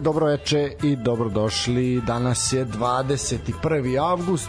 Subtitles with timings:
[0.00, 2.00] dobro veče i dobrodošli.
[2.06, 4.02] Danas je 21.
[4.02, 4.48] avgust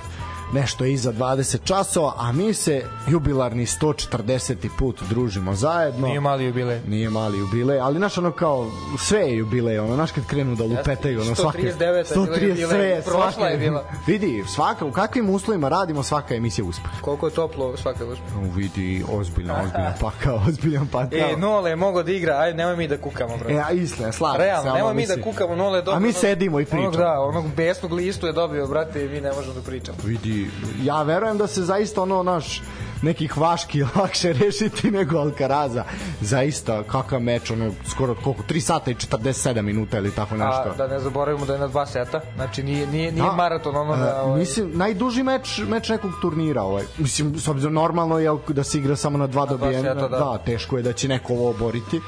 [0.54, 4.70] nešto iza 20 časova, a mi se jubilarni 140.
[4.78, 6.08] put družimo zajedno.
[6.08, 6.82] Nije mali jubilej.
[6.88, 8.68] Nije mali jubilej, ali naš ono kao
[9.00, 13.48] sve je jubilej, ono naš kad krenu da lupetaju, ono svake 139 130 sve, prošla
[13.48, 13.86] je bila.
[14.08, 16.92] Vidi, svaka u kakvim uslovima radimo, svaka emisija uspeh.
[17.02, 18.38] Koliko je toplo svaka uspeh.
[18.38, 21.20] U vidi, ozbiljno, ozbiljno pakao, ozbiljan pakao.
[21.20, 23.50] E, Nole je mogao da igra, ajde, nemoj mi da kukamo, bro.
[23.50, 24.42] E, a istina, slažem.
[24.42, 25.98] Realno, nemoj mi da kukamo, Nole je dobio...
[25.98, 26.88] A mi sedimo i pričamo.
[26.88, 29.98] Onog, da, onog besnog listu je dobio, brate, i mi ne možemo da pričamo.
[30.04, 30.41] vidi,
[30.84, 32.62] ja verujem da se zaista ono naš
[33.02, 35.84] nekih vaški lakše rešiti nego Alcaraza.
[36.22, 40.70] Zaista, kakav meč, ono, skoro koliko, 3 sata i 47 minuta ili tako nešto.
[40.74, 43.32] A da ne zaboravimo da je na dva seta, znači nije, nije, nije Da.
[43.32, 44.22] maraton ono da...
[44.24, 46.84] Ovaj, mislim, najduži meč, meč nekog turnira, ovaj.
[46.98, 49.94] Mislim, s obzirom normalno je da se igra samo na dva dva dobijena.
[49.94, 50.18] seta, da.
[50.18, 50.38] da.
[50.46, 52.02] teško je da će neko ovo oboriti.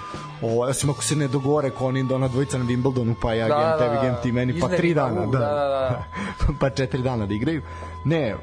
[0.43, 3.55] Ovaj, osim ako se ne dogore ko oni ona dvojica na Wimbledonu, pa ja Da,
[3.55, 4.01] gem da, tebi, da.
[4.01, 5.21] gem ti meni, pa tri dana.
[5.21, 6.03] u, Da, da, da, da.
[6.59, 7.61] pa četiri dana da igraju.
[8.05, 8.35] Ne,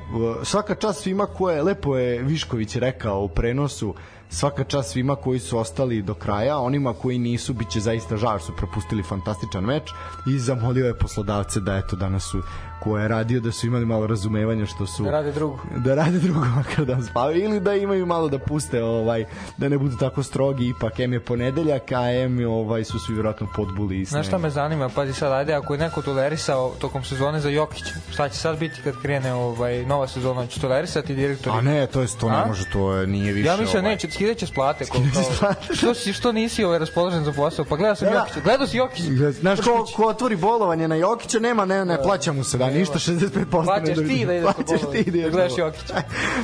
[0.43, 3.95] svaka čast svima koje, lepo je Višković rekao u prenosu,
[4.29, 8.33] svaka čast svima koji su ostali do kraja, onima koji nisu, bit će zaista žao
[8.33, 9.91] jer su propustili fantastičan meč
[10.27, 12.43] i zamolio je poslodavce da eto danas su
[12.81, 15.59] ko je radio da su imali malo razumevanja što su Da rade drugo.
[15.77, 19.25] da rade drugo makar da spavaju ili da imaju malo da puste ovaj
[19.57, 23.47] da ne budu tako strogi ipak em je ponedeljak a em ovaj su svi vjerojatno
[23.57, 27.41] podbuli i Znaš šta me zanima, pazi sad, ajde, ako je neko tolerisao tokom sezone
[27.41, 31.57] za Jokića, šta će sad biti kad krene ovaj, nova sezona, će tolerisati direktori?
[31.57, 33.91] a ne to je to ne može to je, nije više Ja mislim ovaj.
[33.93, 34.85] neće, skidaće s plate.
[34.85, 35.75] Ko, Skidaće s kao, plate.
[35.75, 37.65] što, si, što nisi ovaj raspoložen za posao?
[37.65, 38.19] Pa gledao sam Da, da.
[38.21, 38.41] Jokića.
[38.41, 39.31] Gledao si Jokića?
[39.33, 42.99] Znaš, ko, ko otvori bolovanje na Jokića, nema, ne, ne, plaća mu se, da, ništa,
[42.99, 45.95] 65% Plaćaš ne ti da ideš Plaćaš ti da ideš da gledaš Jokića.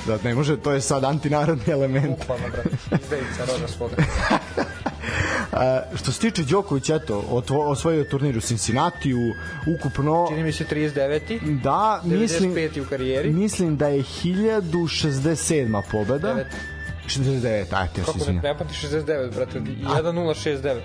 [0.06, 2.18] Da, ne može, to je sad antinarodni element.
[2.18, 2.68] Bukvalno, brate.
[3.02, 3.96] Izdajica roda svoga.
[5.52, 9.18] A, što se tiče Đokovića, eto, osvojio turnir u Cincinnatiju,
[9.78, 10.26] ukupno...
[10.28, 11.60] Čini mi se 39.
[11.62, 12.80] Da, mislim, 95.
[12.80, 13.30] u karijeri.
[13.30, 15.82] mislim da je 1067.
[15.92, 16.28] pobeda.
[16.28, 16.46] Devet.
[17.06, 18.42] 69, ajte, ja se Kako ne, izvinjam.
[18.42, 20.80] ne pamti 69, brate, 1069.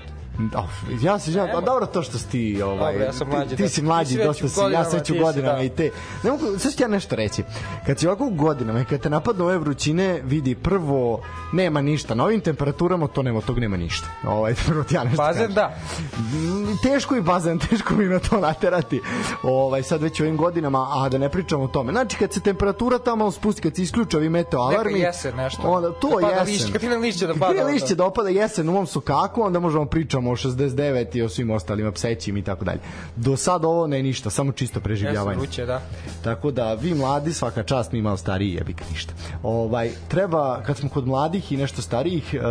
[0.50, 0.68] Da,
[1.02, 3.56] ja se izvinjam, pa dobro to što si ti, ovaj, Dobro, ja sam mlađi, ti,
[3.56, 3.70] ti da.
[3.70, 5.64] si Ti mlađi, već dosta si, ja godinama, sam već u ti godinama da.
[5.64, 5.92] i te.
[6.24, 7.44] Ne mogu, sad ću ja nešto reći.
[7.86, 11.22] Kad si ovako u godinama i kad te napadnu ove vrućine, vidi, prvo,
[11.54, 12.16] nema ništa.
[12.16, 14.08] Na ovim temperaturama to nema, tog nema ništa.
[14.28, 15.56] Ovaj, prvo ti ja nešto Bazen, kažem.
[15.56, 15.78] da.
[16.18, 19.02] Mm, teško i bazen, teško mi na to naterati.
[19.44, 21.92] Ovaj sad već u ovim godinama, a da ne pričamo o tome.
[21.92, 25.62] Znači kad se temperatura tamo spusti, kad se isključe ovi meteo alarmi, Neka jesen nešto.
[25.66, 26.46] Onda to pada jesen.
[26.46, 29.42] lišće, kad krene lišće da Kad pada, krene lišće da opada jesen u mom sukaku,
[29.42, 32.80] onda možemo pričamo o 69 i o svim ostalima psećim i tako dalje.
[33.16, 35.38] Do sad ovo ne ništa, samo čisto preživljavanje.
[35.38, 35.82] vruće, da.
[36.24, 39.14] Tako da vi mladi svaka čast mi malo stariji jebi ga ništa.
[39.44, 42.42] Ovaj treba kad smo kod mladih i nešto starijih, uh,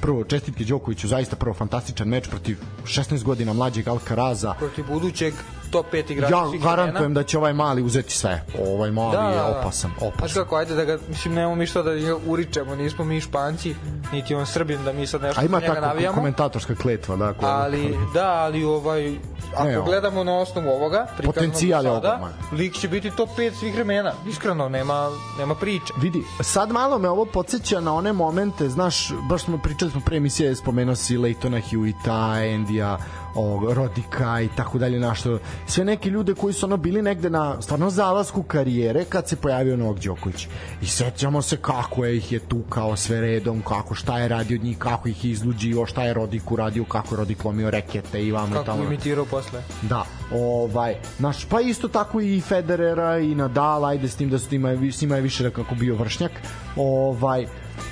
[0.00, 4.54] prvo čestitke Đokoviću, zaista prvo fantastičan meč protiv 16 godina mlađeg Alcaraza.
[4.58, 5.34] Protiv budućeg
[5.70, 8.42] top 5 igrača Ja svih garantujem da će ovaj mali uzeti sve.
[8.66, 9.58] Ovaj mali Da, je da, da.
[9.58, 10.34] opasan, Znaš opasan.
[10.34, 13.74] kako, ajde da ga, mislim, nemamo mi što da ga uričemo, nismo mi španci,
[14.12, 16.14] niti on srbin, da mi sad nešto A ima njega tako navijamo.
[16.14, 17.32] komentatorska kletva, da.
[17.32, 19.16] koja- Ali, da, ali ovaj,
[19.52, 22.32] ako Ne, gledamo na osnovu ovoga, Potencijal je ogroman.
[22.52, 24.12] lik će biti top 5 svih vremena.
[24.26, 25.92] Iskreno, nema, nema priče.
[25.96, 30.16] Vidi, sad malo me ovo podsjeća na one momente, znaš, baš smo pričali smo pre
[30.16, 32.98] emisije, spomenuo si Leitona Hewita, Endija,
[33.34, 37.62] ovog, Rodika i tako dalje, našto, sve neke ljude koji su ono bili negde na
[37.62, 40.48] stvarno zalasku karijere kad se pojavio Novak Đoković.
[40.82, 44.64] I sećamo se kako je ih je tukao sve redom, kako šta je radio od
[44.64, 48.32] njih, kako ih je izluđivo, šta je Rodik uradio, kako je Rodik lomio rekete i
[48.32, 48.84] vamo i Kako tamo.
[48.84, 49.62] imitirao posle.
[49.82, 54.46] Da, ovaj, naš, pa isto tako i Federera i Nadal, ajde s tim da su
[54.52, 56.32] njima, s njima je više da kako bio vršnjak,
[56.76, 57.46] ovaj,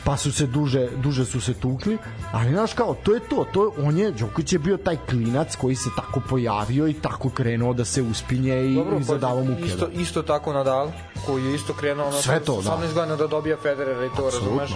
[0.04, 1.98] pa su se duže, duže su se tukli,
[2.32, 5.56] ali znaš kao, to je to, to je, on je, Đoković je bio taj klinac
[5.56, 9.62] koji se tako pojavio i tako krenuo da se uspinje i, Dobro, i zadavao muke.
[9.62, 9.92] isto, da.
[9.92, 10.90] isto tako Nadal,
[11.26, 12.70] koji je isto krenuo ono, Sve to, da.
[12.70, 14.70] 18 godina da dobija Federera i to, razumeš?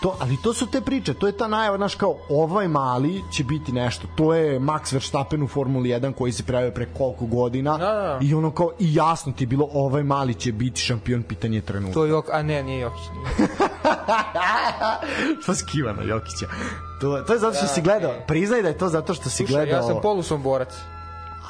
[0.00, 3.44] To, ali to su te priče, to je ta najava, znaš kao, ovaj mali će
[3.44, 4.06] biti nešto.
[4.16, 8.18] To je Max Verstappen u Formuli 1 koji se prijavio pre koliko godina Da, da.
[8.22, 11.94] i ono kao, i jasno ti je bilo, ovaj mali će biti šampion, pitanje trenutka.
[11.94, 13.02] To je Jok, a ne, nije Jokić.
[15.42, 16.46] Šta skiva na Jokića?
[17.00, 18.12] To, to je zato što si gledao.
[18.26, 19.76] Priznaj da je to zato što si Slušaj, gledao.
[19.76, 20.74] ja sam polusom borac.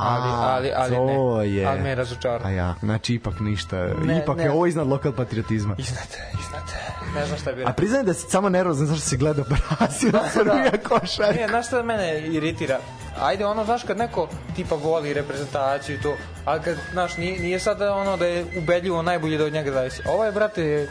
[0.00, 1.49] Ali, A, ali, ali to ne.
[1.55, 1.67] Je.
[1.67, 2.47] Ali me je razočarao.
[2.47, 3.76] A ja, znači ipak ništa.
[4.05, 4.43] Ne, ipak ne.
[4.44, 5.75] je ovo iznad lokal patriotizma.
[5.79, 6.73] Iznate, iznate.
[7.14, 7.73] Ne znam šta bi A rekao.
[7.75, 11.41] priznaj da si samo nervozan zašto si gledao Brazil, Srbija, košarka.
[11.41, 12.79] Ne, znaš šta mene iritira?
[13.20, 17.61] Ajde, ono, znaš, kad neko tipa voli reprezentaciju i to, ali kad, znaš, nije, nije
[17.61, 20.02] sad ono da je ubedljivo najbolje da od njega zavisi.
[20.06, 20.88] Ovo je, brate,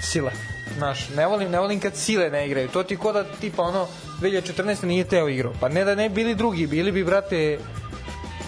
[0.00, 0.30] sila.
[0.78, 2.68] Znaš, ne volim, ne volim kad sile ne igraju.
[2.68, 3.86] To ti ko da tipa ono
[4.20, 4.84] 2014.
[4.84, 5.52] nije teo igrao.
[5.60, 7.58] Pa ne da ne bili drugi, bili bi, brate,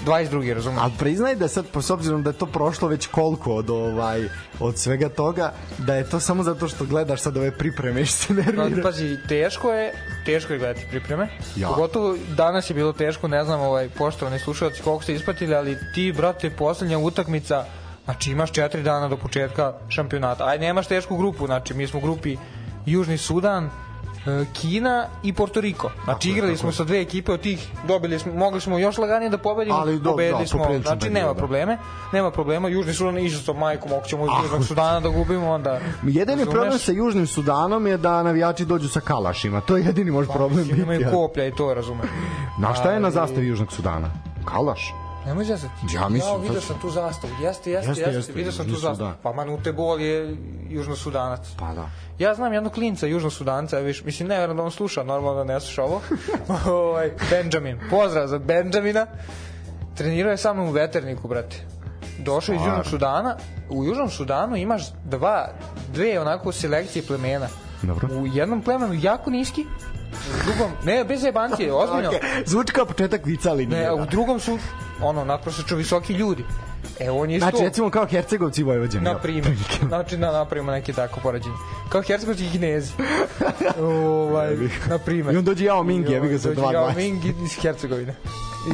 [0.05, 0.55] 22.
[0.55, 0.81] razumeš?
[0.83, 4.29] Ali priznaj da sad, po s obzirom da je to prošlo već koliko od, ovaj,
[4.61, 8.27] od svega toga, da je to samo zato što gledaš sad ove pripreme i se
[8.29, 8.83] Pa, nerviraš.
[8.83, 9.93] pazi, teško je,
[10.27, 11.29] teško je gledati pripreme.
[11.57, 11.69] Ja.
[11.69, 16.13] Pogotovo danas je bilo teško, ne znam, ovaj, poštovani slušalci koliko ste ispatili, ali ti,
[16.17, 17.65] brate, poslednja utakmica,
[18.05, 20.47] znači imaš četiri dana do početka šampionata.
[20.47, 22.37] Aj, nemaš tešku grupu, znači mi smo u grupi
[22.87, 23.71] Južni Sudan,
[24.53, 25.91] Kina i Porto Riko.
[26.05, 29.39] Znači igrali smo sa dve ekipe od tih, dobili smo, mogli smo još laganije da
[29.39, 31.35] pobedimo, Ali do- pobedili da, smo, znači nema da.
[31.35, 31.79] probleme,
[32.13, 35.81] nema problema, Južni Sudan išao sa majkom, ako ćemo Ah, Južnog Sudana da gubimo, onda...
[36.03, 39.61] Jedini problem sa Južnim Sudanom je da navijači dođu sa kalašima.
[39.61, 40.83] To je jedini možda problem Mislim, biti.
[40.83, 42.09] Imaju koplja i to, razumem.
[42.59, 44.11] Na šta je na zastavi Južnog Sudana?
[44.45, 44.95] Kalaš?
[45.27, 45.75] Nemoj zezati.
[45.95, 47.33] Ja mislim, Ja, vidio sam tu zastavu.
[47.43, 48.17] Jeste, jeste, Jeste, jeste.
[48.17, 49.11] jeste, vidio sam tu Južni zastavu.
[49.11, 49.15] Sudan.
[49.23, 50.37] Pa Manute Bol je
[50.71, 51.41] južnosudanac.
[51.59, 51.91] Pa da.
[52.19, 55.83] Ja znam jednog klinca južnosudanca, viš, mislim, ne da on sluša, normalno da ne sluša
[55.83, 56.01] ovo.
[56.81, 57.81] ovaj, Benjamin.
[57.91, 59.07] Pozdrav za Benjamina.
[59.95, 61.57] Trenirao je sa mnom u veterniku, brate.
[62.19, 63.37] Došao iz Južnog Sudana.
[63.71, 65.49] U Južnom Sudanu imaš dva,
[65.95, 67.49] dve onako selekcije plemena.
[67.83, 68.09] Dobro.
[68.21, 69.65] U jednom plemenu jako niski,
[70.13, 72.11] u drugom, ne, bez jebancije, ozbiljno.
[72.11, 72.43] Okay.
[72.47, 73.81] Zvuči kao početak vica, ali nije.
[73.81, 74.03] Ne, a da.
[74.03, 74.59] u drugom su
[75.03, 76.45] ono nadprosečno visoki ljudi.
[77.01, 79.05] E on je Znači, recimo kao Hercegovci i Vojvođani.
[79.05, 79.57] na primjer.
[79.89, 81.55] Znači da napravimo neke tako poređenje.
[81.89, 82.93] Kao hercegovski kinezi.
[83.81, 84.57] ovaj,
[84.89, 85.35] na primjer.
[85.35, 86.73] I on dođe Jao Ming, jebi ga Dođe 2:20.
[86.73, 88.15] Jao Ming iz Hercegovine.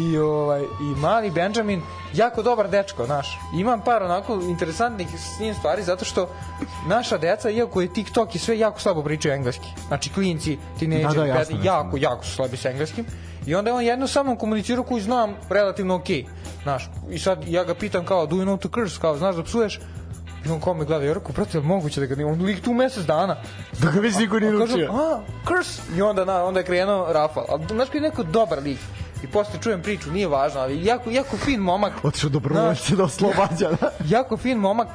[0.03, 1.83] I, ovaj, I mali Benjamin,
[2.15, 3.39] jako dobar dečko, znaš.
[3.55, 6.29] Imam par onako interesantnih s njim stvari, zato što
[6.87, 9.67] naša deca, iako je TikTok i sve, jako slabo pričaju engleski.
[9.89, 11.71] Znači, klinci, tineđeri, Da, da, jasno, peti, jasno.
[11.71, 13.05] jako, jako su slabi sa engleskim.
[13.47, 16.25] I onda je on jedno sa mnom komunicirao koju znam relativno okej.
[16.63, 19.43] Znaš, i sad ja ga pitam kao, do you know to curse, kao, znaš da
[19.43, 19.81] psuješ?
[20.47, 22.65] I on kao me gleda, ja rekao, brate, je moguće da ga nije, on lik
[22.65, 23.37] tu mesec dana.
[23.79, 24.93] Da ga već niko nije A naučio.
[24.93, 25.83] a, curse.
[25.97, 27.45] I onda, na, onda je krenuo Rafal.
[27.49, 28.79] Ali, znaš koji je neko dobar lik.
[29.25, 31.93] I posle čujem priču, nije važno, ali jako, jako fin momak.
[32.03, 33.71] Otišao dobrovoljce da oslobađa.
[33.81, 33.91] Da?
[34.17, 34.89] jako fin momak.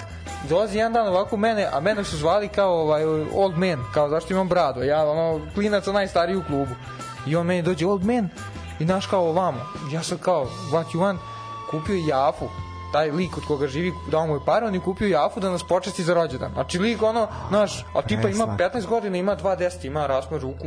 [0.50, 3.03] Dolazi jedan dan ovako mene, a mene su zvali kao ovaj
[3.33, 4.83] old man, kao zašto imam bradu.
[4.83, 6.75] Ja ono klinac najstariji u klubu.
[7.25, 8.30] I on meni dođe old man
[8.80, 9.60] i naš kao ovamo.
[9.92, 11.18] Ja sam kao what you want?
[11.72, 12.45] Kupio jafu
[12.94, 15.63] taj lik od koga živi, dao mu je pare, on je kupio jafu da nas
[15.63, 16.51] počesti za rođendan.
[16.54, 18.80] Znači lik ono, znaš, a tipa ima Presna.
[18.80, 20.66] 15 godina, ima 2.10, ima raspon ruku.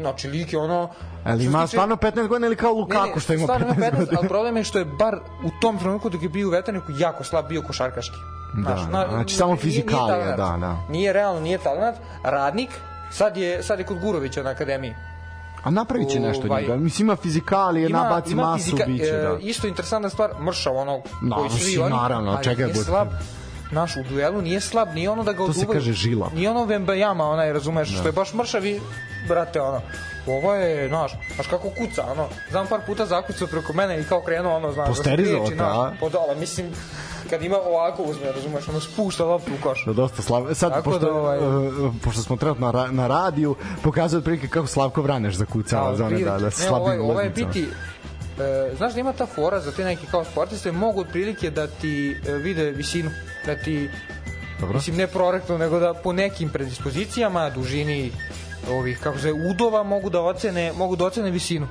[0.00, 0.90] Znači lik je ono...
[1.24, 4.18] Ali ima tiče- stvarno 15 godina ili kao Lukaku što ima 15 stvarno godina?
[4.18, 5.14] ali problem je što je bar
[5.44, 8.16] u tom trenutku dok je bio u veterniku jako slab bio košarkaški.
[8.54, 10.76] Da, Znaš, da, znači samo fizikalija, da, da.
[10.88, 11.96] Nije realno, nije talent.
[12.24, 12.70] Radnik,
[13.10, 14.94] sad je, sad je kod Gurovića na akademiji.
[15.62, 16.76] A napravit će nešto Ovaj- njega.
[16.76, 19.38] Mislim, ima fizikalije, nabaci masu, fizika- biće, e, da.
[19.40, 22.84] Isto interesantna stvar, mršav ono No, koji svi oni, naravno, ali čega nije god.
[22.84, 23.08] slab.
[23.72, 25.78] Naš u duelu nije slab, nije ono da ga To se oduvaju.
[25.78, 26.30] kaže žila.
[26.34, 28.80] Nije ono Vembajama, onaj, razumeš, što je baš mršav i,
[29.28, 29.80] brate, ono,
[30.28, 34.20] ovo je, znaš, znaš kako kuca, ono, znam par puta zakucao preko mene i kao
[34.20, 35.74] krenuo, ono, znaš, Posterizovao spriječi, te, a?
[35.74, 36.66] znaš, podola, mislim,
[37.30, 39.84] kad ima ovako uzme, razumeš, ono, spušta loptu u koš.
[39.86, 40.54] Da dosta Slav...
[40.54, 44.48] Sad, Tako pošto, da, ovaj- uh, pošto smo trenutno na, ra- na radiju, pokazuje otprilike
[44.48, 47.68] kako Slavko Vraneš zakucava za one da, da ne, slabim ovaj, ovaj biti
[48.40, 52.16] E, znaš da ima ta fora za te neki kao sportiste mogu otprilike da ti
[52.26, 53.10] e, vide visinu
[53.46, 53.90] da ti
[54.60, 54.74] Dobro.
[54.74, 58.12] mislim ne prorektno nego da po nekim predispozicijama dužini
[58.70, 61.68] ovih kako se udova mogu da ocene mogu da ocene visinu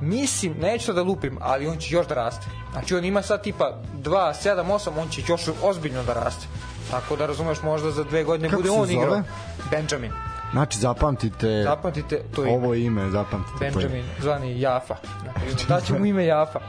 [0.00, 2.46] mislim, neću da lupim, ali on će još da raste.
[2.76, 6.46] Znači on ima sad tipa 2, 7, 8, on će još ozbiljno da raste.
[6.90, 8.94] Tako da razumeš, možda za dve godine Kako bude se on zove?
[8.96, 9.22] igrao.
[9.70, 10.12] Benjamin.
[10.52, 12.52] Znači, zapamtite Zapamtite to ime.
[12.52, 13.58] ovo ime, zapamtite.
[13.58, 13.72] to ime.
[13.72, 14.96] Benjamin, zvani Jafa.
[15.46, 16.60] Znači, daće mu ime Jafa.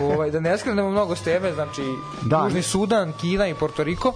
[0.00, 1.82] Ovaj, da ne skrenemo mnogo s teme, znači
[2.22, 2.44] Da.
[2.44, 4.12] Južni Sudan, Kina i Porto Riko.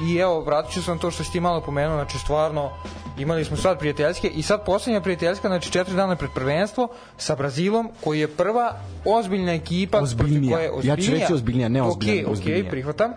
[0.00, 2.70] I evo, vratit ću se na to što si ti malo pomenuo, znači stvarno
[3.18, 7.90] imali smo sad prijateljske i sad poslednja prijateljska, znači četiri dana pred prvenstvo sa Brazilom,
[8.04, 8.72] koji je prva
[9.04, 9.98] ozbiljna ekipa.
[9.98, 10.56] Ozbiljnija.
[10.56, 12.60] koje je Ja ću reći ozbiljnija, ne ozbiljna, Okej, ozbiljnija.
[12.60, 13.12] okej, prihvatam.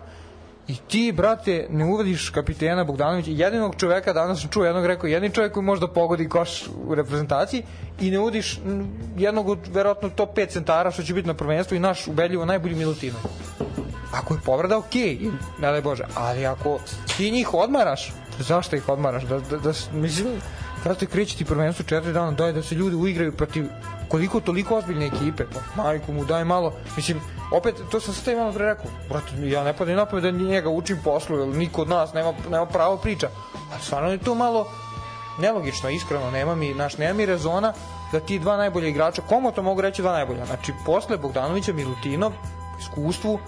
[0.68, 5.34] I ti, brate, ne uvodiš kapitena Bogdanovića, jedinog čoveka, danas sam čuo jednog rekao, jedini
[5.34, 7.62] čovjek koji može da pogodi koš u reprezentaciji
[8.00, 8.60] i ne uvodiš
[9.16, 12.74] jednog od, verovatno, top 5 centara što će biti na prvenstvu i naš ubedljivo najbolji
[12.74, 13.16] Milutino.
[14.12, 16.78] Ako je povreda, okej, okay, ne daj Bože, ali ako
[17.16, 19.22] ti njih odmaraš, zašto ih odmaraš?
[19.22, 20.40] Da, da, da, mislim,
[20.84, 23.66] brate, kreće ti prvenstvo četiri dana, daj da se ljudi uigraju protiv
[24.08, 27.20] koliko toliko ozbiljne ekipe, pa majku mu daj malo, mislim,
[27.52, 30.70] opet, to sam sve malo pre rekao, brate, ja ne padam na pamet da njega
[30.70, 33.28] učim poslu, jer niko od nas nema, nema pravo priča,
[33.72, 34.66] ali stvarno je to malo
[35.38, 37.72] nelogično, iskreno, nema mi, naš, nema mi rezona
[38.12, 42.32] da ti dva najbolja igrača, komu to mogu reći dva najbolja, znači, posle Bogdanovića, Milutinov,
[42.80, 43.38] iskustvu,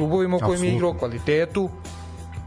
[0.00, 1.70] klubovima u kojim je igrao, kvalitetu,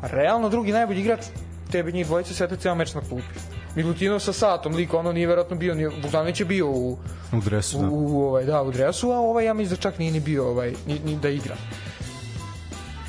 [0.01, 1.25] realno drugi najbolji igrač,
[1.71, 3.39] tebi njih dvojica sete ceo meč na klupi.
[3.75, 6.97] Milutinov sa satom, lik ono nije verovatno bio, ni, Bogdanović je bio u,
[7.33, 7.87] U dresu, da.
[7.87, 10.49] u, u, ovaj, da, u dresu, a ovaj ja mislim da čak nije ni bio
[10.49, 11.55] ovaj, ni, ni da igra.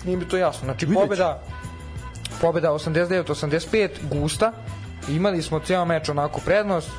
[0.04, 0.64] Nije mi to jasno.
[0.64, 1.42] Znači, Vidjet pobeda,
[2.40, 4.52] pobeda 89-85, gusta,
[5.08, 6.90] imali smo cijel meč onako prednost,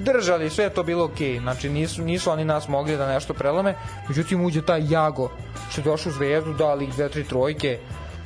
[0.00, 1.34] držali, sve je to bilo okej.
[1.34, 1.40] Okay.
[1.40, 3.74] Znači, nisu, nisu oni nas mogli da nešto prelome,
[4.08, 5.30] međutim, uđe taj Jago,
[5.70, 7.78] što je došao u zvezdu, dali ih dve, tri trojke,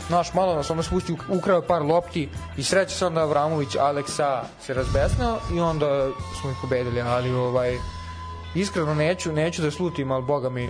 [0.09, 4.75] Naš malo nas ono spusti, ukrao par lopti i sreće se onda Avramović Aleksa se
[4.75, 6.09] razbesnao i onda
[6.41, 7.77] smo ih pobedili, ali ovaj
[8.55, 10.69] iskreno neću, neću da slutim, ali boga mi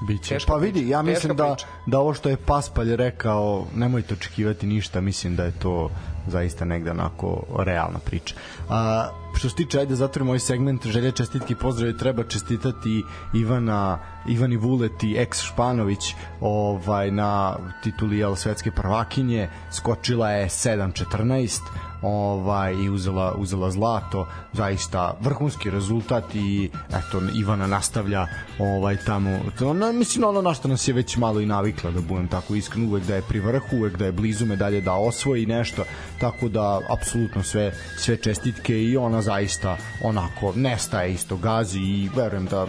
[0.00, 0.34] Biće.
[0.34, 5.00] Teška Pa vidi, ja mislim da, da ovo što je Paspalj rekao, nemojte očekivati ništa,
[5.00, 5.90] mislim da je to
[6.26, 8.34] zaista negde onako realna priča.
[8.68, 13.04] A, što se tiče, ajde zatvorimo ovaj segment, želje čestitki pozdrave, treba čestitati
[13.34, 21.60] Ivana, Ivani Vuleti, ex Španović, ovaj, na tituli jel, svetske prvakinje, skočila je 7-14,
[22.02, 28.26] ovaj i uzela uzela zlato zaista vrhunski rezultat i eto Ivana nastavlja
[28.58, 32.00] ovaj tamo to ona mislim ono na što nas je već malo i navikla da
[32.00, 35.46] budem tako iskren uvek da je pri vrhu uvek da je blizu medalje da osvoji
[35.46, 35.84] nešto
[36.20, 42.46] tako da apsolutno sve sve čestitke i ona zaista onako nestaje isto gazi i verujem
[42.46, 42.66] da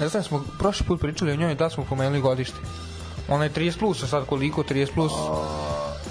[0.00, 2.56] Ne znam, smo prošli put pričali o njoj da smo pomenuli godište.
[3.28, 5.12] Ona je 30 plus, a sad koliko 30 plus?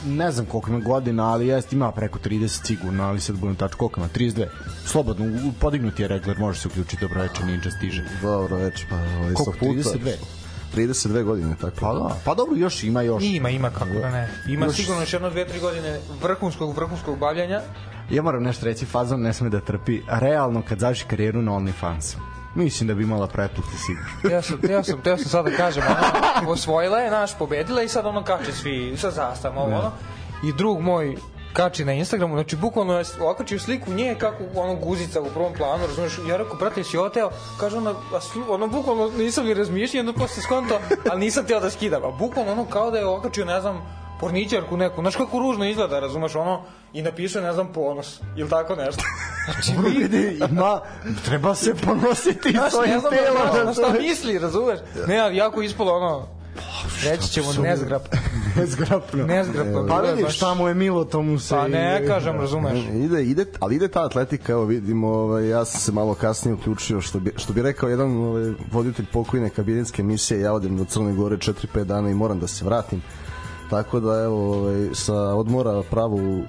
[0.05, 3.73] Ne znam koliko ima godina, ali jest ima preko 30 sigurno, ali sad budem tač
[3.73, 4.45] koliko ima, 32.
[4.85, 5.25] Slobodno,
[5.59, 8.03] podignuti je regler, može se uključiti, dobro večer, ninja stiže.
[8.21, 9.89] Dobro, već, pa ovaj, Koliko, puta.
[9.89, 10.11] 32?
[10.75, 11.75] 32 godine, tako.
[11.79, 13.23] Pa da, pa dobro, još ima još.
[13.23, 14.29] Ima, ima kako da ne.
[14.47, 17.61] Ima Još- sigurno još jedno, dve, tri godine vrhunskog, vrhunskog bavljanja.
[18.09, 20.01] Ja moram nešto reći, Fazon ne sme da trpi.
[20.09, 22.15] Realno, kad završi karijeru na OnlyFansu,
[22.63, 24.09] mislim da bi imala pretplati sigurno.
[24.35, 27.87] Ja sam, ja sam, ja sam sad da kažem, ono, osvojila je, naš, pobedila i
[27.87, 29.91] sad ono kače svi sa zastavom, ovo, ono.
[30.43, 31.15] I drug moj
[31.53, 35.87] kači na Instagramu, znači bukvalno je okačio sliku nje kako ono guzica u prvom planu,
[35.87, 39.99] razumeš, ja rekao, brate, si oteo, kaže ona, a slu, ono, bukvalno nisam ni razmišljao,
[39.99, 40.79] onda posle skonto,
[41.11, 43.81] ali nisam teo da skidam, a bukvalno ono kao da je okačio, ne znam,
[44.19, 46.61] porničarku neku, znaš kako ružno izgleda, razumeš, ono,
[46.93, 49.03] i napisao, ne znam, ponos, ili tako nešto.
[49.45, 50.79] Znači, Dobro, vidi, ima,
[51.25, 53.55] treba se ponositi Znaš, svojim znam telom.
[53.55, 54.79] da, da, šta misli, razumeš?
[55.07, 56.27] Ne, jako ispalo ono,
[57.03, 58.01] reći ćemo nezgrap,
[58.57, 59.25] Nezgrapno.
[59.25, 59.73] nezgrapno.
[59.79, 61.55] Pa bilo je vidi baš- šta mu je milo, to mu se...
[61.55, 62.79] Pa ne kažem, razumeš.
[62.95, 67.01] Ide, ide, ali ide ta atletika, evo vidimo, ovaj, ja sam se malo kasnije uključio,
[67.01, 71.13] što bi, što bi rekao jedan ovaj, voditelj pokojne kabinetske emisije, ja odem do Crne
[71.13, 73.01] Gore 4-5 dana i moram da se vratim.
[73.69, 76.41] Tako da, evo, ovaj, sa odmora pravo u,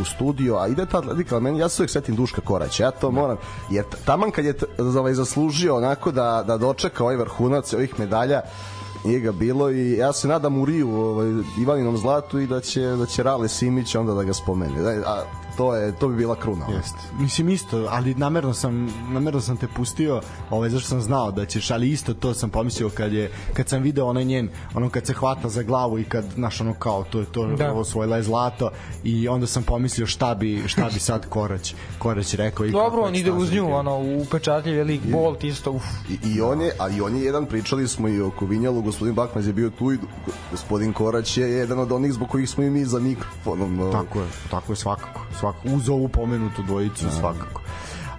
[0.00, 3.10] u studio, a ide ta atletika, meni, ja se uvijek setim Duška Koraća, ja to
[3.10, 3.36] moram,
[3.70, 8.40] jer taman kad je ovaj, zaslužio onako da, da dočeka ovaj vrhunac ovih medalja,
[9.04, 11.28] nije ga bilo i ja se nadam u Riju ovaj,
[11.60, 14.82] Ivaninom zlatu i da će, da će Rale Simić onda da ga spomene.
[14.82, 15.22] Da, a
[15.56, 16.66] to, je, to bi bila kruna.
[16.76, 16.98] Jeste.
[17.18, 20.20] Mislim isto, ali namerno sam namerno sam te pustio,
[20.50, 23.82] ovaj zašto sam znao da ćeš, ali isto to sam pomislio kad je kad sam
[23.82, 27.20] video onaj njen, ono kad se hvata za glavu i kad naš ono kao to
[27.20, 27.56] je to Da.
[27.56, 27.72] da.
[27.72, 28.70] osvojila je zlato
[29.04, 33.14] i onda sam pomislio šta bi šta bi sad Korać Korać rekao i Dobro, on
[33.14, 35.84] ide uz nju, ono, upečatljiv je lik, Bolt isto, uf.
[36.10, 39.14] I, I on je, a i on je jedan, pričali smo i o Kovinjalu, gospodin
[39.14, 39.98] Bakmaz je bio tu i
[40.50, 43.92] gospodin Korać je jedan od onih zbog kojih smo i mi za mikrofonom.
[43.92, 45.20] Tako je, tako je svakako.
[45.38, 47.62] Svakako uz ovu pomenutu dvojicu svakako.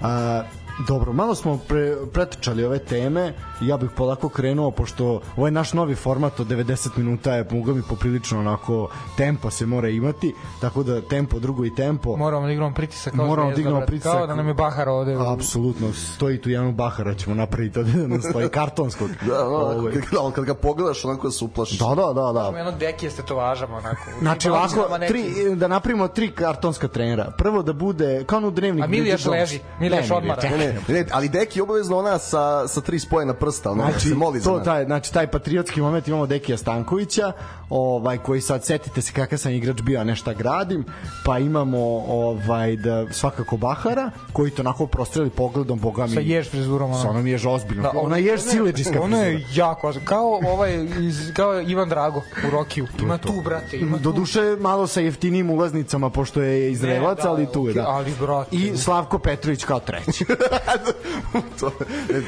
[0.01, 0.41] A,
[0.79, 5.95] dobro, malo smo pre, pretečali ove teme ja bih polako krenuo pošto ovaj naš novi
[5.95, 11.01] format od 90 minuta je mogao mi poprilično onako tempo se mora imati, tako da
[11.01, 12.15] tempo, drugo i tempo.
[12.17, 14.11] Moramo da igramo pritisak kao Moramo da igramo pritisak.
[14.11, 15.17] Kao da nam je Bahar ovde.
[15.17, 19.09] u- Apsolutno, stoji tu jedan Bahara ćemo napraviti ovde da nam stoji kartonskog.
[19.21, 19.93] Da, da, Ovaj.
[19.93, 21.79] kad, kad, kad ga pogledaš onako se uplašiš.
[21.79, 22.39] Da, da, da, da.
[22.41, 24.01] Imamo jedno dekije s tetovažama, onako.
[24.21, 27.31] Znači ovako, tri, da napravimo tri kartonska trenera.
[27.37, 28.83] Prvo da bude, kao ono dnevnik.
[28.83, 29.39] A Milija Bridget Jones.
[29.41, 30.41] leži, Milija Ne, još odmara.
[30.41, 30.66] čekaj.
[30.87, 34.39] Ne, ne, ali deki obavezno ona sa, sa tri spojena prsta, ono, znači, se moli
[34.39, 34.65] za to, nas.
[34.65, 37.31] taj, znači taj patriotski moment imamo Dekija Stankovića,
[37.69, 40.85] ovaj koji sad setite se kakav sam igrač bio, a nešta gradim,
[41.25, 46.13] pa imamo ovaj da svakako Bahara koji to onako prostreli pogledom boga mi.
[46.13, 47.01] Sa jež frizurom, ono.
[47.01, 47.83] Sa onom jež ozbiljno.
[47.83, 49.01] Da, ona jež sileđiska.
[49.01, 52.87] Ona je jako, kao ovaj iz, kao Ivan Drago u Rokiju.
[53.01, 54.03] Ima tu, brate, ima tu.
[54.03, 57.81] Do duše malo sa jeftinim ulaznicama pošto je Izraelac, Ne, da, ali tu je, okej,
[57.81, 57.87] da.
[57.89, 58.55] ali, brate.
[58.55, 60.25] I Slavko Petrović kao treći.
[61.59, 61.71] to,
[62.09, 62.21] ne,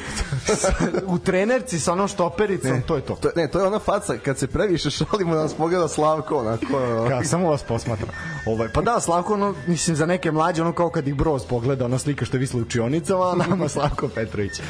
[1.06, 3.14] u trenerci sa onom štopericom, to je to.
[3.14, 7.06] to, ne, to je ona faca, kad se previše šalimo da nas pogleda Slavko, onako,
[7.08, 8.10] Ka, samo vas posmatram.
[8.46, 11.84] Ovaj, pa da, Slavko, ono, mislim, za neke mlađe, ono kao kad ih Broz pogleda,
[11.84, 14.58] ona slika što je visla učionicama, a nama Slavko Petrović.
[14.58, 14.62] E,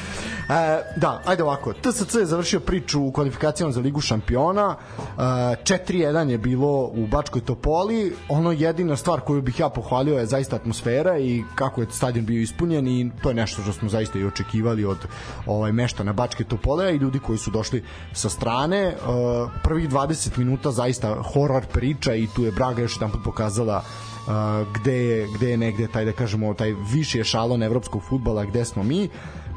[0.97, 6.39] da, ajde ovako, TSC je završio priču u kvalifikacijama za Ligu šampiona, e, 4-1 je
[6.39, 11.43] bilo u Bačkoj Topoli, ono jedina stvar koju bih ja pohvalio je zaista atmosfera i
[11.55, 14.99] kako je stadion bio ispunjen i to je nešto što smo zaista i očekivali od
[15.47, 18.87] ovaj meštana Bačke Topole i ljudi koji su došli sa strane.
[18.87, 23.83] Uh, prvih 20 minuta zaista horor priča i tu je Braga još jedan put pokazala
[23.83, 24.33] uh,
[24.75, 28.83] gde je, gde je negde taj da kažemo taj viši ešalon evropskog fudbala gde smo
[28.83, 29.09] mi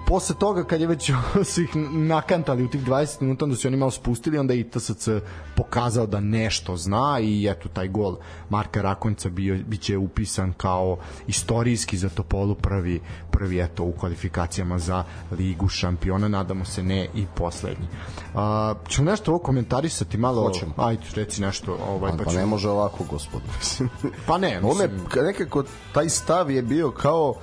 [0.06, 1.12] posle toga kad je već
[1.46, 5.10] su ih nakantali u tih 20 minuta onda su oni malo spustili onda i TSC
[5.56, 8.16] pokazao da nešto zna i eto taj gol
[8.50, 15.04] Marka Rakonjca bio, biće upisan kao istorijski za Topolu prvi, prvi eto u kvalifikacijama za
[15.32, 17.88] Ligu šampiona nadamo se ne i poslednji
[18.36, 20.74] A, ću nešto ovo komentarisati malo Hoćemo.
[20.78, 23.42] ajde reci nešto ovaj, Pa, pa, ću- ne može ovako, gospod.
[24.28, 27.34] Pa ne mislim, nekako taj stav je bio kao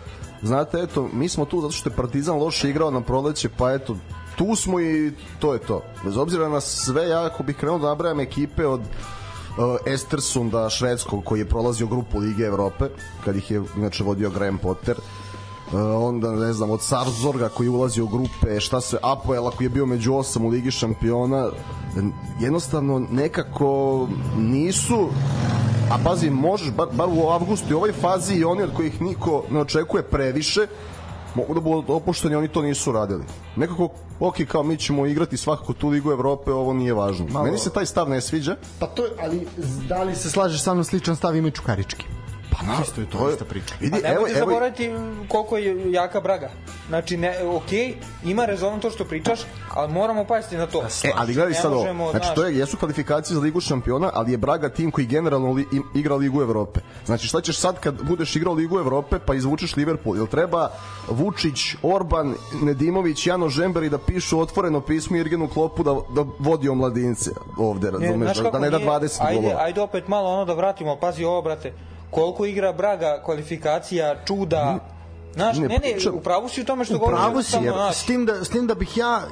[0.42, 3.96] znate eto mi smo tu zato što je Partizan loše igrao na proleće pa eto
[4.36, 5.82] tu smo i to je to.
[6.04, 11.24] Bez obzira na sve ja ako bih krenuo da nabrajam ekipe od uh, Estersunda švedskog
[11.24, 12.84] koji je prolazio grupu Lige Evrope
[13.24, 14.96] kad ih je inače vodio Graham Potter
[15.72, 19.70] Uh, onda ne znam od Sarzorga koji ulazi u grupe šta se Apoela koji je
[19.70, 21.50] bio među osam u Ligi šampiona
[22.40, 25.08] jednostavno nekako nisu
[25.90, 29.44] a pazi možeš bar, bar u avgustu i ovoj fazi i oni od kojih niko
[29.50, 30.66] ne očekuje previše
[31.34, 33.24] mogu da budu opušteni, oni to nisu radili.
[33.56, 33.88] Nekako,
[34.20, 37.26] ok, kao mi ćemo igrati svakako tu Ligu Evrope, ovo nije važno.
[37.26, 38.56] Malo- Meni se taj stav ne sviđa.
[38.78, 39.46] pa to ali
[39.88, 42.04] da li se slažeš sa mnom sličan stav ima i Čukarički
[42.66, 44.90] pa isto je to, ista priča Vidi, A evo, nemojte evo, zaboraviti
[45.28, 46.50] koliko je jaka Braga.
[46.88, 47.72] Znači, ne, ok,
[48.24, 49.40] ima rezon to što pričaš,
[49.74, 50.82] ali moramo paziti na to.
[51.04, 52.10] E, ali gledaj sad ovo.
[52.10, 55.66] Znači, to je, jesu kvalifikacije za Ligu šampiona, ali je Braga tim koji generalno li,
[55.94, 56.80] igra Ligu Evrope.
[57.06, 60.16] Znači, šta ćeš sad kad budeš igrao Ligu Evrope, pa izvučeš Liverpool?
[60.16, 60.70] Jel treba
[61.08, 66.68] Vučić, Orban, Nedimović, Jano Žember i da pišu otvoreno pismo Irgenu Klopu da, da vodi
[66.68, 69.60] omladince ovde, razumeš, da, da ne da nije- 20 ajde, golova.
[69.62, 71.72] Ajde opet malo ono da vratimo, pazi ovo, brate.
[72.10, 74.78] Koliko igra Braga, kvalifikacija, čuda,
[75.30, 77.18] Znaš, Ne ne, ne, pričam- u pravu si u tome što U govoriš.
[77.18, 79.22] pravu si, jednostavno, jer s tim, da, s tim da bih ja,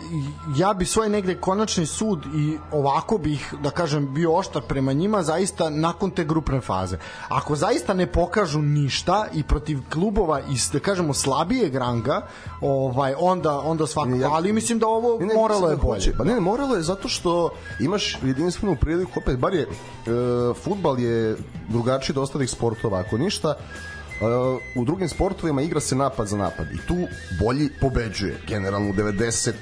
[0.56, 5.22] ja bi svoj negde konačni sud i ovako bih, da kažem, bio oštar prema njima
[5.22, 6.98] zaista nakon te grupne faze.
[7.28, 12.22] Ako zaista ne pokažu ništa i protiv klubova iz, da kažemo, slabijeg ranga,
[12.60, 15.82] ovaj, onda, onda svakako, Ja- ali mislim da ovo Ne, ne, moralo mislim je da
[15.82, 16.00] bolje.
[16.00, 16.12] hoće.
[16.12, 19.66] Pa ne, ne, moralo je zato što imaš jedinstvenu priliku, opet, bar je, e,
[20.54, 21.36] futbal je
[21.68, 23.54] drugačiji od ostalih sportova, ako ništa,
[24.74, 26.96] u drugim sportovima igra se napad za napad i tu
[27.40, 29.54] bolji pobeđuje, generalno u 99%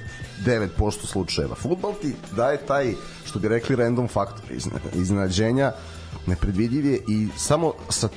[1.06, 1.54] slučajeva.
[1.54, 5.72] Futbal ti daje taj, što bi rekli, random faktor izne- iznenađenja,
[6.26, 8.08] nepredvidljiv je i samo sa,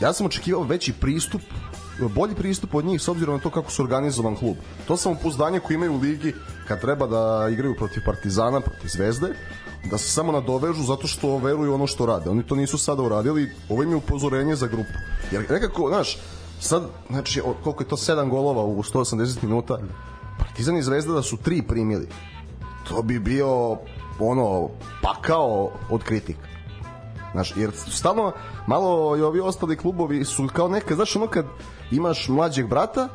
[0.00, 1.42] ja sam očekivao veći pristup
[2.14, 4.56] bolji pristup od njih s obzirom na to kako su organizovan klub.
[4.86, 6.34] To samopouzdanje koje imaju u ligi
[6.68, 9.28] kad treba da igraju protiv Partizana, protiv Zvezde,
[9.90, 12.30] da se samo nadovežu zato što veruju ono što rade.
[12.30, 14.92] Oni to nisu sada uradili, ovo im je upozorenje za grupu.
[15.30, 16.18] Jer nekako, znaš,
[16.60, 19.78] sad, znači, koliko je to 7 golova u 180 minuta,
[20.38, 22.08] Partizan i Zvezda da su tri primili.
[22.88, 23.78] To bi bio
[24.20, 24.68] ono
[25.02, 26.48] pakao od kritika.
[27.32, 28.32] Znaš, jer stalno
[28.66, 31.46] malo i ovi ostali klubovi su kao neka, znaš ono kad
[31.90, 33.08] imaš mlađeg brata,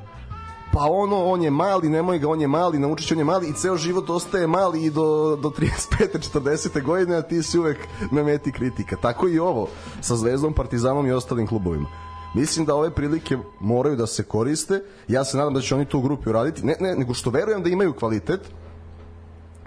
[0.73, 3.49] pa ono, on je mali, nemoj ga, on je mali, naučit će, on je mali
[3.49, 6.31] i ceo život ostaje mali i do, do 35.
[6.33, 6.83] 40.
[6.83, 7.77] godine, a ti si uvek
[8.11, 8.95] na meti kritika.
[9.01, 9.67] Tako i ovo
[10.01, 11.87] sa Zvezdom, Partizanom i ostalim klubovima.
[12.33, 14.83] Mislim da ove prilike moraju da se koriste.
[15.07, 16.65] Ja se nadam da će oni to u grupi uraditi.
[16.65, 18.41] Ne, ne, nego što verujem da imaju kvalitet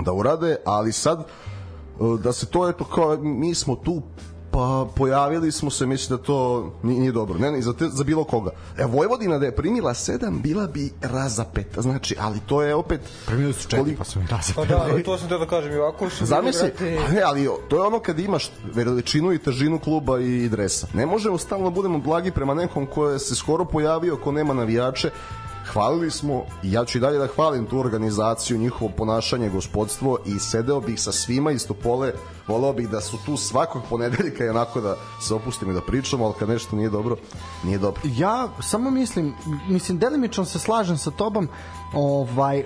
[0.04, 1.24] da urade, ali sad e,
[2.22, 4.02] da se to eto kao mi smo tu
[4.52, 7.38] pa pojavili smo se, mislim da to nije, nije dobro.
[7.38, 8.50] Ne, ne, za, te, za bilo koga.
[8.78, 11.82] E, Vojvodina da je primila sedam, bila bi razapeta.
[11.82, 13.00] Znači, ali to je opet...
[13.26, 15.80] Primili su četiri, pa su im da se Pa da, to sam teo da kažem,
[15.80, 16.26] ovako su...
[16.26, 20.48] Zamisli, brate, pa ne, ali to je ono kad imaš veličinu i težinu kluba i
[20.48, 20.86] dresa.
[20.94, 25.10] Ne možemo stalno budemo blagi prema nekom ko je se skoro pojavio, ko nema navijače.
[25.66, 30.38] Hvalili smo, i ja ću i dalje da hvalim tu organizaciju, njihovo ponašanje, gospodstvo i
[30.38, 32.12] sedeo bih sa svima iz Topole,
[32.48, 36.24] voleo bih da su tu svakog ponedeljka i onako da se opustimo i da pričamo,
[36.24, 37.16] ali kad nešto nije dobro,
[37.64, 38.00] nije dobro.
[38.04, 39.34] ja samo mislim,
[39.68, 41.48] mislim delimično se slažem sa tobom,
[41.94, 42.64] ovaj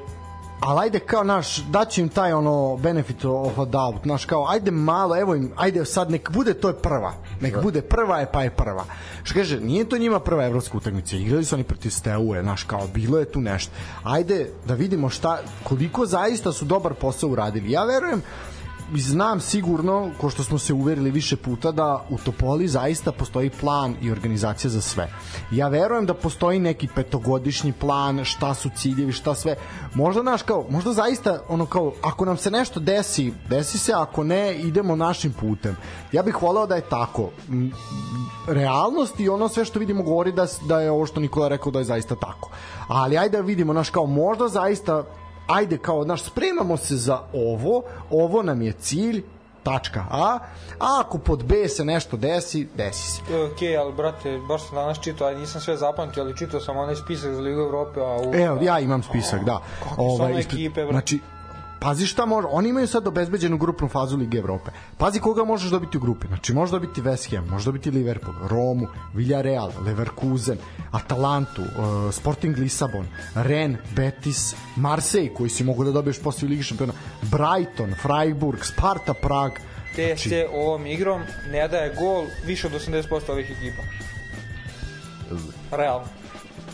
[0.60, 4.70] ali ajde kao naš, daću im taj ono benefit of a doubt, naš kao ajde
[4.70, 8.42] malo, evo im, ajde sad nek bude to je prva, nek bude prva je pa
[8.42, 8.84] je prva.
[9.22, 12.86] Što kaže, nije to njima prva evropska utakmica, igrali su oni protiv Steaue, naš kao
[12.94, 13.72] bilo je tu nešto.
[14.02, 17.70] Ajde da vidimo šta, koliko zaista su dobar posao uradili.
[17.70, 18.22] Ja verujem
[18.94, 23.94] znam sigurno, ko što smo se uverili više puta, da u Topoli zaista postoji plan
[24.02, 25.08] i organizacija za sve.
[25.50, 29.56] Ja verujem da postoji neki petogodišnji plan, šta su ciljevi, šta sve.
[29.94, 34.24] Možda naš kao, možda zaista ono kao, ako nam se nešto desi, desi se, ako
[34.24, 35.76] ne, idemo našim putem.
[36.12, 37.30] Ja bih voleo da je tako.
[38.46, 41.78] Realnost i ono sve što vidimo govori da, da je ovo što Nikola rekao da
[41.78, 42.50] je zaista tako.
[42.88, 45.04] Ali ajde da vidimo, naš kao, možda zaista
[45.46, 49.22] ajde kao, naš, spremamo se za ovo, ovo nam je cilj,
[49.62, 50.38] tačka A,
[50.80, 53.22] a ako pod B se nešto desi, desi se.
[53.22, 57.34] Ok, ali brate, baš sam danas čitao, nisam sve zapamtio, ali čitao sam onaj spisak
[57.34, 58.34] za Ligu Evrope, a u...
[58.34, 59.60] Evo, ja imam spisak, da.
[59.78, 60.92] Kakve su ono ispred- ekipe, brate?
[60.92, 61.20] Znači,
[61.80, 64.70] pazi šta može, oni imaju sad obezbeđenu grupnu fazu Lige Evrope.
[64.98, 66.26] Pazi koga možeš dobiti u grupi.
[66.26, 70.58] Znači, može dobiti West Ham, može dobiti Liverpool, Romu, Villarreal, Leverkusen,
[70.90, 76.62] Atalantu, uh, Sporting Lisabon, Ren, Betis, Marseille, koji si mogu da dobiješ posle u Ligi
[76.62, 79.52] šampiona, Brighton, Freiburg, Sparta, Prag.
[79.96, 83.82] TSC ovom igrom ne daje gol više od 80% ovih ekipa.
[85.76, 86.25] Realno.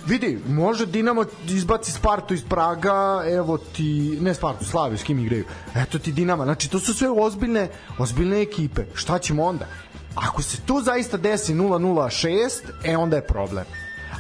[0.07, 5.45] Vidi, može Dinamo izbaci Spartu iz Praga, evo ti, ne Spartu, Slaviju, s kim igraju.
[5.75, 8.85] Eto ti Dinama, znači to su sve ozbiljne, ozbiljne ekipe.
[8.95, 9.67] Šta ćemo onda?
[10.15, 12.51] Ako se tu zaista desi 006,
[12.85, 13.65] e onda je problem.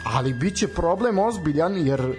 [0.04, 2.16] Ali bit će problem ozbiljan jer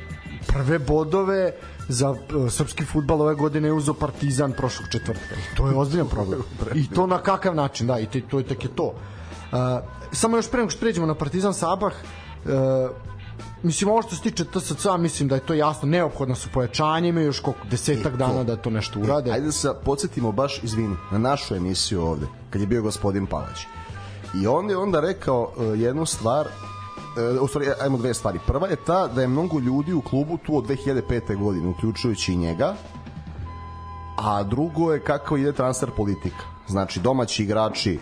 [0.47, 1.53] prve bodove
[1.89, 2.17] za uh,
[2.49, 5.35] srpski futbal ove godine je uzo Partizan prošlog četvrtka.
[5.35, 6.41] I to je ozbiljan problem.
[6.81, 8.85] I to na kakav način, da, i te, to je tek je to.
[8.85, 9.59] Uh,
[10.11, 12.51] samo još pre nego što pređemo na Partizan Sabah, uh,
[13.63, 17.25] mislim ovo što se tiče TSC mislim da je to jasno neophodno su pojačanje imaju
[17.25, 21.17] još koliko desetak dana da to nešto urade Ajde da se podsjetimo baš, izvini, na
[21.17, 23.65] našu emisiju ovde, kad je bio gospodin Palać.
[24.41, 26.47] I on je onda rekao uh, jednu stvar,
[27.35, 28.39] uh, u stvari, ajmo dve stvari.
[28.47, 31.37] Prva je ta da je mnogo ljudi u klubu tu od 2005.
[31.37, 32.75] godine, uključujući i njega,
[34.17, 36.43] a drugo je kako ide transfer politika.
[36.67, 37.99] Znači, domaći igrači e,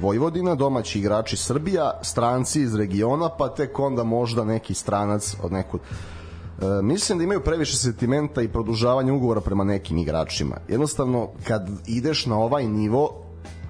[0.00, 5.80] Vojvodina, domaći igrači Srbija, stranci iz regiona, pa tek onda možda neki stranac od nekud.
[5.80, 10.56] E, mislim da imaju previše sentimenta i produžavanja ugovora prema nekim igračima.
[10.68, 13.22] Jednostavno, kad ideš na ovaj nivo,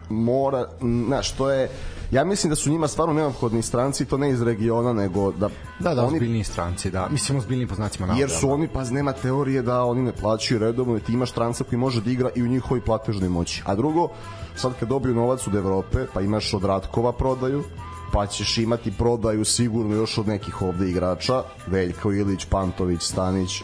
[0.09, 0.69] mora,
[1.07, 1.69] znaš, to je
[2.11, 5.95] ja mislim da su njima stvarno neophodni stranci to ne iz regiona nego da da,
[5.95, 9.13] da, oni ozbiljniji stranci da, mislim ozbiljniji po znacima navoda jer su oni, pa nema
[9.13, 12.43] teorije da oni ne plaćaju redovno i ti imaš stranca koji može da igra i
[12.43, 13.63] u njihovoj platežnoj moći.
[13.67, 14.09] A drugo,
[14.57, 17.65] sad kad dobiju novac od Evrope, pa imaš od Ratkova prodaju,
[18.13, 23.63] pa ćeš imati prodaju sigurno još od nekih ovde igrača, Veljko Ilić, Pantović, Stanić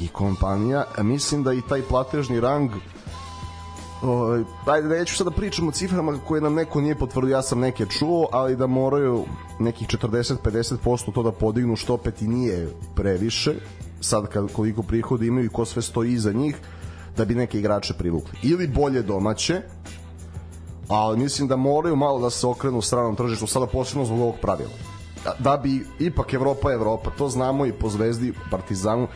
[0.00, 0.84] i kompanija.
[1.02, 2.70] Mislim da i taj platežni rang
[4.66, 7.86] ajde, neću sada da pričam o ciframa koje nam neko nije potvrdio, ja sam neke
[7.86, 9.24] čuo, ali da moraju
[9.58, 13.54] nekih 40-50% to da podignu, što opet i nije previše,
[14.00, 16.56] sad kad, koliko prihoda imaju i ko sve stoji iza njih,
[17.16, 18.38] da bi neke igrače privukli.
[18.42, 19.62] Ili bolje domaće,
[20.88, 24.89] ali mislim da moraju malo da se okrenu stranom tržištu, sada posebno zbog ovog pravila
[25.38, 29.08] Da- bi ipak Evropa Evropa, to znamo i po Zvezdi Partizanu,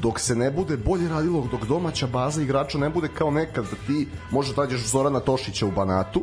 [0.00, 3.76] dok se ne bude bolje radilo, dok domaća baza igrača ne bude kao nekad da
[3.86, 6.22] ti možeš da dađeš Zorana Tošića u Banatu,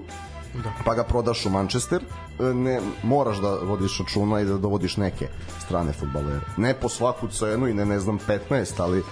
[0.64, 0.72] da.
[0.86, 2.02] pa ga prodaš u Manchester,
[2.40, 5.28] e, ne, moraš da vodiš računa i da dovodiš neke
[5.66, 6.42] strane futbalere.
[6.58, 8.20] Ne po svaku cenu i ne, ne znam,
[8.50, 9.04] 15, ali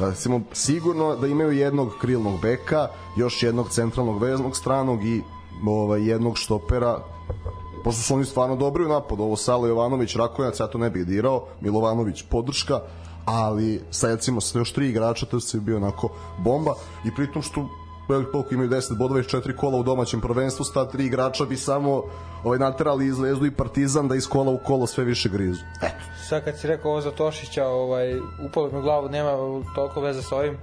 [0.00, 5.22] recimo, sigurno da imaju jednog krilnog beka, još jednog centralnog veznog stranog i
[5.66, 6.98] ovaj, jednog štopera
[7.84, 11.06] pošto su oni stvarno dobri u napadu, ovo Salo Jovanović, Rakojac, ja to ne bih
[11.06, 12.80] dirao, Milovanović podrška,
[13.24, 16.74] ali sa recimo sa još tri igrača to se bio onako bomba.
[17.04, 17.68] I pritom što
[18.08, 21.56] velik koliko imaju 10 bodova iz četiri kola u domaćem prvenstvu, sta tri igrača bi
[21.56, 22.02] samo
[22.44, 25.60] ovaj, naterali i Zvezdu i Partizan da iz kola u kolo sve više grizu.
[25.82, 28.14] Eto, Sad kad si rekao ovo za Tošića, ovaj,
[28.48, 29.30] upalo mi u glavu, nema
[29.74, 30.58] toliko veze sa ovim,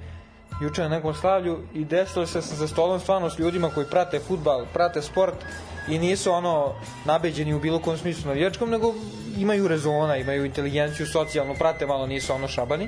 [0.61, 4.19] juče na nekom slavlju i desilo se sam za stolom stvarno s ljudima koji prate
[4.19, 5.35] futbal, prate sport
[5.87, 6.73] i nisu ono
[7.05, 8.93] nabeđeni u bilo kom smislu navijačkom, nego
[9.37, 12.87] imaju rezona, imaju inteligenciju socijalno, prate malo, nisu ono šabani.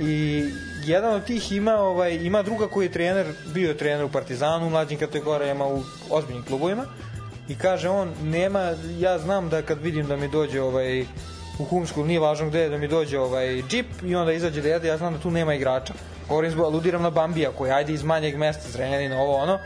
[0.00, 0.44] I
[0.84, 4.66] jedan od tih ima ovaj ima druga koji je trener, bio je trener u Partizanu,
[4.66, 6.84] u mlađim kategorijama u ozbiljnim klubovima.
[7.48, 11.06] I kaže on nema ja znam da kad vidim da mi dođe ovaj
[11.58, 14.68] u Humsku, nije važno gde je, da mi dođe ovaj džip i onda izađe da
[14.68, 15.94] jede, ja znam da tu nema igrača.
[16.28, 19.58] Govorim zbog, aludiram na Bambija koji ajde iz manjeg mesta, Zrenjanina, ovo ono,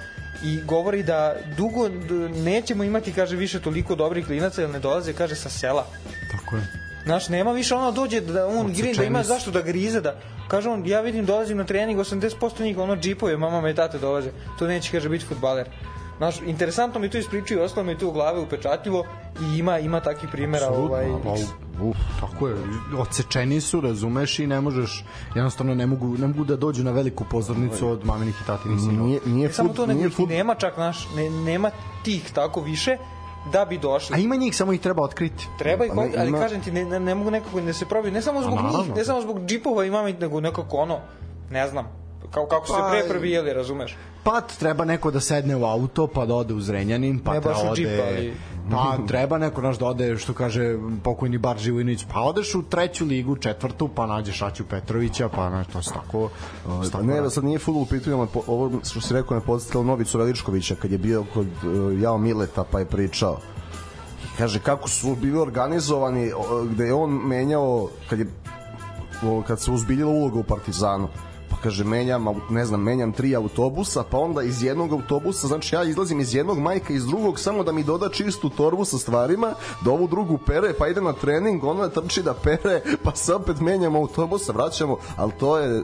[0.45, 1.89] i govori da dugo
[2.29, 5.87] nećemo imati, kaže, više toliko dobrih klinaca, jer ne dolaze, kaže, sa sela.
[6.31, 6.63] tako je
[7.05, 10.69] Znaš, nema više ono dođe da on grin, da ima zašto da grize, da kaže
[10.69, 14.31] on, ja vidim dolazim na trening 80% njih ono džipove, mama me i tate dolaze.
[14.59, 15.67] To neće kaže biti fudbaler.
[16.21, 19.05] Znaš, interesantno mi to ispričaju, ostalo mi to u glave upečatljivo
[19.41, 21.33] i ima ima takvih primera Apsolutno, ovaj pa
[21.85, 22.57] Uf, tako je,
[22.99, 25.05] odsečeni su, razumeš i ne možeš,
[25.35, 29.07] jednostavno ne mogu, ne mogu da dođu na veliku pozornicu od maminih i tatinih sinova.
[29.07, 31.71] Nije, nije, Ne samo to, nego nije fut, nema čak, naš, ne, nema
[32.05, 32.97] tih tako više
[33.53, 34.17] da bi došli.
[34.17, 35.49] A ima njih, samo ih treba otkriti.
[35.59, 38.15] Treba ih, Pa ali ima- kažem ti, ne, ne, ne mogu nekako ne se probiti,
[38.15, 40.99] ne samo zbog A, njih, ne samo zbog džipova i mami, nego nekako ono,
[41.51, 41.85] ne znam,
[42.31, 43.97] kao, kako su se Pa, pre probijeli, razumeš?
[44.23, 47.51] Pa treba neko da sedne u auto, pa da ode u Zrenjanin, pa Ne da
[47.51, 47.75] ode...
[47.77, 48.33] džip, ali-
[48.71, 53.05] Pa treba neko naš da ode, što kaže pokojni Bar Živojinović, pa odeš u treću
[53.05, 56.29] ligu, četvrtu, pa nađeš Aću Petrovića, pa na, to se tako...
[56.65, 57.31] to se tako Ne, radi.
[57.31, 60.75] sad nije fudbal u pitanju, ali po- ovo što si rekao me podsjetilo Novicu Veličkovića
[60.75, 63.39] kad je bio kod uh, Jao Mileta pa je pričao.
[64.39, 66.33] Kaže kako su bili organizovani
[66.65, 68.27] gde je on menjao kad je
[69.47, 71.30] kad se uzbiljila uloga u Partizanu pa
[71.63, 76.21] kaže menjam ne znam menjam tri autobusa pa onda iz jednog autobusa znači ja izlazim
[76.21, 80.09] iz jednog majka iz drugog samo da mi doda čistu torbu sa stvarima da ovu
[80.09, 84.53] drugu pere pa ide na trening ona trči da pere pa se opet menjamo autobusa
[84.53, 85.83] vraćamo ali to je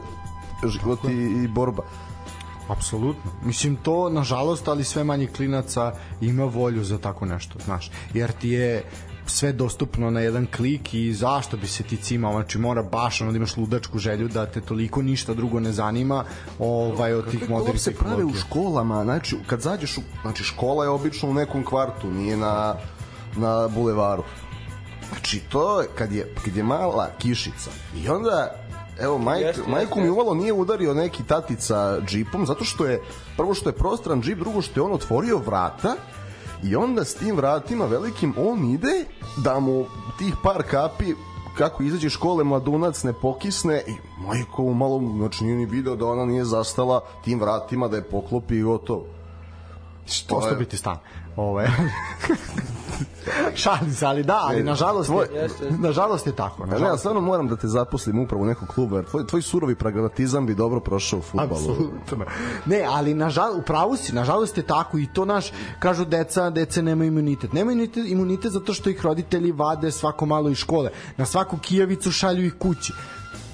[0.63, 1.83] život i, i borba
[2.67, 3.31] Apsolutno.
[3.43, 7.91] Mislim, to, nažalost, ali sve manje klinaca ima volju za tako nešto, znaš.
[8.13, 8.83] Jer ti je
[9.29, 13.31] sve dostupno na jedan klik i zašto bi se ti cimao, znači mora baš ono
[13.31, 16.23] da imaš ludačku želju da te toliko ništa drugo ne zanima
[16.59, 20.83] ovaj, od tih Kako modernih se prave u školama, znači kad zađeš u, znači škola
[20.83, 22.75] je obično u nekom kvartu, nije na
[23.35, 24.23] na bulevaru.
[25.09, 28.51] Znači to je kad je kad je mala kišica i onda
[28.99, 33.01] evo majk, Jeste, majku mi uvalo nije udario neki tatica džipom zato što je
[33.37, 35.95] prvo što je prostran džip, drugo što je on otvorio vrata
[36.63, 39.05] i onda s tim vratima velikim on ide
[39.37, 39.85] da mu
[40.17, 41.13] tih par kapi
[41.57, 45.95] kako izađe iz škole mladunac ne pokisne i majko mu malo znači nije ni video
[45.95, 49.05] da ona nije zastala tim vratima da je poklopi i gotovo
[50.05, 50.97] Što je- biti stan.
[51.35, 51.67] Ovaj.
[53.55, 55.71] Šalim se, ali da, ali nažalost je, Tvoj- Jeste.
[55.71, 56.57] nažalost je tako.
[56.57, 56.99] Pa ne, ja Nažalost.
[56.99, 60.55] stvarno moram da te zaposlim upravo u nekog kluba, jer tvoj, tvoj surovi pragmatizam bi
[60.55, 61.51] dobro prošao u futbalu.
[61.51, 62.25] Apsolutno.
[62.65, 66.81] Ne, ali nažal, u pravu si, nažalost je tako i to naš, kažu deca, dece
[66.81, 67.53] nemaju imunitet.
[67.53, 70.89] Nemaju imunitet, imunitet zato što ih roditelji vade svako malo iz škole.
[71.17, 72.93] Na svaku kijavicu šalju ih kući.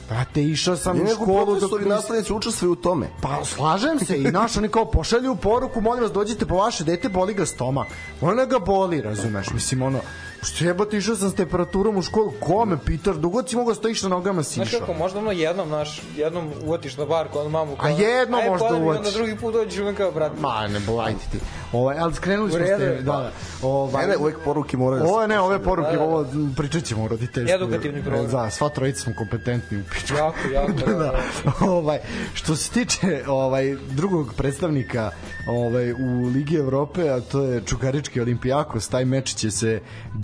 [0.09, 3.09] Brate, išao sam u školu profesori i nastavnici učestvuju u tome.
[3.21, 7.09] Pa slažem se i naš oni kao pošalju poruku, molim vas dođite po vaše dete,
[7.09, 7.87] boli ga stomak.
[8.21, 9.49] Ona ga boli, razumeš?
[9.53, 9.99] Mislim ono,
[10.43, 14.03] što jebote išao sam s temperaturom u školu, ko me Peter, dugo si mogao stojiš
[14.03, 14.79] na nogama si Znaš išao.
[14.79, 17.75] kako, možda ono jednom, naš, jednom uvatiš na bar kod mamu.
[17.79, 21.19] A jednom aj, možda i Onda drugi put dođeš on kao, brat, Ma, ne bolajte
[21.31, 21.39] ti.
[21.71, 23.31] Ovaj, ali skrenuli smo ste, da, da.
[23.61, 26.03] Ovaj, Ne, uvek poruke moraju da Ovo ne, ove poruke, Da, da, da.
[26.03, 26.25] ovo
[26.57, 27.55] pričat ćemo o roditeljstvu.
[27.55, 28.27] Edukativni program.
[28.27, 30.17] Da, sva trojica smo kompetentni u pičku.
[30.17, 31.13] jako, jako, da, da.
[31.61, 31.99] ovaj
[32.33, 35.11] što se tiče ovaj drugog predstavnika
[35.47, 39.79] ovaj u Ligi Evrope a to je Čukarički Olimpijakos taj meč će se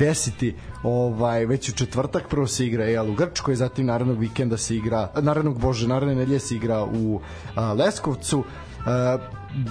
[0.10, 4.76] desiti ovaj već u četvrtak prvo se igra jel u Grčkoj zatim narednog vikenda se
[4.76, 7.19] igra narednog bože naredne nedelje se igra u
[7.56, 8.43] a, Leskovcu.
[8.86, 9.17] A,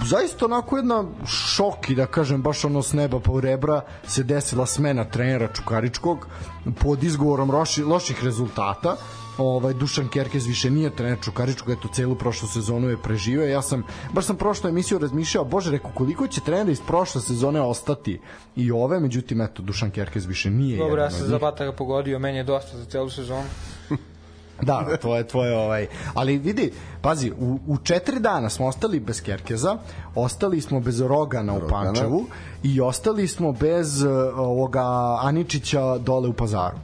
[0.05, 4.23] zaista onako jedna šok i da kažem baš ono s neba pa u rebra se
[4.23, 6.27] desila smena trenera Čukaričkog
[6.79, 8.95] pod izgovorom loši, loših rezultata
[9.39, 13.47] ovaj Dušan Kerkez više nije trener Čukaričkog, eto celu prošlu sezonu je preživeo.
[13.47, 17.61] Ja sam baš sam prošlu emisiju razmišljao, bože, rekao koliko će trenera iz prošle sezone
[17.61, 18.19] ostati
[18.55, 22.37] i ove, međutim eto Dušan Kerkez više nije Dobro, ja sam za Bataka pogodio, meni
[22.37, 23.47] je dosta za celu sezonu.
[24.61, 25.87] Da, da, tvoje, tvoje, ovaj.
[26.13, 26.71] Ali vidi,
[27.01, 29.77] pazi, u, u četiri dana smo ostali bez Kerkeza,
[30.15, 31.83] ostali smo bez Rogana u Rogana.
[31.83, 32.25] Pančevu
[32.63, 36.77] i ostali smo bez uh, ovoga Aničića dole u Pazaru.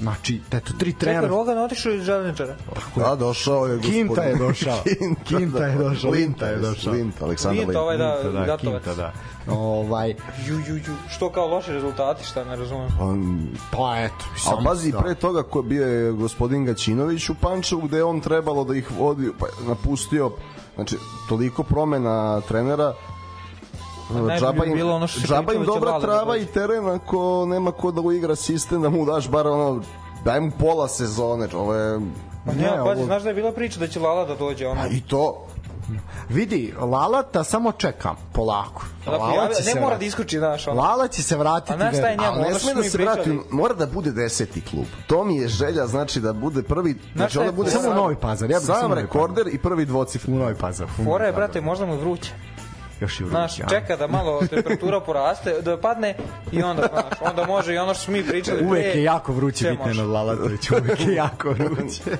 [0.00, 1.28] Znači, eto, tri Čekaj, trenera.
[1.28, 2.56] Rogan otišao iz železničara.
[2.96, 4.06] Da, došao je gospodin.
[4.06, 4.82] Kinta je došao.
[4.84, 6.10] Kinta, Kinta je došao.
[6.10, 6.92] Linta je došao.
[6.92, 7.80] Linta, Aleksandar Linta, Linta.
[7.80, 8.82] ovaj da, Kinta, da, Gatovac.
[8.82, 9.12] Kinta, da.
[9.52, 10.14] Ovaj,
[10.46, 10.94] Ju, ju, ju.
[11.10, 12.88] Što kao loši rezultati, šta ne razumem.
[13.00, 14.24] On, pa eto.
[14.50, 14.98] a pazi, da.
[14.98, 18.90] pre toga ko bio je gospodin Gaćinović u Pančevu gde je on trebalo da ih
[18.98, 20.30] vodi, pa je napustio,
[20.74, 20.96] znači,
[21.28, 23.17] toliko promena trenera, ne,
[24.38, 27.72] džaba im, bilo ono što džaba im da dobra da trava i teren ako nema
[27.72, 29.82] ko da uigra sistem da mu daš bar ono
[30.24, 31.98] daj mu pola sezone ovo je
[32.44, 34.66] Ma Ne, ne, pazi, ovo- znaš da je bila priča da će Lala da dođe,
[34.66, 34.80] ono.
[34.80, 35.46] a i to
[36.28, 38.84] Vidi, Lalata samo čekam, polako.
[39.04, 40.06] Da Lala prijavlja, će se ne mora da vratiti.
[40.06, 40.80] iskuči, znaš, ono.
[40.80, 41.72] Lala će se vratiti.
[41.72, 42.32] A znaš šta je njemu?
[42.34, 45.86] ali ne sme da se vrati mora da bude deseti klub to mi je želja
[45.86, 47.70] znači da bude prvi znači onda bude?
[47.70, 50.86] Samo Novi Pazar, ja bih samo sam rekorder i prvi dvocifren U Novi Pazar.
[51.04, 52.32] Fora je, brate, možda mu vruće.
[53.00, 53.30] Još i vruće.
[53.30, 56.16] Znaš, čeka da malo temperatura poraste, da padne
[56.52, 58.64] i onda, znaš, onda može i ono što smo mi pričali.
[58.64, 59.88] Uvek pre, je jako vruće biti.
[59.88, 62.02] Nenad Lalatović, uvek je jako vruće.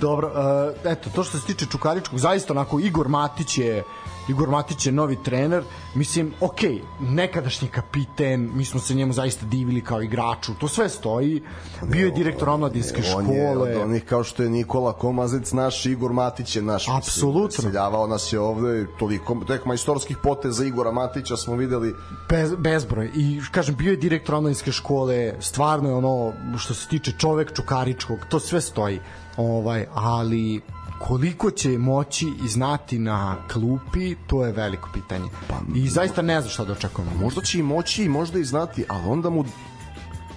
[0.00, 3.82] Dobro, uh, eto, to što se tiče Čukaričkog, zaista onako Igor Matić je
[4.28, 5.62] Igor Matić je novi trener,
[5.94, 6.60] mislim, ok,
[7.00, 11.42] nekadašnji kapiten, mi smo se njemu zaista divili kao igraču, to sve stoji,
[11.82, 13.76] bio je direktor omladinske On je škole.
[13.76, 16.88] od onih kao što je Nikola Komazic naš, Igor Matić je naš.
[16.88, 17.62] Apsolutno.
[17.62, 21.94] Seljavao nas je ovde, toliko, tek majstorskih poteza Igora Matića smo videli.
[22.28, 23.10] Bez, bezbroj.
[23.14, 28.18] I kažem, bio je direktor omladinske škole, stvarno je ono, što se tiče čovek Čukaričkog,
[28.28, 29.00] to sve stoji.
[29.36, 30.60] Ovaj, ali
[31.08, 35.28] koliko će moći i znati na klupi, to je veliko pitanje.
[35.74, 37.10] I zaista ne znam šta da očekujemo.
[37.20, 39.44] Možda će i moći i možda i znati, ali onda mu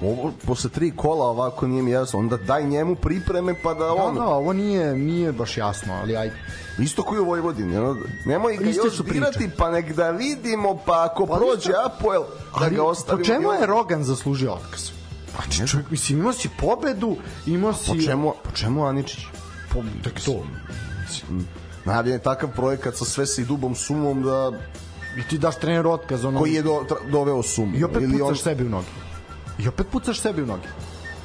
[0.02, 3.94] ovo posle tri kola ovako nije mi jasno onda daj njemu pripreme pa da Da,
[3.94, 6.36] on da, ovo nije, nije baš jasno, ali ajde.
[6.80, 9.14] isto koji u Vojvodini ono, nemoj ga Iste još priče.
[9.14, 13.52] birati pa nek da vidimo pa ako prođe Apoel da Ali ga ostavimo po čemu
[13.54, 14.90] je Rogan zaslužio otkaz?
[15.36, 17.92] Znači, čovjek, mislim, imao si pobedu, imao si...
[17.92, 19.20] po čemu, po čemu Aničić
[19.78, 20.44] Po, tek to.
[21.86, 24.52] najavljen je takav projekat sa sve sa i dubom sumom da
[25.18, 26.40] I ti daš treneru otkaz, ono...
[26.40, 28.88] koji je do, tra- doveo sumu I opet Ili pucaš on, sebi u noge.
[29.60, 30.68] I opet pucaš sebi u noge.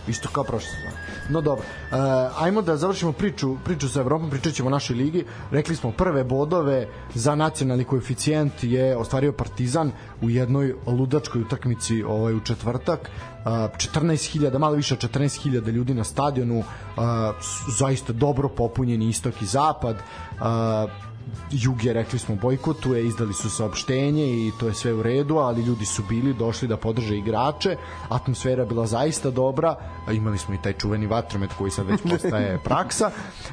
[0.08, 0.96] Isto kao prošle sezone.
[1.28, 1.96] No dobro, uh,
[2.42, 5.24] ajmo da završimo priču, priču sa Evropom, pričat ćemo o našoj ligi.
[5.50, 12.34] Rekli smo prve bodove za nacionalni koeficijent je ostvario Partizan u jednoj ludačkoj utakmici ovaj,
[12.34, 13.10] u četvrtak.
[13.44, 16.64] Uh, 14.000, malo više od 14.000 ljudi na stadionu,
[17.78, 19.96] zaista dobro popunjeni istok i zapad.
[21.50, 25.62] Jug je, rekli smo, bojkotuje, izdali su saopštenje i to je sve u redu, ali
[25.62, 27.76] ljudi su bili, došli da podrže igrače,
[28.08, 29.76] atmosfera je bila zaista dobra,
[30.12, 33.10] imali smo i taj čuveni vatromet koji sad već postaje praksa.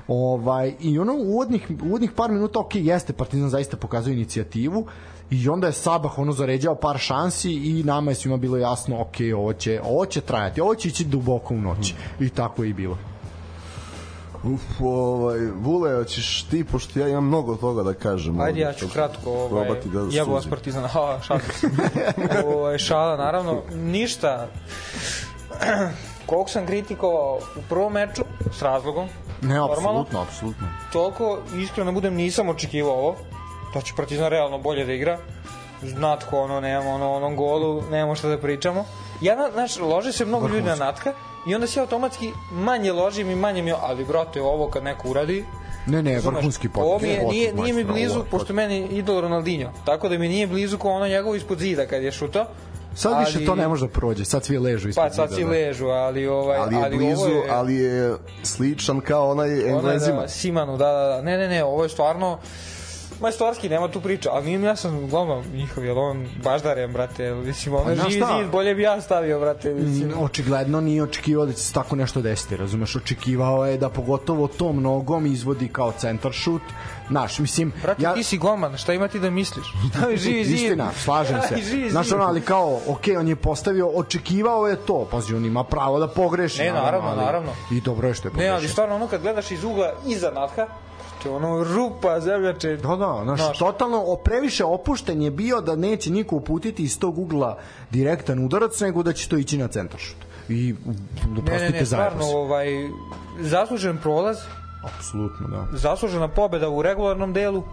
[0.07, 4.87] Ovaj, I ono, u uvodnih, uvodnih par minuta, ok, jeste, Partizan zaista pokazuje inicijativu,
[5.31, 9.15] i onda je Sabah ono zaređao par šansi i nama je svima bilo jasno ok,
[9.35, 12.73] ovo će, ovo će trajati, ovo će ići duboko u noć i tako je i
[12.73, 12.97] bilo
[14.43, 18.87] uf, ovaj, Vule, hoćeš ti, pošto ja imam mnogo toga da kažem Ajde, ja ću
[18.93, 20.49] kratko, ovaj, da ja vas suzim.
[20.49, 21.39] Partizan, ha, šala.
[22.45, 24.47] ovaj, šala, naravno, ništa.
[26.25, 29.07] Koliko sam kritikovao u prvom meču, s razlogom,
[29.41, 29.73] Ne, Normalno.
[29.73, 30.67] apsolutno, apsolutno.
[30.93, 33.15] toliko, iskreno budem, nisam očekivao ovo,
[33.73, 35.17] da će Partizan realno bolje da igra.
[35.83, 38.85] Znatko, ono, nemamo, ono, onom golu, nemamo šta da pričamo.
[39.21, 41.13] Ja, na- znaš, lože se mnogo ljudi na Natka
[41.47, 45.45] i onda se automatski manje ložim i manje mi, ali brate, ovo kad neko uradi,
[45.85, 46.85] Ne, ne, vrhunski potez.
[46.85, 50.47] Ovo mi je, nije, nije mi blizu, pošto meni idol Ronaldinho, tako da mi nije
[50.47, 52.45] blizu kao ono njegovo ispod zida kad je šutao.
[52.95, 55.43] Sad više ali- to ne može da prođe, sad svi ležu ispod Pa sad si
[55.43, 55.49] da.
[55.49, 60.21] ležu, ali ovaj ali je blizu, ovo je, ali je sličan kao onaj je Englezima.
[60.21, 61.21] Da, Simanu, da, da, da.
[61.21, 62.37] Ne, ne, ne, ovo je stvarno
[63.21, 67.75] majstorski, nema tu priča, ali nije mi jasan glava njihov, jel on baždarem, brate, mislim,
[67.75, 68.37] ono živi šta?
[68.37, 70.09] zid, bolje bi ja stavio, brate, mislim.
[70.09, 74.47] Mm, očigledno nije očekivao da će se tako nešto desiti, razumeš, očekivao je da pogotovo
[74.47, 76.61] tom nogom izvodi kao centar šut,
[77.09, 78.13] Znaš, mislim, Brate, ja...
[78.13, 79.65] ti si golman, šta ima ti da misliš?
[79.91, 80.55] Stavi živi zid.
[80.55, 81.55] Istina, slažem se.
[81.89, 85.99] Znaš, ono, ali kao, ok, on je postavio, očekivao je to, pazi, on ima pravo
[85.99, 86.61] da pogreši.
[86.61, 87.51] Ne, naravno, ali- naravno.
[87.71, 88.53] I dobro je što je Ne, pogrešio.
[88.53, 90.67] ali stvarno ono kad gledaš iz ugla iza Natka,
[91.23, 92.75] to je ono rupa, zemljače.
[92.77, 93.57] Da, da, znaš, Znaš.
[93.57, 97.57] totalno o, previše opušten je bio da neće niko uputiti iz tog ugla
[97.91, 100.17] direktan udarac, nego da će to ići na centar šut.
[100.49, 100.75] I,
[101.35, 102.67] Ne, prostite, ne, ne, stvarno, ovaj,
[103.39, 104.37] zaslužen prolaz,
[104.83, 105.77] Apsolutno, da.
[105.77, 107.63] zaslužena pobeda u regularnom delu.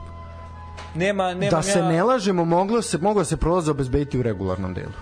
[0.95, 4.75] Nema, nema Da se ja, ne lažemo, moglo se moglo se prolaz obezbediti u regularnom
[4.75, 4.93] delu.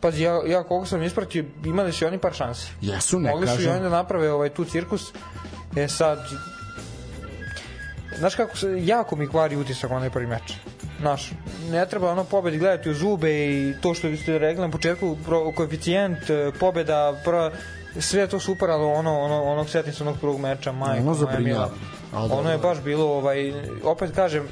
[0.00, 2.72] Pazi, ja, ja koliko sam ispratio, imali su i oni par šansi.
[2.80, 3.72] Jesu, ne Mogli su i kažem.
[3.72, 5.12] oni da naprave ovaj tu cirkus.
[5.76, 6.18] E sad,
[8.18, 10.52] znaš kako se, jako mi kvari utisak onaj prvi meč.
[11.00, 11.32] Znaš,
[11.70, 15.52] ne treba ono pobedi gledati u zube i to što ste rekli na početku, pro,
[15.52, 17.50] koeficijent, e, pobeda, prva,
[18.00, 21.70] sve to super, ali ono, ono, onog setim se onog prvog meča, majko, Ono zabrinjava.
[22.12, 23.52] Ono je baš bilo, ovaj,
[23.84, 24.48] opet kažem,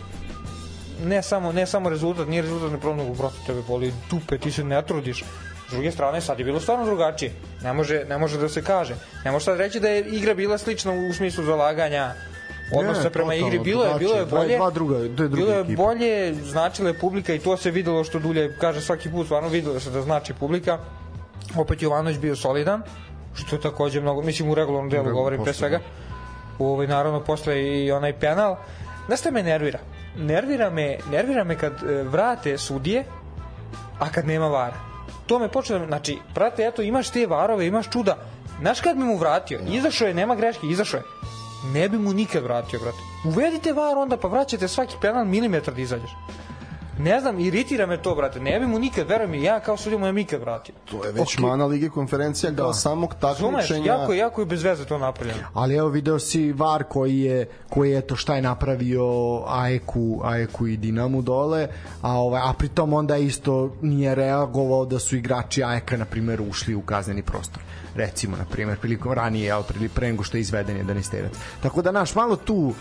[1.05, 4.53] ne samo, ne samo rezultat, nije rezultat ne problem, nego prosto tebe boli dupe, ti
[4.53, 5.25] se ne trudiš.
[5.69, 7.33] S druge strane, sad je bilo stvarno drugačije.
[7.63, 8.95] Ne može, ne može da se kaže.
[9.25, 12.15] Ne može sad reći da je igra bila slična u smislu zalaganja,
[12.73, 13.59] odnosa Ne, prema igri.
[13.59, 14.57] Bilo je, bilo je bolje.
[14.57, 15.77] Dva druga- dve druge bilo je ekipe.
[15.77, 19.81] bolje, značila je publika i to se videlo što Dulje kaže svaki put, stvarno videlo
[19.81, 20.79] se da znači publika.
[21.57, 22.83] Opet Jovanović bio solidan,
[23.35, 25.81] što je takođe mnogo, mislim u regularnom delu Regu- govorim pre svega.
[26.59, 28.57] U ovaj, naravno, posle i onaj penal.
[29.07, 29.79] Znaš šta me nervira?
[30.17, 33.05] Nervira me, nervira me kad e, vrate sudije,
[33.99, 34.77] a kad nema vara.
[35.27, 35.87] To me počne da...
[35.87, 38.17] Znači, brate, eto, imaš te varove, imaš čuda.
[38.61, 39.61] Znaš kad bi mu vratio?
[39.69, 41.05] Izašao je, nema greške, izašao je.
[41.65, 42.99] Ne bi mu nikad vratio, brate.
[43.25, 46.11] Uvedite var onda, pa vraćate svaki penal milimetar da izađeš.
[46.99, 48.41] Ne znam, iritira me to, brate.
[48.41, 50.75] Ne bi mu nikad, veruj mi, ja kao sudija mu ja nikad vratio.
[50.85, 51.41] To je već okay.
[51.41, 52.73] mana Lige konferencija kao da.
[52.73, 53.93] samog Zumeš, takmičenja.
[53.93, 55.41] jako, jako je bez veze to napravljeno.
[55.55, 59.05] Ali evo video si VAR koji je, koji je to šta je napravio
[59.47, 61.69] Aeku, Aeku i Dinamu dole,
[62.03, 66.75] a, ovaj, a pritom onda isto nije reagovao da su igrači Aeka, na primjer, ušli
[66.75, 67.63] u kazneni prostor
[67.95, 71.33] recimo na primjer prilikom ranije al prilikom pre nego što je izveden jedan isterac.
[71.63, 72.75] Tako da naš malo tu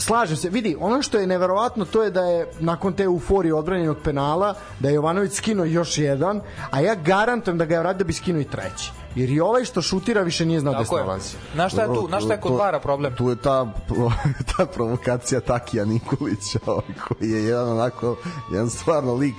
[0.00, 0.50] slažem se.
[0.50, 4.88] Vidi, ono što je neverovatno to je da je nakon te euforije odbranjenog penala da
[4.88, 8.40] je Jovanović skinuo još jedan, a ja garantujem da ga je vratio da bi skinuo
[8.40, 8.92] i treći.
[9.14, 11.36] Jer i ovaj što šutira više nije znao da se nalazi.
[11.54, 12.08] Na šta je tu?
[12.08, 13.14] Na šta je kod Vara problem?
[13.16, 13.72] Tu je ta,
[14.56, 18.16] ta provokacija Takija Nikolića, ovaj, koji je jedan onako,
[18.52, 19.34] jedan stvarno lik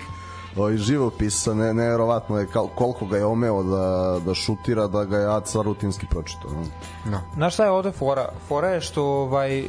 [0.55, 5.35] ovaj živopisa ne neverovatno je koliko ga je omeo da da šutira da ga je
[5.35, 6.51] Aca rutinski pročitao
[7.05, 7.21] no.
[7.37, 7.49] no.
[7.49, 8.29] Šta je ovde fora?
[8.47, 9.63] Fora je što ovaj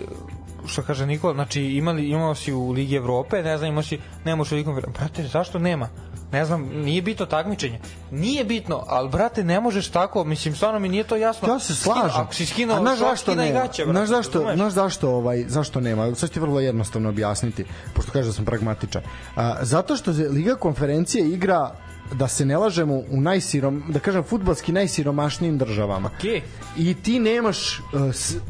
[0.66, 4.36] što kaže Nikola, znači imali, imao si u Ligi Evrope, ne znam, imao si, ne
[4.36, 5.88] možeš u Ligi Brate, zašto nema?
[6.32, 7.80] Ne znam, nije bitno takmičenje.
[8.10, 11.48] Nije bitno, ali brate, ne možeš tako, mislim, stvarno mi nije to jasno.
[11.48, 12.20] Ja se slažem.
[12.20, 13.52] Ako si skinuo, A znaš zašto ne?
[13.52, 16.14] Gaće, znaš zašto, znaš zašto, ovaj, zašto nema?
[16.14, 17.64] Sad ti vrlo jednostavno objasniti,
[17.94, 19.02] pošto kaže da sam pragmatičan.
[19.36, 21.70] A, zato što Liga konferencije igra
[22.12, 26.10] da se ne lažemo u najsirom, da kažem fudbalski najsiromašnijim državama.
[26.20, 26.40] Okay.
[26.76, 28.40] I ti nemaš uh, s, uh,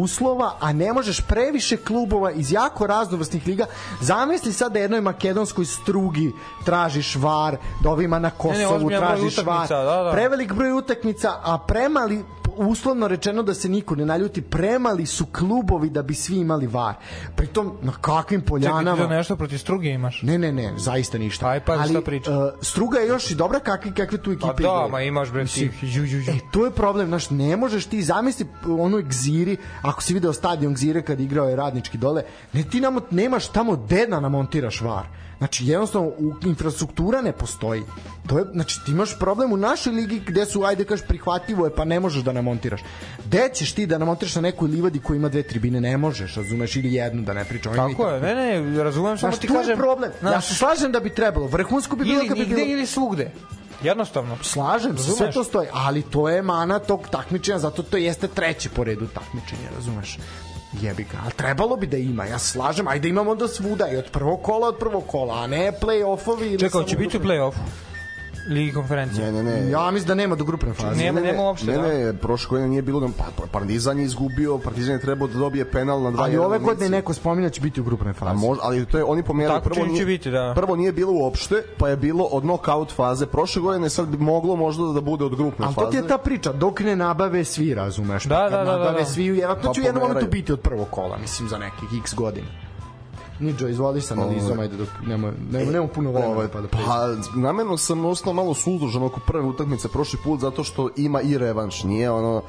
[0.00, 3.66] uslova, a ne možeš previše klubova iz jako raznovrsnih liga.
[4.00, 6.32] Zamisli sad da jednoj makedonskoj strugi
[6.64, 9.68] tražiš var, da ovima na Kosovu ne, ne, tražiš var.
[9.68, 10.10] Da, da.
[10.12, 12.24] Prevelik broj utakmica, a premali
[12.66, 16.94] uslovno rečeno da se niko ne naljuti, premali su klubovi da bi svi imali var.
[17.36, 18.90] Pritom, na kakvim poljanama...
[18.90, 20.22] Čekaj, ti nešto protiv Struge imaš?
[20.22, 21.48] Ne, ne, ne, zaista ništa.
[21.48, 22.38] Aj, pa Ali, šta priča?
[22.38, 25.46] Uh, struga je još i dobra kakve, kakve tu ekipe Pa da, ma imaš bre
[25.46, 25.70] ti.
[25.82, 26.30] Ju, ju, ju.
[26.30, 30.74] E, to je problem, znaš, ne možeš ti zamisli onu Gziri, ako si video stadion
[30.74, 35.06] Gzire kad igrao je radnički dole, ne ti namo, nemaš tamo dena da namontiraš var
[35.40, 36.12] Znači, jednostavno,
[36.44, 37.82] infrastruktura ne postoji.
[38.26, 41.74] To je, znači, ti imaš problem u našoj ligi gde su, ajde kaš, prihvatljivo je,
[41.74, 42.80] pa ne možeš da namontiraš.
[43.26, 45.80] Gde ćeš ti da namontiraš na nekoj livadi koja ima dve tribine?
[45.80, 47.74] Ne možeš, razumeš, ili jednu da ne pričam.
[47.74, 49.78] Tako je, ne, ne, razumem, samo ti kažem.
[49.78, 50.12] problem.
[50.20, 51.46] Znaš, ja se slažem da bi trebalo.
[51.46, 52.60] Vrhunsko bi bilo kad bi bilo...
[52.60, 53.30] Ili svugde.
[53.82, 54.36] Jednostavno.
[54.42, 58.68] Slažem se, sve to stoji, ali to je mana tog takmičenja, zato to jeste treće
[58.68, 60.18] po redu takmičenja, razumeš?
[60.72, 64.10] Jebi ga, ali trebalo bi da ima, ja slažem, ajde imamo da svuda i od
[64.12, 66.60] prvog kola od prvog kola, a ne play-offovi.
[66.60, 67.89] Čekaj, će biti u play-offu?
[68.48, 69.32] Ligi konferencije.
[69.32, 69.70] Ne, ne, ne.
[69.70, 71.02] Ja mislim da nema do grupne faze.
[71.04, 71.66] Nema, ne, nema uopšte.
[71.66, 72.18] Ne, ne, da.
[72.18, 76.02] prošle godine nije bilo da pa Partizan je izgubio, Partizan je trebao da dobije penal
[76.02, 78.30] na 2 Ali ove godine neko spominja da će biti u grupnoj fazi.
[78.30, 80.52] A možda, ali to je oni pomerali prvo nije, biti, da.
[80.56, 83.26] prvo nije bilo uopšte, pa je bilo od knockout faze.
[83.26, 85.74] Prošle godine sad bi moglo možda da bude od grupne faze.
[85.76, 88.24] Ali to ti je ta priča, dok ne nabave svi, razumeš?
[88.24, 89.04] Da, da, da, da, nabave da, da.
[89.04, 92.14] svi, vjerojatno pa će u jednom momentu biti od prvog kola, mislim za nekih x
[92.14, 92.69] godina.
[93.40, 96.86] Niđo, izvoli sa analizom, ajde dok nema, nema, nema puno vremena ovaj, pa da pređe.
[96.86, 101.38] Pa, namerno sam ostao malo suzdržan oko prve utakmice prošli put, zato što ima i
[101.38, 102.42] revanš, nije ono,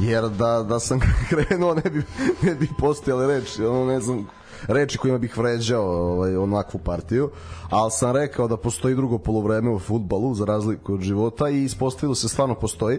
[0.00, 1.00] jer da, da sam
[1.30, 2.02] krenuo ne bi,
[2.42, 4.26] ne bi postojale reči, ono ne znam,
[4.66, 7.30] reči kojima bih vređao ovaj, onakvu partiju,
[7.70, 12.14] ali sam rekao da postoji drugo polovreme u futbalu za razliku od života i ispostavilo
[12.14, 12.98] se stvarno postoji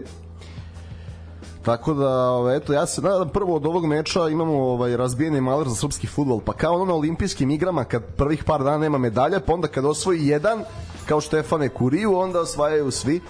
[1.62, 5.68] Tako da, ovaj, eto, ja se nadam prvo od ovog meča imamo ovaj, razbijeni maler
[5.68, 9.40] za srpski futbol, pa kao ono na olimpijskim igrama kad prvih par dana nema medalja,
[9.40, 10.64] pa onda kad osvoji jedan,
[11.06, 13.20] kao Štefane Kuriju, onda osvajaju svi.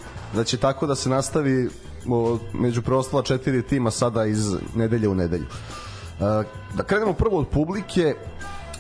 [0.45, 1.69] Će tako da se nastavi
[2.09, 5.45] o, među preostala četiri tima sada iz nedelje u nedelju.
[5.45, 8.15] E, da krenemo prvo od publike,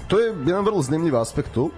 [0.09, 1.71] to je jedan vrlo zanimljiv aspekt tu,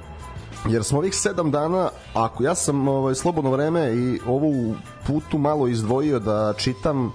[0.68, 4.74] jer smo ovih sedam dana, ako ja sam ovaj, slobodno vreme i ovu
[5.06, 7.12] putu malo izdvojio da čitam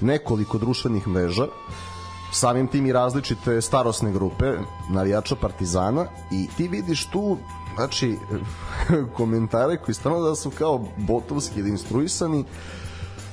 [0.00, 1.46] nekoliko društvenih mreža,
[2.32, 4.52] samim tim i različite starosne grupe
[4.90, 7.36] navijača Partizana i ti vidiš tu
[7.74, 8.16] znači
[9.16, 12.44] komentare koji stvarno da su kao botovski ili instruisani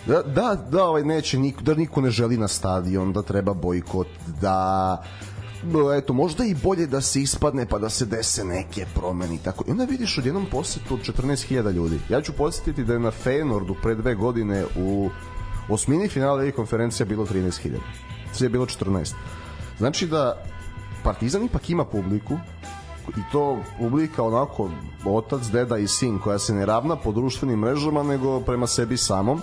[0.07, 4.07] da, da, da ovaj neće niko, da niko ne želi na stadion, da treba bojkot,
[4.41, 5.03] da
[5.97, 9.63] eto, možda i bolje da se ispadne pa da se dese neke promene i tako.
[9.67, 11.99] I onda vidiš odjednom posetu od 14.000 ljudi.
[12.09, 15.09] Ja ću posetiti da je na Feynordu pre dve godine u
[15.69, 17.77] osmini finala i konferencija bilo 13.000.
[18.33, 19.13] Sve je bilo 14.
[19.77, 20.43] Znači da
[21.03, 22.37] Partizan ipak ima publiku
[23.07, 24.69] i to publika onako
[25.05, 29.41] otac, deda i sin koja se ne ravna po društvenim mrežama nego prema sebi samom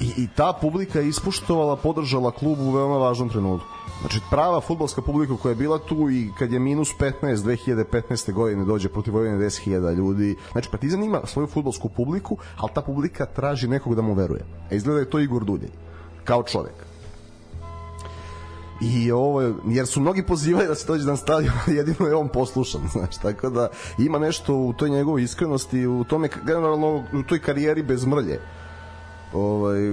[0.00, 3.68] i, i ta publika je ispuštovala, podržala klub u veoma važnom trenutku.
[4.00, 6.88] Znači prava futbolska publika koja je bila tu i kad je minus
[7.20, 8.32] 15 2015.
[8.32, 10.36] godine dođe protiv Vojvodine 10.000 ljudi.
[10.52, 14.44] Znači Partizan ima svoju futbolsku publiku, ali ta publika traži nekog da mu veruje.
[14.70, 15.70] A izgleda je to Igor Duljej
[16.24, 16.74] kao čovek.
[18.82, 22.28] I ovo, je- jer su mnogi pozivali da se dođe na stadion, jedino je on
[22.28, 23.68] poslušan, znači, tako da
[23.98, 28.40] ima nešto u toj njegovoj iskrenosti, u tome, generalno, u toj karijeri bez mrlje.
[29.32, 29.92] Ovaj,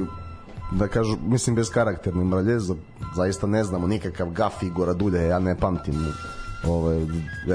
[0.72, 2.76] da kažu, mislim bez karakterne mrlje, za,
[3.16, 5.96] zaista ne znamo nikakav gaf Igora Dulja, ja ne pamtim
[6.68, 6.98] ovaj,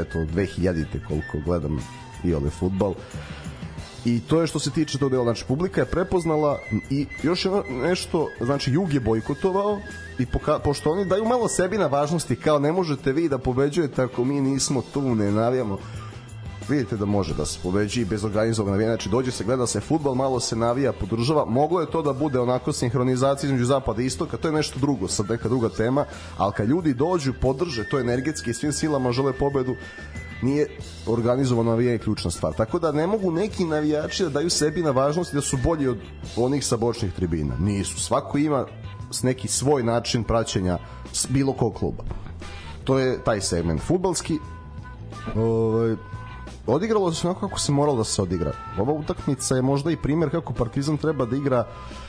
[0.00, 1.78] eto, 2000-te koliko gledam
[2.24, 2.94] i ovaj futbal.
[4.04, 6.58] I to je što se tiče tog dela, znači publika je prepoznala
[6.90, 9.80] i još je nešto, znači Jug je bojkotovao
[10.18, 14.02] i poka, pošto oni daju malo sebi na važnosti, kao ne možete vi da pobeđujete
[14.02, 15.78] ako mi nismo tu, ne navijamo
[16.68, 19.80] vidite da može da se pobeđi i bez organizovanog navijanja, znači dođe se, gleda se
[19.80, 24.06] futbal, malo se navija, podržava, moglo je to da bude onako sinhronizacija između zapada i
[24.06, 26.04] istoka, to je nešto drugo, sad neka druga tema,
[26.36, 29.74] ali kad ljudi dođu, podrže to energetski i svim silama žele pobedu,
[30.42, 30.66] nije
[31.06, 32.52] organizovano navijanje ključna stvar.
[32.54, 35.98] Tako da ne mogu neki navijači da daju sebi na važnosti da su bolji od
[36.36, 37.54] onih sa bočnih tribina.
[37.60, 38.00] Nisu.
[38.00, 38.66] Svako ima
[39.22, 40.78] neki svoj način praćenja
[41.28, 42.04] bilo kog kluba.
[42.84, 43.80] To je taj segment.
[43.80, 44.38] Futbalski
[45.36, 45.96] ovaj,
[46.66, 48.52] odigralo se onako kako se moralo da se odigra.
[48.78, 51.66] Ova utakmica je možda i primjer kako Partizan treba da igra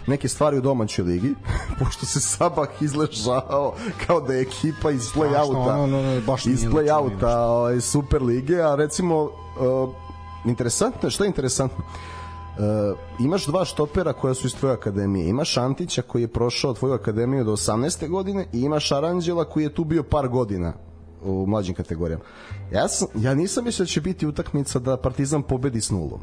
[0.08, 1.36] neke stvari u domaćoj ligi,
[1.80, 3.74] pošto se Sabah izležao
[4.08, 9.30] kao da je ekipa iz play-outa, baš iz play-outa ovaj, Super lige, a recimo uh,
[10.46, 11.84] interesantno, šta je interesantno?
[12.58, 15.30] Uh, imaš dva štopera koja su iz tvoje akademije.
[15.30, 18.10] Imaš Antića koji je prošao tvoju akademiju do 18.
[18.10, 20.74] godine i imaš Aranđela koji je tu bio par godina
[21.26, 22.24] u mlađim kategorijama.
[22.72, 26.20] Ja, sam, ja nisam mislio da će biti utakmica da Partizan pobedi s nulom.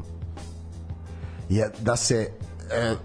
[1.49, 2.29] Je, da se
[2.71, 2.95] e,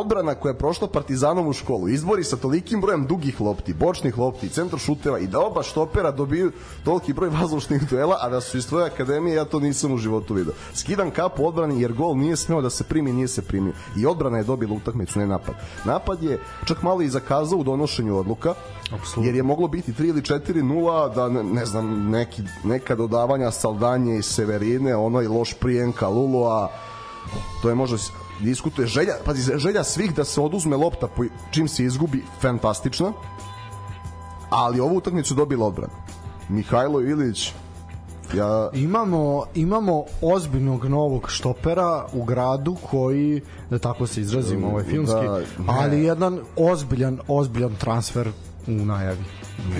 [0.00, 4.48] odbrana koja je prošla Partizanom u školu izbori sa tolikim brojem dugih lopti, bočnih lopti,
[4.48, 6.52] centar šuteva i da oba štopera dobiju
[6.84, 10.34] toliki broj vazdušnih duela, a da su iz tvoje akademije, ja to nisam u životu
[10.34, 10.54] video.
[10.74, 13.72] Skidam kapu odbrani jer gol nije smeo da se primi, nije se primio.
[13.96, 15.54] I odbrana je dobila utakmicu, ne napad.
[15.84, 18.54] Napad je čak malo i zakazao u donošenju odluka,
[18.92, 19.22] Apsolutno.
[19.22, 24.18] jer je moglo biti 3 ili 4-0 da ne, ne znam neki, neka dodavanja Saldanje
[24.18, 26.70] i Severine onaj loš prijenka Lulua
[27.62, 27.96] to je možda
[28.42, 28.86] diskutuje.
[28.86, 33.12] Želja pazi želja svih da se oduzme lopta po, čim se izgubi fantastična
[34.50, 35.92] ali ovu utakmicu dobila odbrana.
[36.48, 37.52] Mihajlo Ilić
[38.36, 43.40] ja Imamo, imamo ozbiljnog novog štopera u gradu koji,
[43.70, 45.44] da tako se izrazimo, ovaj filmski, Da, ne.
[45.66, 48.30] ali jedan ozbiljan, ozbiljan transfer
[48.66, 49.24] u najavi.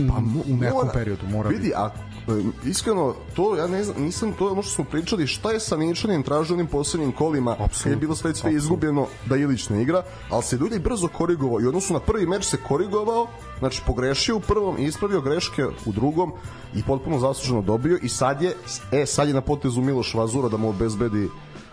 [0.08, 0.14] Pa,
[0.52, 1.74] u nekom mora- periodu mora vidi biti.
[1.76, 1.90] a
[2.28, 5.76] e, iskreno to ja ne znam nisam to ono što smo pričali šta je sa
[5.76, 10.02] Ničanim tražio onim poslednjim kolima kad je bilo sve sve izgubljeno da Ilić ne igra
[10.30, 13.26] ali se ljudi brzo korigovao i u odnosu na prvi meč se korigovao
[13.58, 16.32] znači pogrešio u prvom i ispravio greške u drugom
[16.74, 18.54] i potpuno zasluženo dobio i sad je
[18.92, 21.28] e sad je na potezu Miloš Vazura da mu obezbedi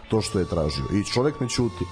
[0.09, 1.85] to što je tražio i čovek ne ćuti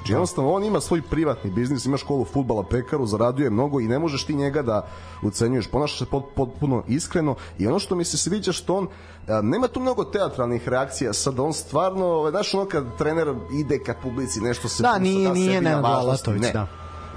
[0.00, 3.98] Znači, jednostavno, on ima svoj privatni biznis, ima školu futbala, pekaru, zaradio mnogo i ne
[3.98, 4.86] možeš ti njega da
[5.22, 5.66] ucenjuješ.
[5.66, 8.88] Ponaša se pot, potpuno iskreno i ono što mi se sviđa što on
[9.28, 13.78] a, nema tu mnogo teatralnih reakcija, sad on stvarno, ovaj, znaš ono kad trener ide
[13.78, 15.82] ka publici, nešto se Da, nije- da nije Nenad.
[15.82, 16.52] Lalatović, Ne.
[16.52, 16.66] da.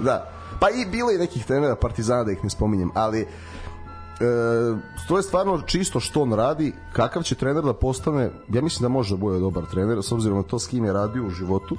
[0.00, 0.30] Da.
[0.60, 3.26] Pa i bilo je nekih trenera Partizana da ih ne spominjem, ali e,
[5.08, 8.88] to je stvarno čisto što on radi, kakav će trener da postane, ja mislim da
[8.88, 11.76] može da bude dobar trener, s obzirom na to s kim je radio u životu,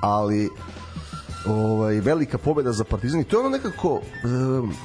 [0.00, 0.50] ali
[1.46, 4.26] ovaj velika pobeda za Partizan i to je ono nekako e,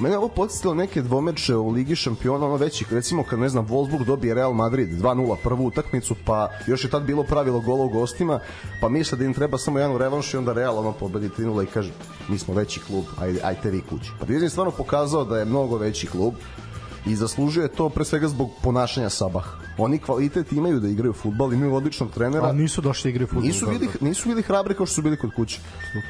[0.02, 4.06] mene ovo podsjetilo neke dvomeče u Ligi šampiona ono većih recimo kad ne znam Wolfsburg
[4.06, 8.40] dobije Real Madrid 2:0 prvu utakmicu pa još je tad bilo pravilo gola u gostima
[8.82, 11.66] pa misle da im treba samo jedan revanš i onda Real ono pobedi 3:0 i
[11.66, 11.92] kaže
[12.30, 14.12] mi smo veći klub ajde ajte vi kući.
[14.20, 16.34] Partizan je stvarno pokazao da je mnogo veći klub
[17.06, 21.76] i zaslužuje to pre svega zbog ponašanja Sabah oni kvalitet imaju da igraju fudbal imaju
[21.76, 23.44] odličnog trenera A nisu došli da igraju fudbal.
[23.44, 25.60] nisu bili, nisu bili hrabri kao što su bili kod kuće.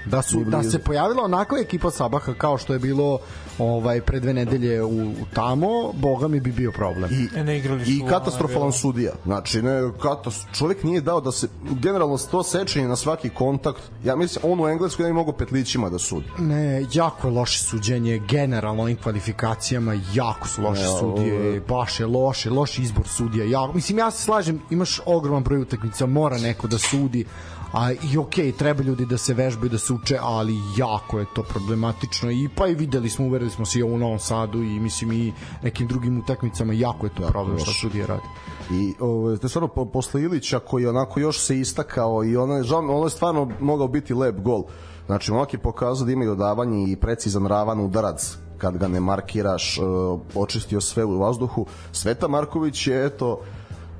[0.05, 3.20] da su da se pojavila onako ekipa Sabaha kao što je bilo
[3.59, 7.09] ovaj pre dve nedelje u, u tamo, boga mi bi bio problem.
[7.13, 9.11] I, E, ne igrali su, I katastrofalan sudija.
[9.26, 14.15] Znači, ne, katas, čovjek nije dao da se, generalno to sečenje na svaki kontakt, ja
[14.15, 16.26] mislim, on u Engleskoj ne bi mogao petlićima da sudi.
[16.39, 21.99] Ne, jako je loše suđenje, generalno ovim kvalifikacijama, jako su loše Ne, ovo- sudije, baš
[21.99, 23.45] je loše, loš izbor sudija.
[23.58, 27.26] Ja, mislim, ja se slažem, imaš ogroman broj utakmica, mora neko da sudi,
[27.74, 31.43] a i okej, treba ljudi da se vežbaju, da se uče, ali jako je to
[31.43, 35.12] problematično i pa i videli smo, uverili smo se i u Novom Sadu i mislim
[35.12, 35.34] i
[35.64, 38.28] nekim drugim utakmicama, jako je to problem što sudije radi.
[38.72, 42.64] I ovo, te stvarno po, posle Ilića koji onako još se istakao i ono je,
[42.64, 44.64] žal, ono je stvarno mogao biti lep gol.
[45.05, 48.99] Znači, momak je pokazao da ima i dodavanje i precizan ravan udarac kad ga ne
[48.99, 51.66] markiraš, uh, očistio sve u vazduhu.
[51.91, 53.39] Sveta Marković je, eto,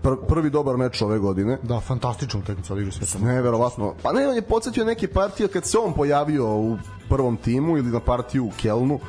[0.02, 1.58] pr prvi dobar meč ove godine.
[1.64, 3.26] Da, fantastična utakmica, odigrao sve to.
[3.26, 3.94] Neverovatno.
[4.04, 6.78] Pa ne, on je podsjetio neke partije kad se on pojavio u
[7.10, 9.00] prvom timu ili na partiju u Kelnu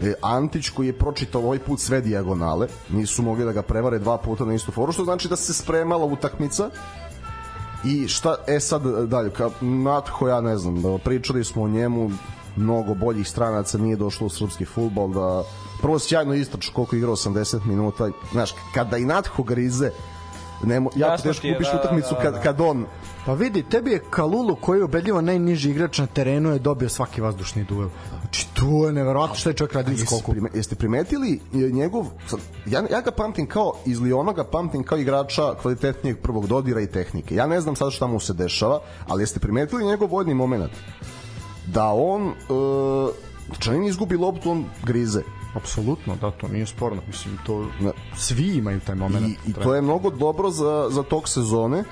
[0.00, 4.18] E, Antić koji je pročitao ovaj put sve dijagonale, nisu mogli da ga prevare dva
[4.18, 6.70] puta na istu foru, što znači da se spremala utakmica
[7.84, 12.10] i šta, e sad dalje, ka, Natho, ja ne znam, da pričali smo o njemu,
[12.56, 15.42] mnogo boljih stranaca nije došlo u srpski futbol, da
[15.82, 19.90] prvo sjajno istrač koliko igra 80 minuta, znaš, kada i Natho grize,
[20.62, 22.40] nemo, jako Jasno teško ti je, kupiš da, utakmicu da, da, kad, da.
[22.40, 22.86] kad on
[23.26, 27.20] Pa vidi, tebi je Kalulu koji je ubedljivo najniži igrač na terenu je dobio svaki
[27.20, 27.88] vazdušni duel.
[28.20, 30.30] Znači, to je neverovatno što je čovjek radio u Jeste, skoku.
[30.30, 34.98] prime, jeste primetili njegov sad, ja, ja ga pamtim kao iz Liona ga pamtim kao
[34.98, 39.22] igrača kvalitetnijeg prvog dodira i tehnike ja ne znam sad šta mu se dešava ali
[39.22, 40.72] jeste primetili njegov vojni moment
[41.66, 42.34] da on e,
[43.58, 45.22] čanin izgubi loptu on grize
[45.54, 47.02] Apsolutno, da, to nije sporno.
[47.06, 47.92] Mislim, to Ne.
[48.16, 49.26] svi imaju taj moment.
[49.26, 51.84] I, i to je mnogo dobro za, za tog sezone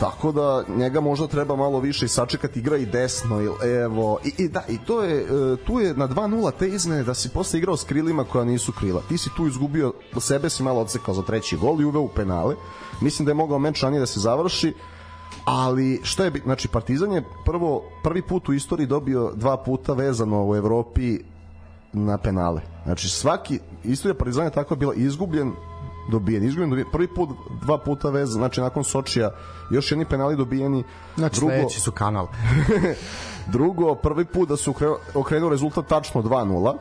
[0.00, 4.32] tako da njega možda treba malo više i sačekati igra i desno ili evo i,
[4.42, 7.58] i da i to je e, tu je na 2:0 te izmene da si posle
[7.58, 11.22] igrao s krilima koja nisu krila ti si tu izgubio sebe si malo odsekao za
[11.22, 12.56] treći gol i uveo u penale
[13.00, 14.74] mislim da je mogao meč ranije da se završi
[15.44, 20.46] ali šta je znači Partizan je prvo prvi put u istoriji dobio dva puta vezano
[20.46, 21.18] u Evropi
[21.92, 22.62] na penale.
[22.84, 25.52] Znači svaki istorija Partizana je tako bila izgubljen
[26.10, 26.88] dobijen, izgubljen, dobijen.
[26.92, 27.30] Prvi put,
[27.62, 29.30] dva puta vez, znači nakon Sočija
[29.70, 30.84] još jedni penali dobijeni.
[31.16, 32.26] Znači, drugo, sledeći su kanal.
[33.54, 34.74] drugo, prvi put da su
[35.14, 36.76] okrenuo rezultat tačno 2-0.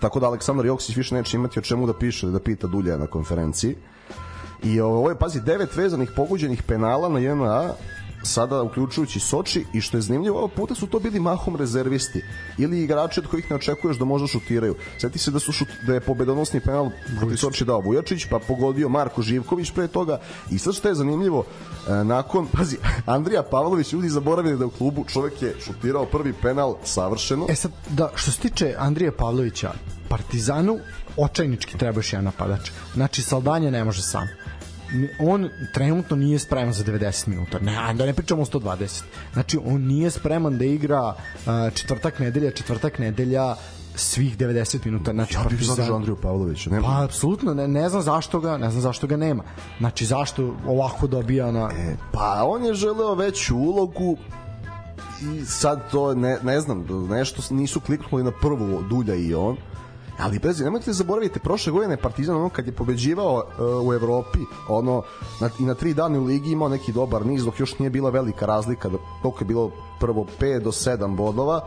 [0.00, 3.06] Tako da Aleksandar Joksić više neće imati o čemu da piše, da pita Dulja na
[3.06, 3.76] konferenciji.
[4.62, 7.74] I ovo je, pazi, devet vezanih pogođenih penala na JNA,
[8.22, 12.24] sada uključujući Soči i što je zanimljivo, ovog puta su to bili mahom rezervisti
[12.58, 14.74] ili igrači od kojih ne očekuješ da možda šutiraju.
[14.98, 18.88] Sjeti se da su šut, da je pobedonosni penal protiv Soči dao Vujačić, pa pogodio
[18.88, 21.44] Marko Živković pre toga i sad što je zanimljivo,
[21.88, 26.76] e, nakon, pazi, Andrija Pavlović, ljudi zaboravili da u klubu čovek je šutirao prvi penal
[26.84, 27.46] savršeno.
[27.48, 29.72] E sad, da, što se tiče Andrija Pavlovića,
[30.08, 30.78] Partizanu
[31.16, 32.70] očajnički treba još jedan napadač.
[32.94, 34.28] Znači, Saldanja ne može sam.
[35.18, 37.58] On trenutno nije spreman za 90 minuta.
[37.58, 39.02] Ne, da ne pričamo o 120.
[39.32, 41.14] Znači, on nije spreman da igra
[41.74, 43.54] četvrtak nedelja, četvrtak nedelja
[43.94, 45.12] svih 90 minuta.
[45.12, 46.70] Znači, Ja bih zadržao Andriju Pavlovića.
[46.70, 49.42] Nema, Pa apsolutno, ne, ne znam zašto ga, ne znam zašto ga nema.
[49.78, 54.16] Znači zašto ovako dobija na E, pa on je želeo veću ulogu
[55.22, 59.56] i sad to ne, ne znam, nešto nisu kliknuli na prvu Dulja i on
[60.22, 65.02] ali bez nemojte zaboraviti prošle godine Partizan ono kad je pobeđivao uh, u Evropi ono
[65.40, 68.10] na, i na tri dana u ligi imao neki dobar niz dok još nije bila
[68.10, 71.60] velika razlika da koliko je bilo prvo 5 do 7 bodova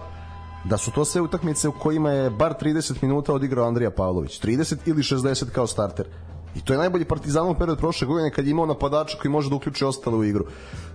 [0.64, 4.42] da su to sve utakmice u kojima je bar 30 minuta odigrao Andrija Pavlović.
[4.42, 6.06] 30 ili 60 kao starter
[6.56, 9.56] I to je najbolji Partizanov period prošle godine kad je imao napadača koji može da
[9.56, 10.46] uključi ostale u igru.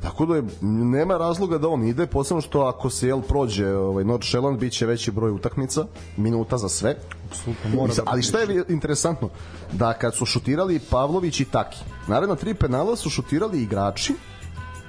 [0.02, 4.04] Tako da je, nema razloga da on ide, posebno što ako se jel prođe ovaj
[4.04, 5.86] Nordsjælland biće veći broj utakmica,
[6.16, 6.96] minuta za sve.
[7.30, 9.28] Apsolutno mora da Ali šta je interesantno?
[9.72, 14.14] Da kad su šutirali Pavlović i Taki, naredna tri penala su šutirali igrači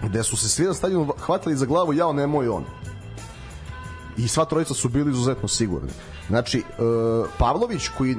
[0.01, 2.63] gde su se svi na stadionu hvatali za glavu, jao nemoj on
[4.17, 5.89] i sva trojica su bili izuzetno sigurni.
[6.27, 6.63] Znači, e,
[7.37, 8.17] Pavlović koji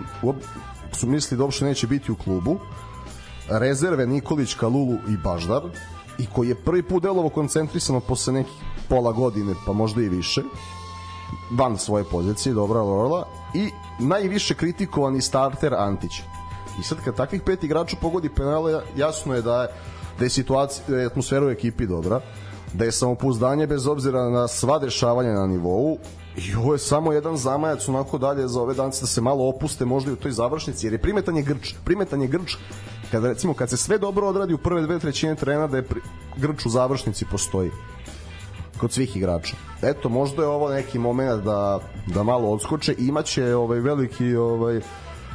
[0.92, 2.58] su mislili da uopšte neće biti u klubu,
[3.48, 5.62] rezerve Nikolić, Kalulu i Baždar
[6.18, 8.52] i koji je prvi put delovo koncentrisano posle nekih
[8.88, 10.42] pola godine, pa možda i više,
[11.50, 16.22] van svoje pozicije, dobra Lorla, i najviše kritikovani starter Antić.
[16.80, 19.68] I sad kad takvih pet igrača pogodi penale, jasno je da je,
[20.18, 22.20] da je situacija, da je atmosfera u ekipi dobra,
[22.72, 25.98] da je samopouzdanje bez obzira na sva dešavanja na nivou
[26.36, 29.84] i ovo je samo jedan zamajac onako dalje za ove dance da se malo opuste
[29.84, 32.56] možda i u toj završnici jer je primetan je grč primetan je grč
[33.10, 36.00] kada recimo kad se sve dobro odradi u prve dve trećine terena da je pri,
[36.36, 37.70] grč u završnici postoji
[38.80, 39.56] kod svih igrača.
[39.82, 42.94] Eto, možda je ovo neki moment da, da malo odskoče.
[42.98, 44.80] Imaće ovaj veliki ovaj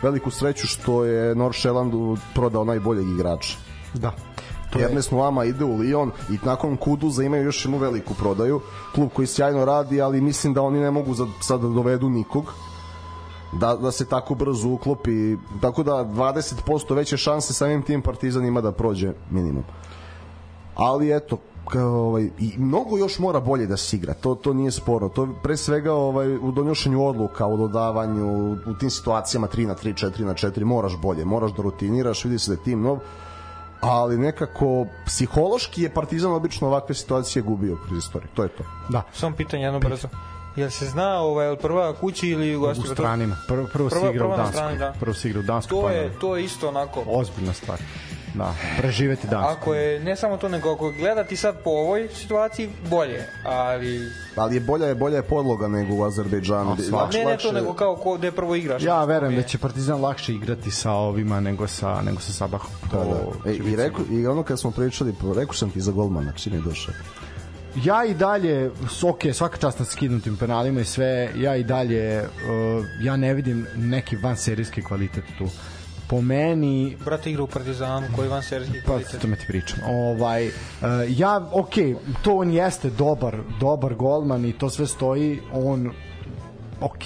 [0.03, 3.57] veliku sreću što je Nordsjællandu prodao najboljeg igrača.
[3.93, 4.11] Da.
[4.79, 8.61] Ernest Nuama ide u Lyon i nakon Kuduza imaju još jednu veliku prodaju.
[8.95, 12.53] Klub koji sjajno radi, ali mislim da oni ne mogu za, sad da dovedu nikog
[13.59, 15.37] da, da se tako brzo uklopi.
[15.61, 19.63] Tako da 20% veće šanse samim tim Partizan ima da prođe minimum.
[20.75, 21.37] Ali eto
[21.69, 25.27] kao, ovaj, i mnogo još mora bolje da se igra to, to nije sporo to
[25.43, 30.23] pre svega ovaj, u donošenju odluka u dodavanju u tim situacijama 3 na 3, 4
[30.23, 32.99] na 4 moraš bolje, moraš da rutiniraš vidi se da je tim nov
[33.85, 39.01] ali nekako psihološki je Partizan obično ovakve situacije gubio kroz istoriju, to je to da.
[39.13, 40.07] Samo pitanje jedno brzo.
[40.55, 42.87] Jel se zna ovaj, jel prva kući ili u U gosti?
[42.87, 43.35] stranima.
[43.47, 44.53] Prvo, prvo se Prvo- igra u prvo na Danskoj.
[44.53, 44.93] strani, da.
[44.99, 45.69] Prvo se igra u Danskoj.
[45.71, 47.03] To pa je, na- to je isto onako.
[47.07, 47.79] Ozbiljna stvar.
[48.37, 49.43] Da, preživeti dan.
[49.43, 54.01] Ako je, ne samo to, nego ako gledati sad po ovoj situaciji, bolje, ali...
[54.35, 56.71] Ali je bolja je bolja je podloga nego u Azerbejdžanu.
[56.93, 57.09] A.
[57.13, 58.83] Ne, ne to, nego kao ko, gde prvo igraš.
[58.83, 62.71] Ja verujem da će Partizan lakše igrati sa ovima nego sa, nego sa Sabahom.
[62.91, 63.49] Da, da.
[63.49, 66.93] E, i, reku, I ono kad smo pričali, rekao sam ti za golmana, je došao
[67.83, 68.71] ja i dalje
[69.03, 73.67] ok, svaka čast na skinutim penalima i sve, ja i dalje uh, ja ne vidim
[73.75, 75.47] neki van serijski kvalitet tu
[76.09, 79.45] po meni brate igra u Partizanu koji van serijski pa, kvalitet pa to me ti
[79.47, 80.53] pričam ovaj uh,
[81.07, 81.73] ja ok
[82.23, 85.91] to on jeste dobar dobar golman i to sve stoji on
[86.81, 87.03] ok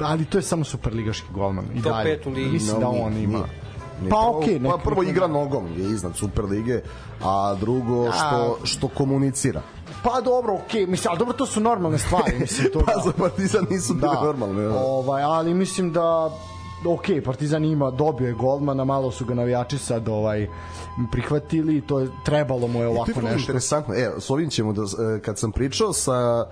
[0.00, 3.38] ali to je samo superligaški golman i Top dalje mislim no, da on ima
[4.00, 6.82] nije pa okej, okay, pa prvo igra nogom je iznad Superlige,
[7.22, 9.62] a drugo što što komunicira.
[10.02, 10.88] Pa dobro, okej, okay.
[10.88, 12.78] mislim, al dobro to su normalne stvari, mislim to.
[12.86, 13.00] pa da.
[13.04, 14.22] za Partizan nisu bile da.
[14.22, 14.62] normalne.
[14.62, 14.78] Da.
[14.78, 16.30] Ovaj, ali mislim da
[16.86, 20.48] ok, Partizan ima, dobio je golmana, malo su ga navijači sad ovaj,
[21.12, 23.20] prihvatili, to je, trebalo mu je ovako nešto.
[23.20, 26.46] To je interesantno, e, s ovim ćemo, da, e, kad sam pričao sa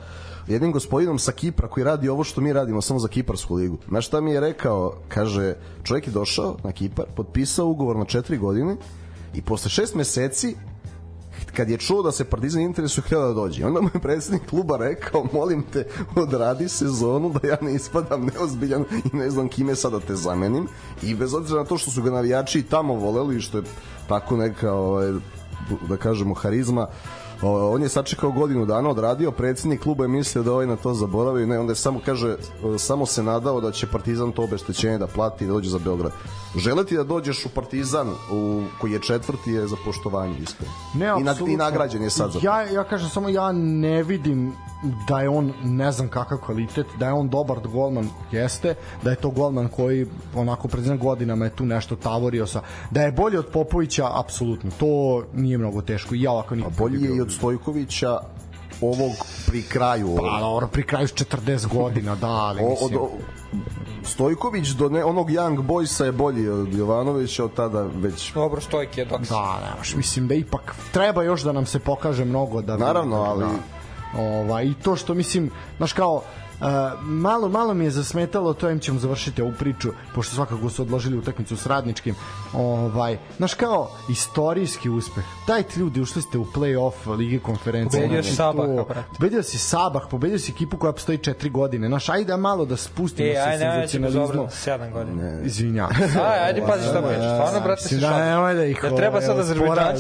[0.46, 3.78] jednim gospodinom sa Kipra koji radi ovo što mi radimo samo za Kiparsku ligu.
[3.88, 4.94] Znaš šta mi je rekao?
[5.08, 8.76] Kaže, čovjek je došao na Kipar, potpisao ugovor na četiri godine
[9.34, 10.56] i posle šest meseci
[11.57, 13.66] kad je čuo da se Partizan interesuje htio da dođe.
[13.66, 15.86] Onda mu je predsednik kluba rekao, molim te,
[16.16, 20.68] odradi sezonu da ja ne ispadam neozbiljan i ne znam kime sada te zamenim.
[21.03, 23.64] I bez obzira na to što su ga navijači i tamo voleli, što je
[24.09, 25.12] tako neka, ovaj,
[25.88, 26.86] da kažemo, harizma,
[27.43, 31.47] on je sačekao godinu dana, odradio, predsednik kluba je mislio da ovaj na to zaboravi,
[31.47, 32.36] ne, onda je samo kaže,
[32.78, 36.12] samo se nadao da će Partizan to obeštećenje da plati i da dođe za Beograd.
[36.57, 40.72] Želeti da dođeš u Partizan, u, koji je četvrti, je za poštovanje iskreno.
[40.95, 44.55] Ne, I, na, I nagrađen je sad za Ja, ja kažem samo, ja ne vidim
[45.08, 49.16] da je on ne znam kakav kvalitet, da je on dobar golman, jeste, da je
[49.16, 53.46] to golman koji onako pred godinama je tu nešto tavorio sa, da je bolji od
[53.46, 56.72] Popovića, apsolutno, to nije mnogo teško, ja ovako nikad.
[56.72, 58.18] A bolji je i od Stojkovića
[58.80, 59.12] ovog
[59.46, 60.16] pri kraju.
[60.16, 62.98] Pa dobro, pri kraju 40 godina, da, ali mislim...
[62.98, 63.10] O, od,
[64.04, 69.00] Stojković do ne, onog Young Boysa je bolji od Jovanovića od tada već dobro Stojke
[69.00, 72.76] je dok da nemaš mislim da ipak treba još da nam se pokaže mnogo da
[72.76, 73.50] naravno da, ali da,
[74.18, 76.22] ovaj i to što mislim znaš kao
[76.62, 76.68] Uh,
[77.02, 81.18] malo malo mi je zasmetalo to im ćemo završiti ovu priču pošto svakako su odložili
[81.18, 82.14] utakmicu s radničkim
[82.53, 85.24] ovaj znaš kao istorijski uspeh.
[85.46, 88.03] Dajte ljudi ušli ste u play-off lige konferencije.
[88.03, 88.66] Pobedio si Sabah
[89.18, 91.88] pobedio si Sabah pobedio si ekipu koja postoji 4 godine.
[91.88, 94.46] Naš ajde malo da spustimo e, se senzacionalizmom.
[94.46, 95.40] 7 godina.
[95.44, 95.88] Izvinja
[96.32, 99.36] aj ajde pazi šta budeš stvarno brate se da, nemoj da ih ja treba sad
[99.36, 99.42] da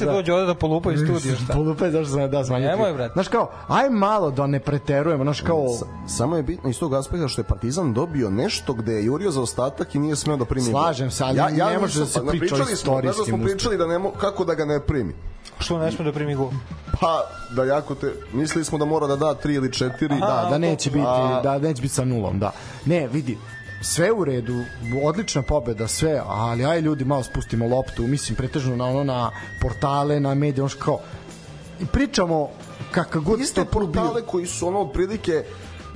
[0.04, 0.12] da.
[0.12, 1.52] dođu ovde da polupaju studiju šta?
[1.52, 3.12] Polupaju zašto sam da smanjiti nemoj brate.
[3.12, 5.66] Znaš kao aj malo da ne preterujemo znaš kao
[6.08, 9.40] samo je bitno iz tog aspekta što je Partizan dobio nešto gde je jurio za
[9.40, 10.70] ostatak i nije smeo da primi.
[10.70, 13.14] Slažem se, ali ja, ja ne može da se priča istorijskim.
[13.14, 15.14] Smo, smo pričali da nemo, kako da ga ne primi.
[15.58, 16.50] Što ne sme da primi gol?
[17.00, 17.26] Pa,
[17.56, 18.12] da jako te...
[18.32, 20.20] Mislili smo da mora da da 3 ili 4.
[20.20, 21.40] Da, da neće biti, a...
[21.42, 22.52] da neće biti sa nulom, da.
[22.86, 23.38] Ne, vidi,
[23.82, 24.64] sve u redu,
[25.04, 29.30] odlična pobeda, sve, ali aj ljudi malo spustimo loptu, mislim pretežno na ono na
[29.62, 30.98] portale, na medije, ono kao
[31.80, 32.48] i pričamo
[32.90, 35.44] kakav god Iste portale koji su ono otprilike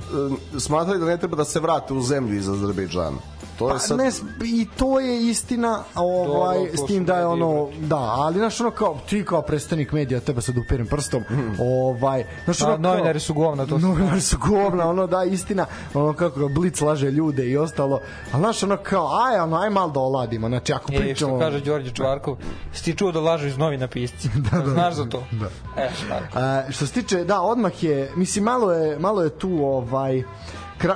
[0.07, 3.17] E, smatrali da ne treba da se vrate u zemlju iz Azerbejdžana.
[3.57, 3.97] To je pa, sad...
[3.97, 4.11] ne,
[4.45, 8.71] i to je istina, ovaj, Dobro, s tim da je ono, da, ali znaš ono
[8.71, 11.61] kao, ti kao predstavnik medija treba se da uperem prstom, mm.
[11.61, 16.13] ovaj, znaš ono, da, novinari su govna, to novinari su govna, ono da, istina, ono
[16.13, 17.99] kako Blic laže ljude i ostalo,
[18.31, 21.31] ali znaš ono kao, aj, ono, aj mal da oladimo, znači ako e, pričamo...
[21.31, 22.37] što kaže Đorđe Čvarkov,
[22.73, 25.23] si ti čuo da lažu iz novina pisci, da, da, znaš za to?
[25.31, 25.47] Da.
[25.81, 25.89] E,
[26.35, 30.23] A, što se tiče, da, odmah je, mislim, malo je, malo je tu, ovaj,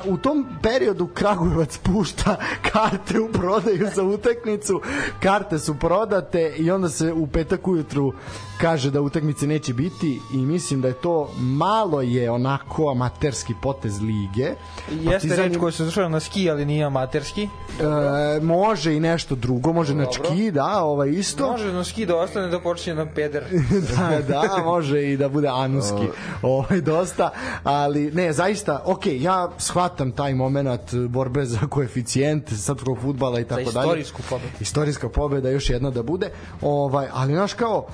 [0.05, 2.35] u tom periodu Kragujevac pušta
[2.71, 4.81] karte u prodaju za utakmicu,
[5.19, 8.13] karte su prodate i onda se u petak ujutru
[8.61, 14.01] kaže da utakmice neće biti i mislim da je to malo je onako amaterski potez
[14.01, 14.43] lige.
[14.91, 15.37] Jeste Partizan...
[15.37, 17.43] reč koja se završava na ski, ali nije amaterski.
[17.43, 20.05] E, može i nešto drugo, može Dobro.
[20.05, 21.51] na ski, da, ovaj isto.
[21.51, 23.43] Može na ski da ostane da počne na peder.
[23.97, 26.07] da, da, može i da bude anuski.
[26.41, 27.29] Ovaj dosta,
[27.63, 33.71] ali ne, zaista, ok, ja shvatam taj moment borbe za koeficijent srpskog fudbala i tako
[33.71, 33.85] dalje.
[33.85, 34.53] Istorijsku pobedu.
[34.59, 36.29] Istorijska pobeda još jedna da bude.
[36.61, 37.87] Ovaj, ali znaš kao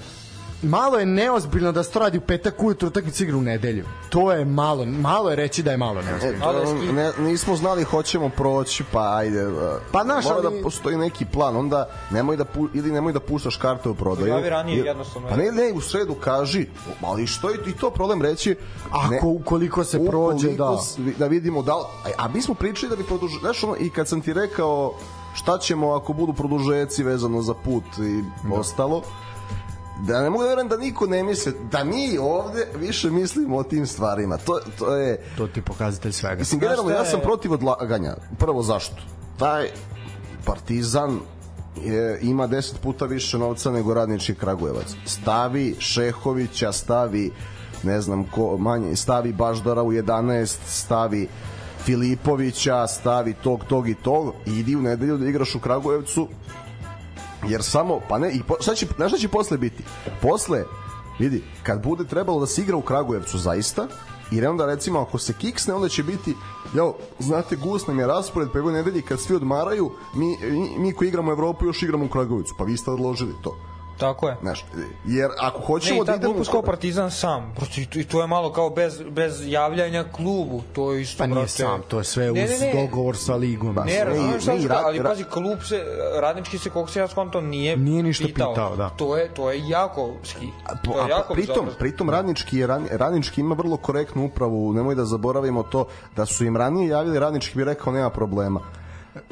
[0.62, 3.86] malo je neozbiljno da se radi u petak ujutru utakmica igra u nedelju.
[4.10, 6.51] To je malo, malo je reći da je malo neozbiljno.
[6.89, 9.47] E, ne, nismo znali hoćemo proći, pa ajde.
[9.47, 9.53] Uh,
[9.91, 10.58] pa naš, mora da ali...
[10.58, 14.28] da postoji neki plan, onda nemoj da pu, ili nemoj da puštaš karte u prodaju.
[14.28, 15.30] Javi ranije jednostavno.
[15.30, 16.66] Pa ne, ne, u sredu kaži,
[17.01, 18.55] ali što je i to problem reći?
[18.91, 20.78] Ako ne, ukoliko se prođe, da.
[21.18, 23.89] Da vidimo da li, a, a mi smo pričali da bi produžili, znaš ono, i
[23.89, 24.93] kad sam ti rekao
[25.34, 28.60] šta ćemo ako budu produžeci vezano za put i da.
[28.60, 29.01] ostalo
[30.01, 33.63] da ne mogu da verujem da niko ne misli da mi ovde više mislimo o
[33.63, 34.37] tim stvarima.
[34.37, 36.39] To, to je to ti pokazatelj svega.
[36.39, 38.15] Mislim generalno ja sam protiv odlaganja.
[38.39, 38.95] Prvo zašto?
[39.39, 39.69] Taj
[40.45, 41.19] Partizan
[41.83, 44.95] je, ima 10 puta više novca nego radnički Kragujevac.
[45.05, 47.31] Stavi Šehovića, stavi
[47.83, 51.27] ne znam ko manje, stavi Baždara u 11, stavi
[51.83, 54.33] Filipovića, stavi tog, tog i tog.
[54.45, 56.27] Idi u nedelju da igraš u Kragujevcu
[57.47, 59.83] jer samo, pa ne, i po, šta će, znaš šta će posle biti?
[60.21, 60.63] Posle,
[61.19, 63.88] vidi, kad bude trebalo da se igra u Kragujevcu zaista,
[64.31, 66.35] i onda recimo ako se kiksne onda će biti
[66.73, 71.07] jo, znate Gus nam je raspored preko nedelje kad svi odmaraju mi, mi, mi koji
[71.07, 73.57] igramo u Evropu još igramo u Kragovicu pa vi ste odložili to
[73.97, 74.35] Tako je.
[74.41, 74.65] Znaš,
[75.05, 76.43] jer ako hoćemo ne, da idemo...
[76.51, 81.01] kao Partizan sam, prosto i to je malo kao bez, bez javljanja klubu, to je
[81.01, 81.47] isto, pa nije brate.
[81.47, 82.73] sam, to je sve ne, uz ne, ne.
[82.73, 83.75] dogovor sa ligom.
[83.75, 85.83] Ne, ne, razumiješ šta ne, ali pazi, klub se,
[86.21, 88.53] radnički se, koliko se ja skonto, nije, nije ništa pitao.
[88.53, 88.89] pitao da.
[88.89, 90.47] To je, to je jako ski.
[90.83, 95.63] To je jako pritom, pritom radnički, je, radnički ima vrlo korektnu upravu, nemoj da zaboravimo
[95.63, 98.61] to, da su im ranije javili, radnički bi rekao nema problema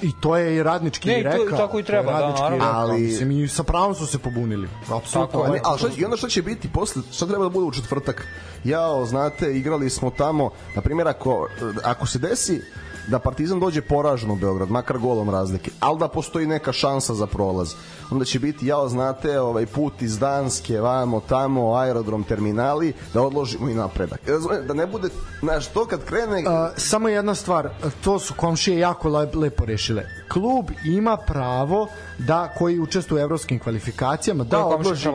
[0.01, 1.45] I to je i radnički ne, rekao.
[1.45, 2.49] Ne, tako i treba, da, naravno.
[2.49, 3.01] Rekao, ali...
[3.01, 4.69] Mislim, i sa pravom su se pobunili.
[4.89, 5.39] Apsolutno.
[5.39, 8.27] Ali, ali šta, I onda šta će biti posle, šta treba da bude u četvrtak?
[8.63, 11.47] Jao, znate, igrali smo tamo, na primjer, ako,
[11.83, 12.61] ako se desi
[13.07, 17.27] da Partizan dođe poražen u Beograd, makar golom razlike, ali da postoji neka šansa za
[17.27, 17.73] prolaz.
[18.11, 23.69] Onda će biti, ja znate, ovaj put iz Danske, vamo, tamo, aerodrom, terminali, da odložimo
[23.69, 24.19] i napredak.
[24.67, 26.37] Da ne bude, znaš, to kad krene...
[26.37, 27.69] Uh, samo jedna stvar,
[28.03, 30.03] to su komšije jako lepo rešile.
[30.35, 35.09] Klub ima pravo da koji učestvuje u evropskim kvalifikacijama da odloži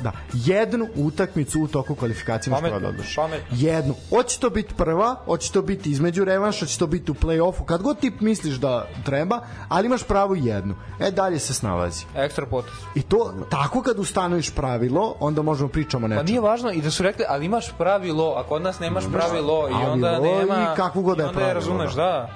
[0.00, 3.18] da, jednu utakmicu u toku kvalifikacija može da odloži.
[3.50, 3.94] Jednu.
[4.10, 7.82] Hoće to biti prva, hoće to biti između revanša, hoće to biti u plej-ofu, kad
[7.82, 10.74] god ti misliš da treba, ali imaš pravo jednu.
[11.00, 12.04] E, dalje se snalazi.
[12.16, 12.74] Ekstra potes.
[12.94, 16.24] I to, tako kad ustanoviš pravilo, onda možemo pričamo nečemu.
[16.24, 19.68] Pa nije važno i da su rekli, ali imaš pravilo, a kod nas nemaš pravilo
[19.68, 20.72] i onda nema...
[20.72, 21.54] I kakvu god da je pravilo.
[21.54, 22.28] razumeš, da.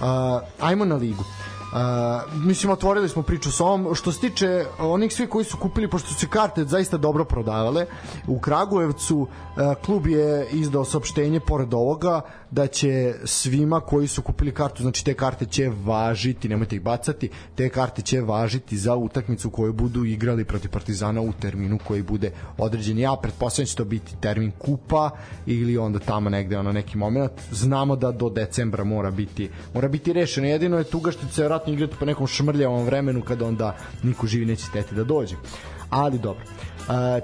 [0.00, 0.06] Uh,
[0.60, 1.22] ajmo na ligu.
[1.22, 1.49] Uh,
[2.32, 3.94] mislim, otvorili smo priču sa ovom.
[3.94, 7.86] Što se tiče onih svi koji su kupili, pošto su karte zaista dobro prodavale,
[8.26, 9.28] u Kragujevcu uh,
[9.84, 12.20] klub je izdao saopštenje pored ovoga
[12.50, 17.30] da će svima koji su kupili kartu, znači te karte će važiti, nemojte ih bacati,
[17.54, 22.32] te karte će važiti za utakmicu koju budu igrali protiv Partizana u terminu koji bude
[22.58, 22.98] određen.
[22.98, 25.10] Ja pretpostavljam da će to biti termin kupa
[25.46, 27.32] ili onda tamo negde ono neki moment.
[27.50, 30.46] Znamo da do decembra mora biti mora biti rešeno.
[30.46, 34.26] Jedino je tuga što će se vjerojatno igrati po nekom šmrljavom vremenu kada onda niko
[34.26, 35.36] živi neće teti da dođe.
[35.90, 36.44] Ali dobro.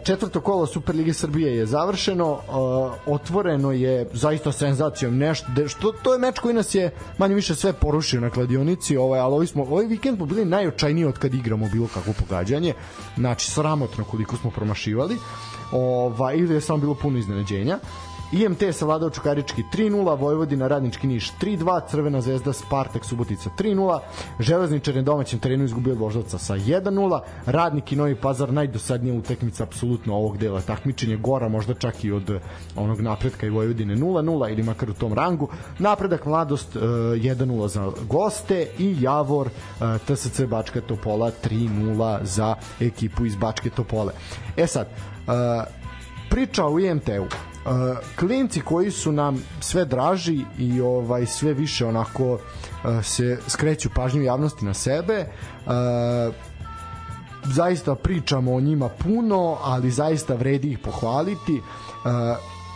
[0.05, 2.39] Četvrto kolo Superlige Srbije je završeno,
[3.07, 7.73] otvoreno je zaista senzacijom nešto, što to je meč koji nas je manje više sve
[7.73, 11.69] porušio na kladionici, ovaj, ali ovaj, smo, ovaj vikend smo bili najočajniji od kad igramo
[11.73, 12.75] bilo kakvo pogađanje,
[13.17, 15.17] znači sramotno koliko smo promašivali,
[15.73, 17.79] ovaj, ili je samo bilo puno iznenađenja.
[18.33, 23.99] IMT je savladao Čukarički 3-0, Vojvodina Radnički Niš 3-2, Crvena zvezda Spartak Subotica 3-0,
[24.41, 30.15] Železničar na domaćem terenu izgubio Voždovca sa 1-0, Radnik i Novi Pazar najdosadnija utakmica apsolutno
[30.15, 32.41] ovog dela takmičenja, gora možda čak i od
[32.77, 35.49] onog napretka i Vojvodine 0-0 ili makar u tom rangu,
[35.79, 43.27] napredak Mladost 1-0 e, za goste i Javor e, TSC Bačka Topola 3-0 za ekipu
[43.27, 44.13] iz Bačke Topole.
[44.57, 44.89] E sad,
[46.31, 47.73] priča o IMT-u Uh,
[48.19, 52.41] klinci koji su nam sve draži i ovaj sve više onako uh,
[53.03, 55.27] se skreću pažnju javnosti na sebe
[55.67, 56.35] uh,
[57.45, 61.53] zaista pričamo o njima puno ali zaista vredi ih pohvaliti.
[61.55, 62.11] Uh,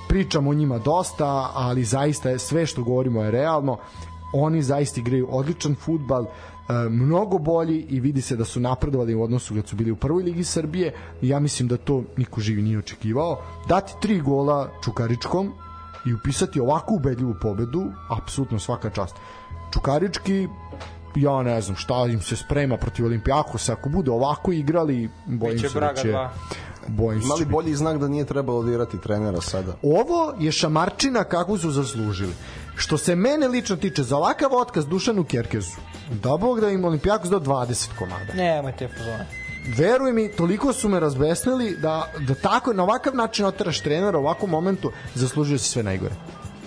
[0.09, 3.79] pričamo o njima dosta ali zaista je sve što govorimo je realno.
[4.33, 6.50] Oni zaista igraju odličan futbal E,
[6.91, 10.23] mnogo bolji i vidi se da su napredovali u odnosu kad su bili u prvoj
[10.23, 10.93] ligi Srbije.
[11.23, 13.43] Ja mislim da to niko živi nije očekivao.
[13.69, 15.53] Dati tri gola Čukaričkom
[16.07, 19.17] i upisati ovakvu ubedljivu pobedu apsolutno svaka čast.
[19.73, 20.49] Čukarički
[21.17, 25.69] ja ne znam šta im se sprema protiv Olimpijakosa ako bude ovako igrali bojim Biće
[25.69, 26.15] se da će
[26.89, 29.77] bojim Imali bolji znak da nije trebalo dirati trenera sada.
[29.83, 32.33] Ovo je šamarčina kako su zaslužili.
[32.81, 35.77] Što se mene lično tiče, za ovakav otkaz Dušanu Kerkezu,
[36.23, 38.33] da bog da im Olimpijakos do 20 komada.
[38.35, 39.27] Nemojte fazone.
[39.77, 44.21] Veruj mi, toliko su me razbesnili da, da tako, na ovakav način oteraš trenera u
[44.21, 46.15] ovakvom momentu, zaslužio si sve najgore.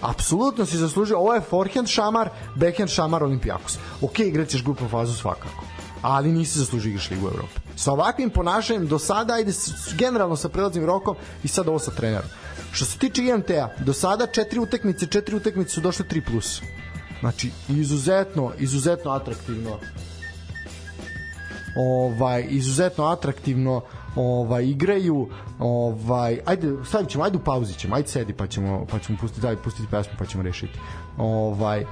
[0.02, 3.78] Apsolutno si zaslužio, ovo je forehand šamar, backhand šamar Olimpijakos.
[4.02, 5.64] Ok, igraćeš grupnu fazu svakako,
[6.02, 7.63] ali nisi zaslužio igraš Ligu Evrope.
[7.76, 9.52] Sa ovakvim ponašanjem do sada, ajde
[9.98, 12.30] generalno sa prelaznim rokom i sad ovo sa trenerom.
[12.72, 16.22] Što se tiče IMT-a, do sada četiri utakmice, četiri utakmice su došle 3+.
[16.26, 16.62] Plus.
[17.20, 19.80] Znači, izuzetno, izuzetno atraktivno
[21.76, 23.82] ovaj izuzetno atraktivno
[24.16, 29.00] ovaj igraju ovaj ajde stavit ćemo ajde u pauzi ćemo ajde sedi pa ćemo pa
[29.00, 30.80] ćemo pustiti daj pustiti pesmu pa ćemo rešiti
[31.18, 31.88] ovaj uh,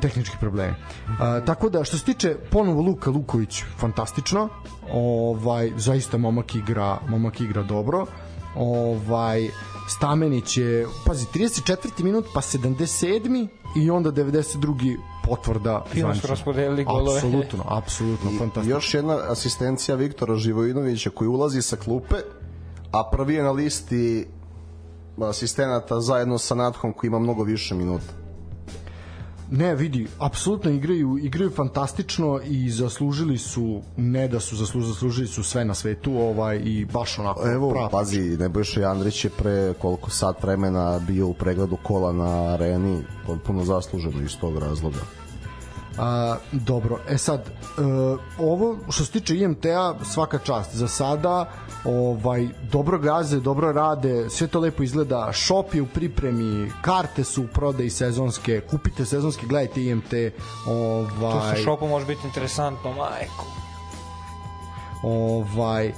[0.00, 0.74] tehnički problemi.
[1.06, 4.48] Uh, tako da što se tiče ponovo Luka Luković fantastično.
[4.92, 8.06] Ovaj zaista momak igra, momak igra dobro.
[8.56, 9.48] Ovaj
[9.88, 12.02] Stamenić je, pazi, 34.
[12.02, 13.48] minut, pa 77.
[13.76, 14.96] i onda 92.
[15.28, 17.16] potvrda Fino su raspodelili golove.
[17.18, 18.76] Apsolutno, apsolutno, I fantastično.
[18.76, 22.16] još jedna asistencija Viktora Živojinovića koji ulazi sa klupe,
[22.92, 24.26] a prvi je na listi
[25.28, 28.19] asistenata zajedno sa Nathom koji ima mnogo više minuta.
[29.50, 35.42] Ne, vidi, apsolutno igraju, igraju fantastično i zaslužili su, ne da su zaslužili, zaslužili su
[35.42, 40.10] sve na svetu ovaj i baš onako Evo, prava pazi, Nebojša Jandrić je pre koliko
[40.10, 45.00] sat vremena bio u pregledu kola na areni, potpuno zasluženo iz tog razloga.
[46.00, 47.50] A, dobro, e sad, e,
[48.38, 50.74] ovo što se tiče IMT-a, svaka čast.
[50.74, 51.50] Za sada,
[51.84, 55.32] ovaj, dobro gaze, dobro rade, sve to lepo izgleda.
[55.32, 60.12] Shop je u pripremi, karte su u prodaji sezonske, kupite sezonske, gledajte IMT.
[60.66, 63.46] Ovaj, sa šopom može biti interesantno, majko.
[65.02, 65.92] ovaj,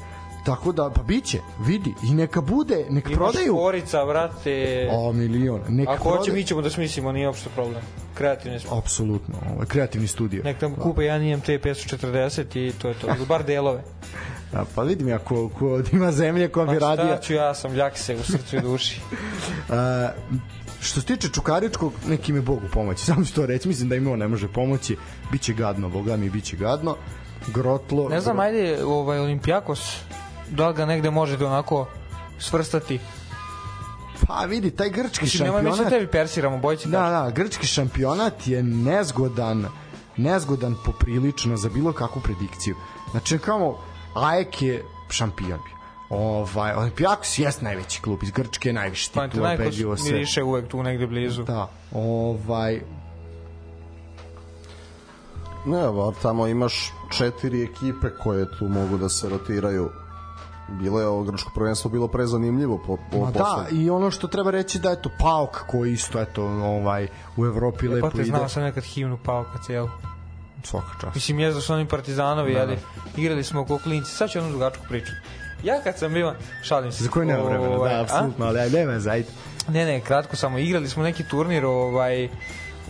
[0.46, 3.54] tako da, pa biće, vidi, i neka bude, neka Imaš prodaju.
[3.54, 4.88] Forica, brate.
[4.92, 5.60] O, milion.
[5.68, 6.34] Neka Ako hoće, prodaju.
[6.34, 7.82] mi ćemo da smislimo, nije uopšte problem.
[8.14, 8.76] Kreativni smo.
[8.76, 10.42] Apsolutno, ovaj, kreativni studio.
[10.44, 13.06] Nek nam kupe jedan IMT 540 i to je to.
[13.16, 13.82] Ili bar delove.
[14.56, 17.16] A, pa vidim, ako, ako ima zemlje koja bi Pa radija.
[17.16, 19.00] šta ću ja, sam ljakse u srcu i duši.
[19.70, 20.10] A,
[20.80, 23.04] što se tiče Čukaričkog, neki mi Bogu pomoći.
[23.06, 24.96] Samo ću to reći, mislim da im on ne može pomoći.
[25.32, 26.96] Biće gadno, boga mi, biće gadno.
[27.54, 28.08] Grotlo.
[28.08, 29.96] Ne znam, ajde, ovaj, Olimpijakos,
[30.52, 31.86] da li ga negde možete onako
[32.38, 33.00] svrstati?
[34.26, 35.92] Pa vidi, taj grčki Mislim, nemoj mi se šampionat...
[35.92, 39.66] tebi persiramo, bojci Da, da, grčki šampionat je nezgodan,
[40.16, 42.76] nezgodan poprilično za bilo kakvu predikciju.
[43.10, 43.78] Znači, kao
[44.14, 45.76] AEK je šampion bio.
[46.10, 50.12] Ovaj, Olimpijakos jest najveći klub iz Grčke, najviše titula, Panathinaikos ubedljivo se.
[50.12, 51.42] miriše uvek tu negde blizu.
[51.42, 52.80] Da, ovaj,
[55.66, 55.82] Ne,
[56.22, 59.90] tamo imaš četiri ekipe koje tu mogu da se rotiraju.
[60.72, 64.50] Bilo je ovo grčko prvenstvo bilo prezanimljivo po, po Ma da, i ono što treba
[64.50, 68.28] reći da eto Pauk koji isto eto ovaj u Evropi lepo Pa te ide.
[68.28, 69.88] znao sam nekad himnu Pauka cijelu.
[70.64, 71.14] Svaka čast.
[71.14, 72.78] Mislim, jezda su oni partizanovi, Da, jeli,
[73.16, 74.10] igrali smo oko klinci.
[74.10, 75.12] Sad ću jednu drugačku priču.
[75.64, 77.04] Ja kad sam bio, šalim se.
[77.04, 79.28] Za koje nema vremena, ovaj, da, apsolutno, ali ajde, nema zajde.
[79.68, 80.58] Ne, ne, kratko samo.
[80.58, 82.28] Igrali smo neki turnir ovaj,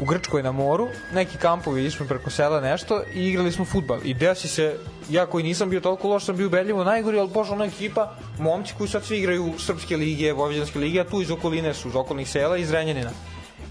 [0.01, 3.99] u Grčkoj na moru, neki kampovi, išli preko sela nešto i igrali smo futbal.
[4.05, 4.77] I desi se,
[5.11, 8.75] ja koji nisam bio toliko loš, sam bio ubedljivo najgori, ali pošla ona ekipa, momci
[8.79, 12.31] koji sad svi igraju srpske lige, vojvođanske lige, a tu iz okoline su, iz okolnih
[12.31, 13.11] sela, iz Renjanina.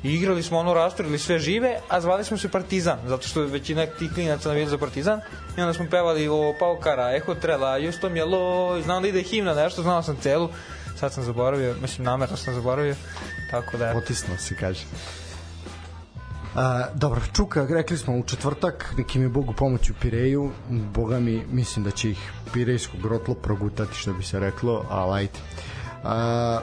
[0.03, 3.47] I igrali smo ono, rasturili sve žive, a zvali smo se Partizan, zato što je
[3.47, 5.21] većina tih klinaca navijali za Partizan.
[5.57, 9.53] I onda smo pevali o Paukara, Eho Trela, Justo Mjelo, i znam da ide himna
[9.53, 10.49] nešto, znao sam celu.
[10.99, 12.95] Sad sam zaboravio, mislim namerno sam zaboravio.
[13.51, 13.93] Tako da.
[13.97, 14.81] Otisno se kaže.
[16.55, 21.43] A, dobro, Čuka, rekli smo u četvrtak, neki mi Bogu pomoć u Pireju, boga mi,
[21.51, 25.39] mislim da će ih Pirejsko grotlo progutati, što bi se reklo, ali ajde.
[26.03, 26.59] A,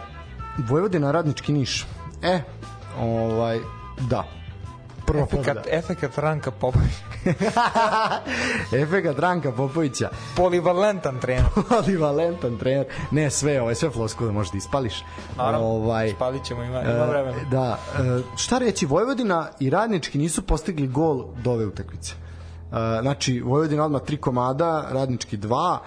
[0.69, 1.87] Vojvodina radnički niš.
[2.23, 2.41] E,
[2.99, 3.59] ovaj,
[4.11, 4.38] da.
[5.13, 5.23] Prva.
[5.23, 6.93] Efekat, efekat Ranka Popović.
[8.83, 10.09] Efekat Ranka Popovića.
[10.37, 11.45] Polivalentan trener.
[11.85, 12.87] Polivalentan trener.
[13.11, 15.05] Ne, sve, ovaj, sve floskule možda ispališ.
[15.37, 17.39] Naravno, ovaj, spalit ćemo, ima, ima e, vremena.
[17.51, 22.13] Da, e, šta reći, Vojvodina i Radnički nisu postigli gol do ove utakmice.
[22.13, 25.81] E, Znači, Vojvodina odmah tri komada, Radnički dva,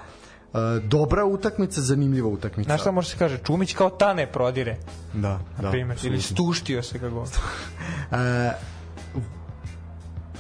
[0.84, 2.68] dobra utakmica, zanimljiva utakmica.
[2.68, 3.38] Znaš šta može se kaže?
[3.38, 4.78] Čumić kao tane prodire,
[5.14, 5.64] Da, da.
[5.64, 6.00] na primjer.
[6.04, 7.26] Ili stuštio se kako.
[8.12, 8.52] E,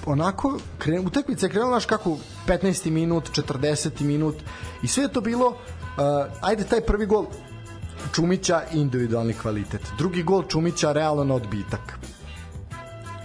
[0.05, 2.89] onako kre, utakmica je krenula naš kako 15.
[2.89, 4.01] minut, 40.
[4.01, 4.35] minut
[4.83, 5.55] i sve je to bilo uh,
[6.41, 7.25] ajde taj prvi gol
[8.13, 9.81] Čumića individualni kvalitet.
[9.97, 11.99] Drugi gol Čumića realno na odbitak.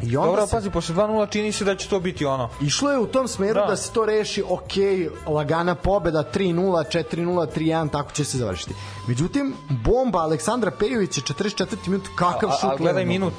[0.03, 2.49] I onda Dobro, se, pazi, posle 2-0 čini se da će to biti ono.
[2.61, 3.67] išlo je u tom smeru da.
[3.67, 3.77] Da.
[3.77, 4.73] se to reši, ok,
[5.27, 8.75] lagana pobeda, 3-0, 4-0, 3-1, tako će se završiti.
[9.09, 11.67] Međutim, bomba Aleksandra Pejovića, 44.
[11.87, 12.71] minut, kakav A, šut.
[12.71, 13.35] a gledaj minut.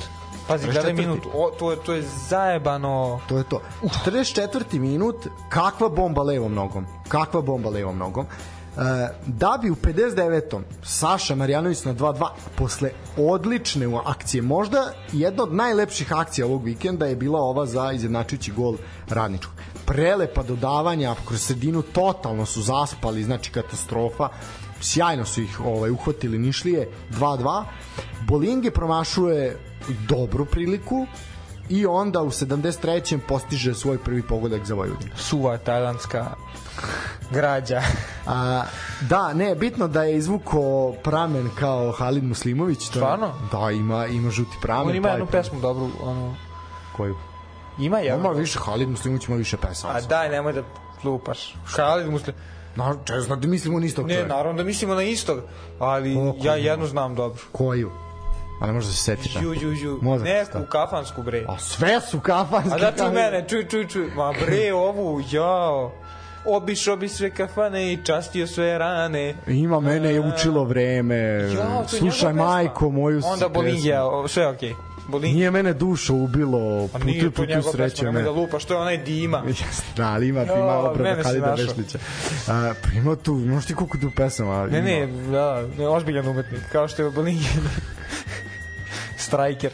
[0.48, 0.72] Pazi, 44.
[0.72, 1.20] gledaj minut.
[1.34, 3.20] O, to, je, to je zajebano.
[3.28, 3.62] To je to.
[3.82, 4.80] 44.
[4.80, 6.86] minut, kakva bomba levom nogom.
[7.08, 8.26] Kakva bomba levom nogom.
[8.26, 10.62] E, da bi u 59.
[10.84, 17.16] Saša Marjanović na 2-2 posle odlične akcije, možda jedna od najlepših akcija ovog vikenda je
[17.16, 18.76] bila ova za izjednačujući gol
[19.10, 19.54] Radničkog.
[19.86, 24.30] Prelepa dodavanja kroz sredinu totalno su zaspali, znači katastrofa.
[24.82, 27.64] Sjajno su ih ovaj uhvatili Nišlije 2-2.
[28.28, 29.58] Bolinge promašuje
[30.00, 31.06] dobru priliku
[31.70, 33.20] i onda u 73.
[33.20, 35.12] postiže svoj prvi pogodak za Vojvodinu.
[35.16, 36.26] Suva tajlandska
[37.32, 37.82] građa.
[38.28, 38.64] A,
[39.02, 40.60] da, ne, bitno da je izvuko
[41.04, 42.78] pramen kao Halid Muslimović.
[42.80, 43.34] To je- Stvarno?
[43.52, 44.90] Da, ima, ima žuti pramen.
[44.90, 46.36] On ima je jednu pesmu dobru, ono,
[46.98, 47.16] Koju?
[47.80, 48.16] ima je.
[48.16, 49.94] Ima više, Halid Muslimović ima više pesama.
[49.94, 50.62] A daj, nemoj da
[51.04, 51.56] lupaš.
[51.66, 52.36] Halid Muslim.
[52.76, 54.36] Na, znam da mislimo na istog Ne, čoveka.
[54.36, 55.40] naravno da mislimo na istog,
[55.80, 57.42] ali Koliko ja jednu znam dobro.
[57.52, 57.92] Koju?
[58.60, 59.36] A ne možda se setiš.
[59.42, 60.00] Ju, ju, ju.
[60.02, 61.46] Da Neku kafansku bre.
[61.48, 62.74] A sve su kafanski.
[62.74, 64.12] A da čuj mene, čuj, čuj, čuj.
[64.16, 65.92] Ma bre, ovu, jao.
[66.46, 69.36] Obišao bi sve kafane i častio sve rane.
[69.48, 71.16] Ima mene je učilo vreme.
[71.16, 73.50] Jao, Slušaj majko moju Onda.
[73.50, 74.74] Bolingija, sve okej.
[75.08, 75.38] Bolingija.
[75.38, 76.88] Nije mene dušo ubilo.
[76.88, 78.24] Putu, putu sreće pesma, nemoj me.
[78.24, 79.44] da lupaš, to je onaj Dima.
[79.98, 81.54] Da, ali ima, ima obrada mene si Halida.
[81.54, 81.98] Vešlića.
[82.48, 84.68] A, pa ima tu, znaš ti koliko tu pesama?
[84.68, 87.50] Ne, ne, da, ne, ozbiljan umetnik, kao što je Bolingija.
[89.28, 89.72] Striker.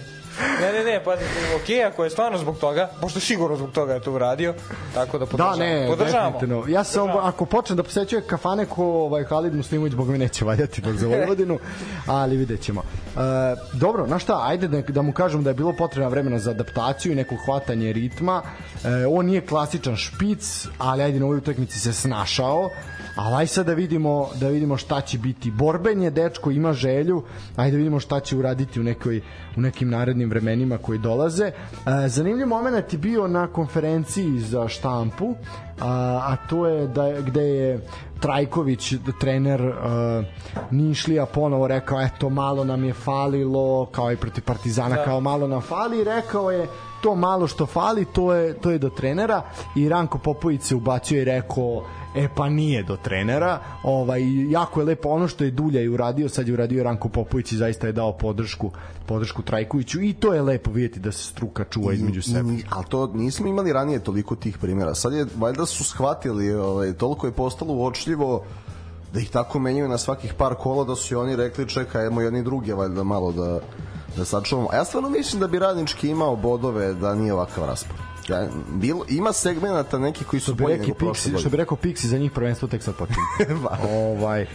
[0.61, 1.23] Ne, ne, ne, pazi,
[1.55, 4.53] okej, ako je stvarno zbog toga, pošto sigurno zbog toga je to uradio,
[4.93, 5.57] tako da Da, podržavamo.
[5.57, 6.31] ne, podržavamo.
[6.31, 6.63] definitivno.
[6.69, 10.81] Ja sam, ako počnem da posećuje kafane ko ovaj Halid Muslimović, boga mi neće valjati
[10.81, 11.59] baš za Vojvodinu,
[12.07, 12.83] ali vidjet ćemo.
[13.17, 16.51] E, dobro, na šta, ajde da, da mu kažem da je bilo potrebno vremena za
[16.51, 18.41] adaptaciju i neko hvatanje ritma.
[18.83, 22.69] E, on nije klasičan špic, ali ajde na ovoj utakmici se snašao.
[23.15, 25.51] Ali aj sad da vidimo, da vidimo šta će biti.
[25.51, 27.23] Borben je dečko, ima želju,
[27.55, 29.21] ajde da vidimo šta će uraditi u, nekoj,
[29.57, 31.45] u nekim narednim vremenima koji dolaze.
[31.45, 31.53] E,
[32.07, 35.35] zanimljiv moment je bio na konferenciji za štampu,
[35.79, 37.79] a, a to je da gde je
[38.23, 40.25] Trajković, trener uh,
[40.71, 45.03] Nišlija ponovo rekao eto malo nam je falilo kao i protiv Partizana da.
[45.03, 46.67] kao malo nam fali rekao je
[47.03, 49.41] to malo što fali to je, to je do trenera
[49.75, 51.83] i Ranko Popović se ubacio i rekao
[52.15, 56.29] e pa nije do trenera ovaj, jako je lepo ono što je Dulja i uradio
[56.29, 58.71] sad je uradio Ranko Popović i zaista je dao podršku
[59.05, 63.07] podršku Trajkoviću i to je lepo vidjeti da se struka čuva između sebe ali to
[63.07, 64.95] nismo imali ranije toliko tih primjera.
[64.95, 68.43] Sad je, valjda su shvatili, ovaj, toliko je postalo uočljivo
[69.13, 72.21] da ih tako menjaju na svakih par kola da su i oni rekli čekaj, ajmo
[72.21, 73.59] jedni druge valjda malo da,
[74.17, 74.69] da sačuvamo.
[74.73, 77.97] Ja stvarno mislim da bi radnički imao bodove da nije ovakav raspor.
[78.27, 81.49] Ja, bilo, ima segmenata neki koji su bolji nego prošle Pixi, što godine.
[81.51, 83.61] bi rekao Pixi za njih prvenstvo tek sad počinje.
[83.89, 84.47] ovaj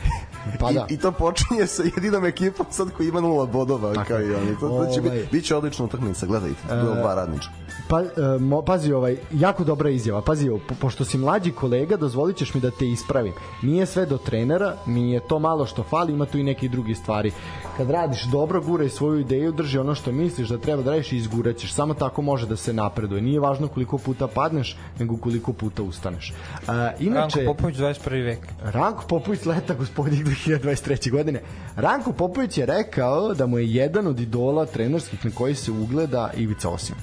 [0.61, 0.87] pa da.
[0.91, 4.09] I, I to počinje sa jedinom ekipom sad koji ima nula bodova Tako.
[4.09, 4.57] kao i oni.
[4.61, 5.11] To, to će Ovaj.
[5.11, 7.53] biti, biće odlična utakmica, gledajte, to je dva radnička.
[7.89, 10.23] Pa, e, mo, pazi, ovaj, jako dobra izjava.
[10.23, 13.33] Pazi, po, pošto si mlađi kolega, dozvolit ćeš mi da te ispravim.
[13.63, 17.33] Nije sve do trenera, nije to malo što fali, ima tu i neki drugi stvari.
[17.77, 21.17] Kad radiš dobro, guraj svoju ideju, drži ono što misliš da treba da radiš i
[21.17, 21.73] izguraćeš.
[21.73, 23.23] Samo tako može da se napreduje.
[23.23, 26.31] Nije važno koliko puta padneš, nego koliko puta ustaneš.
[26.31, 26.35] E,
[26.67, 28.25] Ranko inače, Popović 21.
[28.25, 28.47] vek.
[28.63, 31.11] Ranko Popović leta gospodin 2023.
[31.11, 31.41] godine.
[31.77, 36.31] Ranko Popović je rekao da mu je jedan od idola trenerskih na koji se ugleda
[36.37, 36.97] Ivica Osim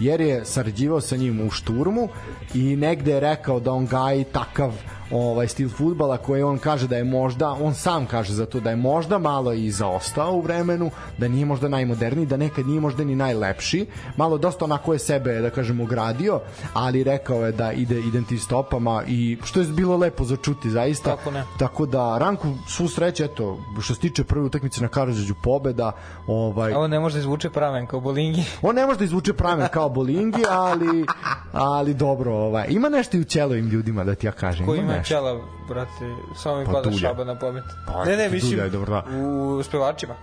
[0.00, 2.08] jer je sarađivao sa njim u šturmu
[2.54, 4.72] i negde je rekao da on gaji takav
[5.10, 8.70] ovaj stil fudbala koji on kaže da je možda on sam kaže za to da
[8.70, 13.04] je možda malo i zaostao u vremenu da nije možda najmoderniji da nekad nije možda
[13.04, 13.86] ni najlepši
[14.16, 16.40] malo dosta onako je sebe da kažemo gradio
[16.74, 21.16] ali rekao je da ide identi stopama i što je bilo lepo za čuti zaista
[21.16, 21.44] Kako ne.
[21.58, 25.92] tako da Ranku svu sreću eto što se tiče prve utakmice na Karadžiću pobeda
[26.26, 28.44] ovaj Ovo ne može da izvuče praven kao Bolingi.
[28.62, 31.06] On ne može da izvuče pramen kao Bolingi, ali
[31.52, 32.66] ali dobro, ovaj.
[32.68, 34.66] Ima nešto i u ćelovim ljudima da ti ja kažem.
[34.66, 35.14] Ko ima ima nešto.
[35.14, 36.98] ćela, brate, samo mi Pa pada Dulja.
[36.98, 37.64] šaba na pamet.
[37.86, 39.16] Pa, ne, ne, mislim, je dobro, da.
[39.18, 40.14] u spevačima.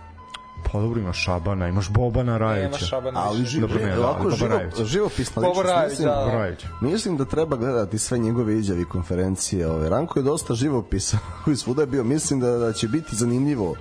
[0.72, 2.86] Pa dobro imaš Šabana, imaš Bobana Nema Rajevića.
[2.86, 4.82] šaba na Ali živo, Dobro, ne, da, ovako Boba živo, Rajević.
[4.82, 6.32] živopisna Boba ličnost, Rajević, mislim, da.
[6.34, 6.60] Rajević.
[6.82, 9.68] Mislim da treba gledati sve njegove izjave i konferencije.
[9.68, 9.90] Ove.
[9.90, 12.04] Ranko je dosta živopisa koji svuda je bio.
[12.04, 13.76] Mislim da, da će biti zanimljivo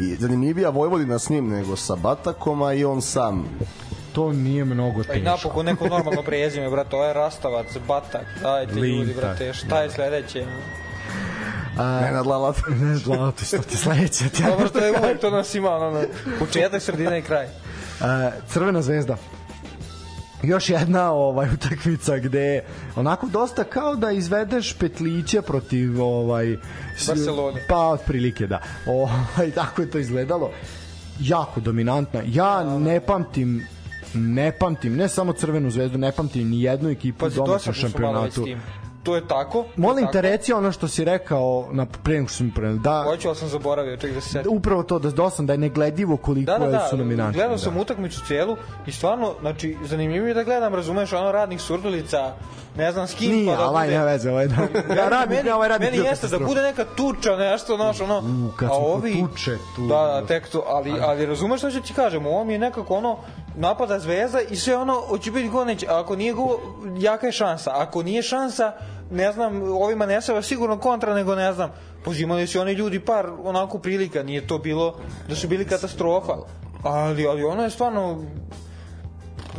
[0.00, 3.44] i zanimljivija Vojvodina s njim nego sa Batakom, a i on sam.
[4.16, 5.30] To nije mnogo Pa i teško.
[5.30, 9.20] napokon neko normalno prezime, brate, ovo je Rastavac, Batak, dajte ljudi, Linta.
[9.20, 10.44] brate, šta je sledeće?
[11.76, 12.56] Nenad Lalat.
[12.68, 14.24] Ne znam, to što ti sledeće.
[14.48, 16.02] Dobro, to je uvek, to nas ima, ono,
[16.38, 17.44] početak, sredina i kraj.
[17.44, 17.50] E,
[18.48, 19.16] Crvena zvezda.
[20.42, 22.64] Još jedna ovaj utakmica gde
[22.96, 26.56] onako dosta kao da izvedeš petliće protiv ovaj
[27.06, 27.60] Barcelone.
[27.68, 28.60] Pa otprilike da.
[28.86, 30.50] Ovaj tako je to izgledalo.
[31.20, 32.22] Jako dominantna.
[32.26, 33.66] Ja ne pamtim
[34.14, 37.52] ne pamtim ne samo Crvenu zvezdu, ne pamtim ni jednu ekipu Pa u si domaćem
[37.72, 38.66] dosadno su malo već s šampionatu.
[39.02, 39.52] To je tako.
[39.52, 40.20] to je Molim te tako.
[40.20, 43.96] reci ono što si rekao na pre nego što sam pre da Hoću, sam zaboravio,
[43.96, 44.52] ček da se setim.
[44.52, 47.36] upravo to da dosam da je negledivo koliko Da, da, da, su nominanti.
[47.36, 48.56] gledao sam utakmicu celu
[48.86, 52.32] i stvarno, znači, zanimljivo je da gledam, razumeš, ono radnih surdulica,
[52.76, 54.54] ne znam s kim, Nije, pa da ali ne veze, ovaj da.
[54.94, 55.88] Ja radim, meni, ovaj radim.
[55.88, 59.86] meni jeste da bude neka tuča, nešto, znaš, ono, U, kad a ovi, tuče, tu-
[59.86, 62.94] da, da, tek to, ali, ali razumeš što ću ti kažem, ovo mi je nekako
[62.94, 63.16] ono,
[63.56, 65.86] napada Zvezda i sve ono, hoće biti gol, neće.
[65.88, 66.56] A ako nije gol,
[66.98, 67.70] jaka je šansa.
[67.74, 68.72] Ako nije šansa,
[69.10, 71.72] ne znam, ovima ne sava sigurno kontra, nego ne znam,
[72.04, 74.94] pozimali su oni ljudi par onako prilika, nije to bilo
[75.28, 76.36] da su bili katastrofa.
[76.82, 78.24] Ali, ali ono je stvarno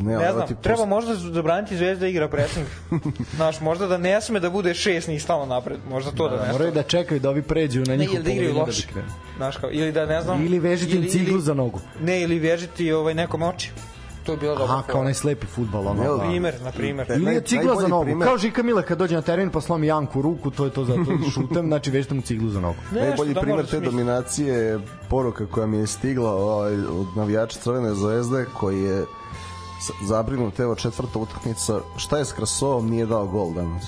[0.02, 2.68] ne, ne znam, treba možda zabraniti Zvezda da igra presing.
[3.36, 6.41] Znaš, možda da ne sme da bude šest ni stalno napred, možda to da, da
[6.41, 6.53] nešto.
[6.53, 8.88] Moraju da čekaju da ovi pređu na njihovu da igraju loše.
[8.95, 9.02] Da
[9.38, 10.45] Znaš, kao, ili da ne znam...
[10.45, 11.80] Ili vežiti im ciglu ili, za nogu.
[12.02, 13.72] Ne, ili vežiti ovaj, nekom oči.
[14.28, 14.74] To je bilo dobro.
[14.74, 16.03] Aha, kao onaj slepi futbal, ono.
[16.03, 17.07] Na primer, na primer.
[17.11, 18.03] Ili je cigla za nogu.
[18.03, 18.28] Primer.
[18.28, 21.03] Kao Žika Mila kad dođe na teren pa slomi Janku ruku, to je to zato
[21.34, 22.78] šutem, znači vežite mu ciglu za nogu.
[22.91, 24.80] Najbolji da primer te dominacije je
[25.10, 29.06] poruka koja mi je stigla ovaj, od navijača Crvene zvezde koji je
[30.04, 33.84] zabrinut, evo četvrta utakmica, šta je s Krasovom, nije dao gol danas.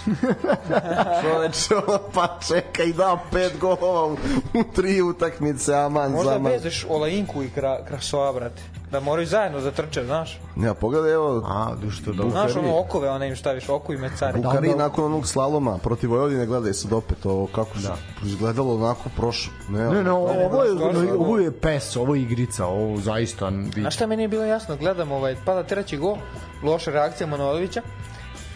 [1.22, 1.76] Čoveče,
[2.14, 4.18] pa čekaj, dao pet golova u,
[4.54, 6.42] u tri utakmice, aman, Možda zaman.
[6.42, 8.79] Možda vezeš Olainku i Kra, Krasova, brate.
[8.92, 10.40] Da moraju zajedno da trče, znaš.
[10.58, 11.44] Ja, pogledaj, evo...
[11.46, 12.30] A, da što da...
[12.30, 14.42] Znaš, ono okove, one im staviš, oku i mecari.
[14.42, 14.84] Bukari da, da.
[14.84, 17.80] nakon onog slaloma protiv Vojvodine, gledaj sad opet ovo, kako da.
[17.80, 17.92] se
[18.26, 19.54] izgledalo onako prošlo.
[19.70, 23.52] Ne, ne, ne, ovo, ovo, je, ovo je pes, ovo je igrica, ovo zaista...
[23.86, 26.18] A šta meni je bilo jasno, gledam, ovaj, pada treći gol,
[26.64, 27.82] loša reakcija Manojlovića,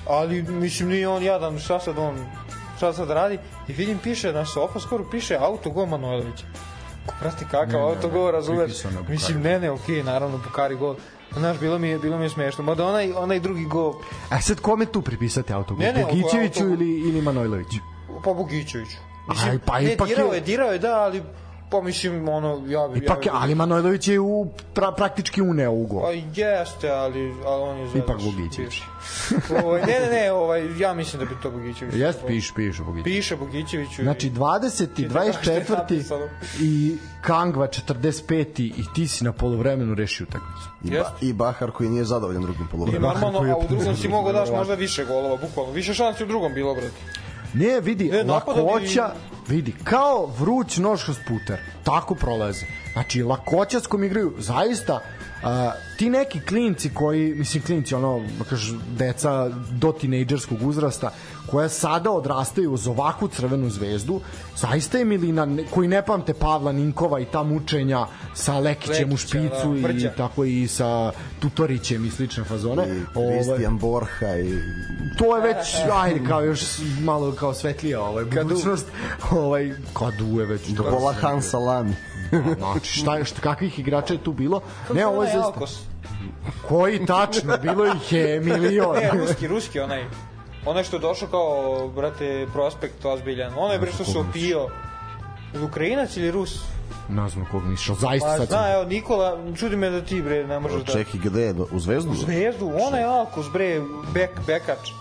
[0.07, 2.15] ali mislim nije on jadan, šta sad on
[2.77, 6.45] šta sad radi i vidim piše na sofa skoro piše auto gol Manojlovića
[7.19, 8.71] Prati kakav ne, auto gol, razumeš?
[9.07, 10.95] Mislim, ne, ne, okej, okay, naravno, Bukari gol.
[11.37, 12.63] Znaš, bilo mi je, bilo mi je smešno.
[12.63, 13.93] Mada onaj, onaj drugi gol...
[14.29, 15.77] A sad kome tu pripisati gol?
[15.77, 16.73] Ne, ne, Bogićeviću auto...
[16.73, 17.77] ili, ili Manojloviću?
[18.23, 18.97] Pa Bogićeviću.
[19.29, 21.23] Mislim, Aj, pa ne, ipak dirao je, dirao je, da, ali
[21.73, 22.99] Pa mislim, ono, ja bi...
[22.99, 23.37] Ipak, ja bi...
[23.41, 26.01] ali Manojlović je u, pra, praktički uneo ugo.
[26.01, 28.03] Pa jeste, ali, ali on je zadaš.
[28.03, 28.81] Ipak Bogićević.
[29.65, 31.95] ovaj, ne, ne, ne, ovaj, ja mislim da bi to Bogićević.
[31.95, 33.17] Jeste, piše, piše Bogićević.
[33.17, 34.03] Piše Bogićeviću.
[34.03, 34.87] Znači, 20.
[35.09, 36.27] 24.
[36.59, 38.61] i Kangva 45.
[38.61, 40.69] i ti si na polovremenu rešio utakmicu.
[40.83, 43.11] I, ba, I Bahar koji nije zadovoljan drugim polovremenom.
[43.11, 45.71] I normalno, a u drugom si mogao daš možda više golova, bukvalno.
[45.71, 47.22] Više šansi u drugom bilo, brate.
[47.53, 49.13] Ne, vidi, ne, lakoća,
[49.47, 49.55] bi...
[49.55, 52.65] vidi, kao vruć nož puter, tako prolaze.
[52.93, 54.99] Znači, lakoća s kom igraju, zaista,
[55.43, 55.49] uh,
[55.97, 61.11] ti neki klinci koji, mislim klinci, ono, da kažu, deca do tinejdžerskog uzrasta,
[61.51, 64.21] koja sada odrastaju uz ovakvu crvenu zvezdu,
[64.55, 69.17] zaista je Milina, koji ne pamte Pavla Ninkova i ta mučenja sa Lekićem Lekića, u
[69.17, 72.83] špicu da, i tako i sa Tutorićem i slične fazone.
[72.87, 74.59] I Kristijan Borha i...
[75.17, 76.61] To je već, ajde, kao još
[77.01, 78.87] malo kao svetlija ovaj, budućnost.
[79.31, 80.67] Ovaj, kadu je već...
[80.67, 81.95] Dola Han Salami.
[82.57, 84.61] znači, šta je, šta, kakvih igrača je tu bilo?
[84.93, 85.59] Ne, ovo je zaista...
[86.67, 88.95] Koji tačno, bilo ih je milion.
[88.95, 90.05] ne, ruski, ruski onaj.
[90.65, 93.53] Onaj što je došao kao, brate, prospekt ozbiljan.
[93.57, 94.67] Onaj bre što se opio.
[95.63, 96.59] Ukrajinac ili Rus?
[97.09, 98.47] Ne znam kog misliš, zaista pa, sad...
[98.47, 100.91] Zna, evo, Nikola, čudi me da ti, bre, ne možeš da...
[100.91, 101.53] Čekaj, gde?
[101.71, 102.11] U Zvezdu?
[102.11, 103.81] U Zvezdu, ona je Alkos, bre,
[104.13, 104.91] bek, bekač.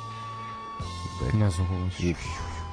[1.23, 1.33] Bek.
[1.35, 2.17] Ne znam kog misliš.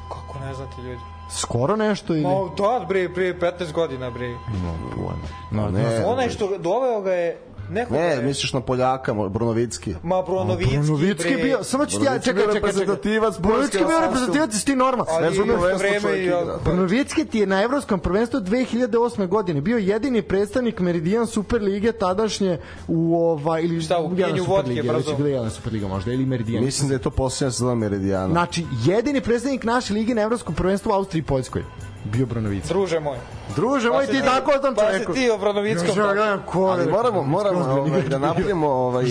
[0.09, 1.18] Kako ne znate, ljudi?
[1.29, 2.23] Skoro nešto ili?
[2.23, 4.29] No, da, bre, pre 15 godina, bre.
[4.29, 5.27] No, pojma.
[5.51, 7.37] No, ne, onaj što doveo ga je
[7.69, 8.21] Neko ne, je...
[8.21, 9.95] misliš na Poljaka, Brunovicki.
[10.03, 11.43] Ma Brunovicki, Brunovicki bre.
[11.43, 15.05] bio, samo ću ti ja, čekaj, čekaj, reprezentativac Brunovicki bio reprezentativac, ti normal.
[15.21, 15.47] Ne znam
[15.77, 16.31] vreme i
[16.63, 19.27] Brunovicki ti je na evropskom prvenstvu 2008.
[19.27, 24.83] godine bio jedini predstavnik Meridian Super lige tadašnje u ova ili šta u pijenju vodke
[24.83, 25.15] brzo.
[25.17, 26.63] Već je Super liga možda ili Meridian.
[26.63, 28.27] Mislim da je to poslednja sezona Meridijana.
[28.27, 31.63] Znači jedini predstavnik naše lige na evropskom prvenstvu u Austriji i Poljskoj
[32.03, 32.67] bio Bronovica.
[32.67, 33.17] Druže moj.
[33.55, 35.11] Druže moj, pa ti tako sam čovjeku.
[35.11, 35.97] Pa si ti o Bronovickom.
[35.97, 39.05] Ja gledam ko Ali moramo, moramo ovaj, da napravimo ovaj,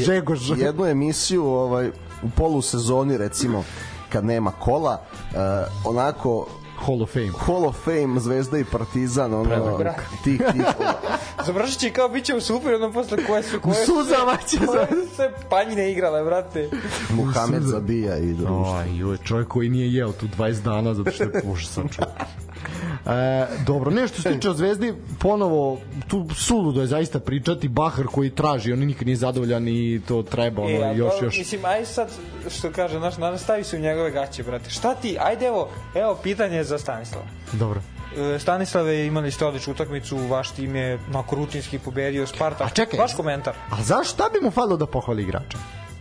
[0.57, 1.89] jednu emisiju ovaj,
[2.23, 3.65] u polusezoni, recimo,
[4.13, 5.01] kad nema kola,
[5.31, 5.39] uh,
[5.85, 6.47] onako
[6.87, 7.33] Hall of Fame.
[7.47, 9.79] Hall of Fame, Zvezda i Partizan, ono,
[10.25, 10.63] tih, tih.
[11.47, 13.93] Završit će kao, bit će u super, ono posle koje su, koje su...
[13.93, 16.71] Suzama će koje su sve panjine igrale, brate.
[17.11, 18.83] Muhamed zabija i društvo.
[19.11, 22.19] Oj, čovjek koji nije jeo tu 20 dana, zato što je pušan čovjek.
[23.07, 28.31] E, dobro, nešto se tiče o Zvezdi, ponovo tu suludo je zaista pričati Bahar koji
[28.31, 31.39] traži, on nikad nije zadovoljan i to treba ono, e, još, još.
[31.39, 32.09] Mislim, aj sad,
[32.51, 34.71] što kaže, naš, stavi se u njegove gaće, brate.
[34.71, 37.27] Šta ti, ajde evo, evo pitanje za Stanislava.
[37.53, 37.81] Dobro.
[38.35, 42.67] E, Stanislave, imali ste odličnu utakmicu, vaš tim je onako rutinski pobedio Spartak.
[42.67, 43.55] A čekaj, vaš komentar.
[43.71, 45.59] A zašto bi mu falilo da pohvali igrača?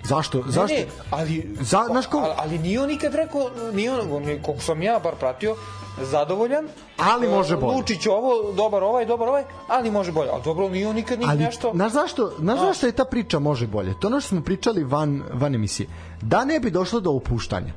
[0.08, 0.38] Zašto?
[0.38, 0.76] Ne, zašto?
[0.76, 2.18] Ne, ali, Za, znaš ko...
[2.18, 5.56] ali, ali nije on nikad rekao, nije on, koliko sam ja bar pratio,
[6.02, 6.68] zadovoljan.
[6.98, 7.78] Ali može bolje.
[7.78, 10.30] Lučić ovo, dobar ovaj, dobar ovaj, ali može bolje.
[10.34, 11.72] Ali dobro, nije on nikad nije nešto...
[11.76, 13.94] Znaš zašto, znaš zašto je ta priča može bolje?
[14.00, 15.90] To ono što smo pričali van, van emisije.
[16.22, 17.74] Da ne bi došlo do opuštanja.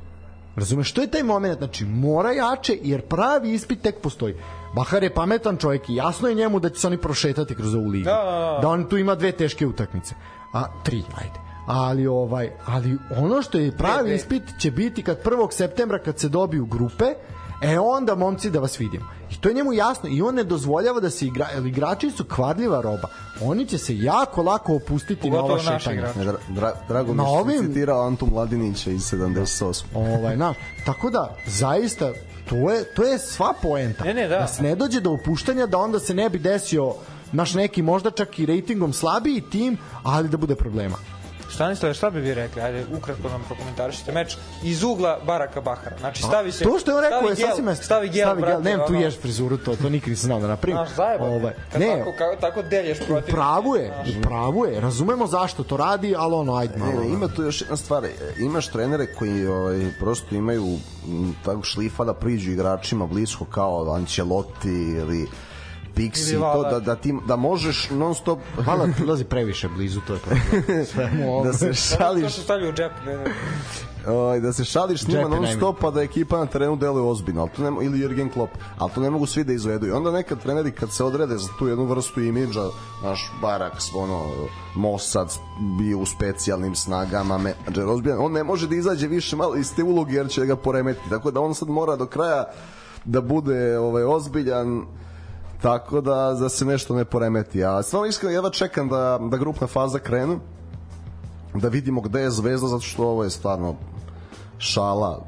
[0.55, 1.57] Razumeš, što je taj moment?
[1.57, 4.35] Znači, mora jače, jer pravi ispit tek postoji.
[4.75, 7.89] Bahar je pametan čovjek i jasno je njemu da će se oni prošetati kroz ovu
[7.89, 8.05] ligu.
[8.05, 8.59] Da, da, da.
[8.61, 10.15] da on tu ima dve teške utakmice.
[10.53, 11.50] A, tri, ajde.
[11.73, 14.15] Ali ovaj ali ono što je pravi Ne, ne.
[14.15, 15.47] ispit će biti kad 1.
[15.51, 17.05] septembra kad se dobiju grupe,
[17.63, 19.05] e onda momci da vas vidimo.
[19.31, 22.23] I to je njemu jasno i on ne dozvoljava da se igra, jer igrači su
[22.25, 23.07] kvadljiva roba.
[23.41, 26.13] Oni će se jako lako opustiti na ova naši šetanja.
[26.15, 29.83] dra, dra, drago mi Na je što ovim- citirao Antu Mladinića iz 78.
[29.93, 30.53] Ovaj, na,
[30.85, 32.11] tako da, zaista,
[32.49, 34.03] to je, to je sva poenta.
[34.03, 34.39] Ne, ne, da.
[34.39, 36.93] da se ne dođe do opuštanja, da onda se ne bi desio
[37.31, 40.97] naš neki možda čak i rejtingom slabiji tim, ali da bude problema.
[41.53, 42.61] Stanislav, šta bi vi rekli?
[42.61, 45.97] Ajde, ukratko nam prokomentarišite meč iz ugla Baraka Bahara.
[45.99, 46.63] Znači, stavi se...
[46.63, 47.83] To što je on rekao je sasvim jasno.
[47.83, 48.53] Stavi gel, stavi brate.
[48.53, 48.63] gel.
[48.63, 50.75] Nemam tu ono, ješ frizuru, to, to nikad nisam znao da napravim.
[50.75, 51.25] Znaš, zajeba.
[51.25, 53.33] Ovaj, ne, tako, kao, tako delješ protiv.
[53.33, 54.81] u pravu je, u pravu je.
[54.81, 56.91] Razumemo zašto to radi, ali ono, ajde malo.
[56.91, 58.05] Ne, ne, ima tu još jedna stvar.
[58.05, 60.77] E, Imaš trenere koji ovaj, prosto imaju
[61.45, 65.27] tako šlifa da priđu igračima blisko kao Ancelotti ili
[65.95, 66.69] Pixi, to Vala.
[66.69, 70.85] da, da, ti, da možeš non stop Hvala, prilazi previše blizu, to je problem.
[70.91, 71.43] Svemu ovo.
[71.43, 72.91] da se To šališ se stavlja u džep.
[73.05, 73.23] Ne, ne.
[74.07, 77.41] ovaj, da se šališ s njima non stop pa da ekipa na terenu deluje ozbiljno
[77.41, 80.11] ali to nema, ili Jurgen Klopp ali to ne mogu svi da izvedu i onda
[80.11, 82.63] nekad treneri kad se odrede za tu jednu vrstu imidža
[83.03, 84.31] naš Barak ono
[84.75, 85.33] Mossad
[85.77, 89.83] bio u specijalnim snagama menadžer ozbiljan on ne može da izađe više malo iz te
[89.83, 92.45] uloge jer će ga poremetiti tako da on sad mora do kraja
[93.05, 94.85] da bude ovaj ozbiljan
[95.61, 97.63] tako da da se nešto ne poremeti.
[97.63, 100.39] A stvarno iskreno jedva čekam da, da grupna faza krenu
[101.53, 103.75] da vidimo gde je zvezda zato što ovo je stvarno
[104.57, 105.25] šala.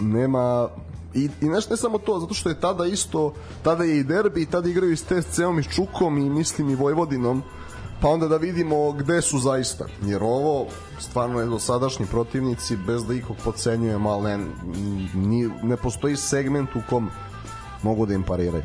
[0.00, 0.68] Nema
[1.14, 4.42] i, i nešto ne samo to, zato što je tada isto tada je i derbi
[4.42, 7.42] i tada igraju i s TSC-om i s Čukom i mislim i Vojvodinom
[8.00, 9.84] pa onda da vidimo gde su zaista.
[10.02, 10.66] Jer ovo
[10.98, 14.46] stvarno je dosadašnji protivnici bez da ikog pocenjujem ali ne,
[15.14, 17.10] ni, ne postoji segment u kom
[17.82, 18.64] mogu da im pariraju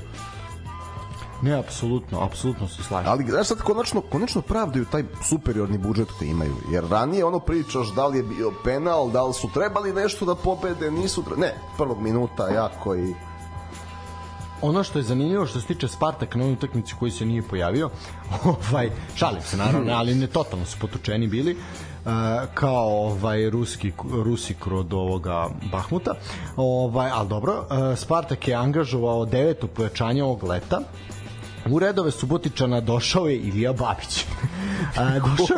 [1.41, 3.11] Ne, apsolutno, apsolutno se slažem.
[3.11, 6.55] Ali znaš sad konačno, konačno pravdaju taj superiorni budžet koji imaju.
[6.71, 10.35] Jer ranije ono pričaš da li je bio penal, da li su trebali nešto da
[10.35, 11.41] pobede, nisu trebali.
[11.41, 13.13] Ne, prvog minuta jako i...
[14.61, 17.89] ono što je zanimljivo što se tiče Spartaka na ovoj utakmici koji se nije pojavio,
[18.71, 21.57] ovaj šalim se naravno, ali ne totalno su potučeni bili.
[22.05, 22.11] Uh,
[22.53, 23.91] kao ovaj ruski
[24.23, 26.13] Rusi kod ovoga Bahmuta.
[26.55, 30.79] Ovaj al dobro, uh, Spartak je angažovao deveto pojačanje ovog leta.
[31.69, 34.26] U redove Subotičana došao je Ilija Babić.
[34.98, 35.57] A, došao,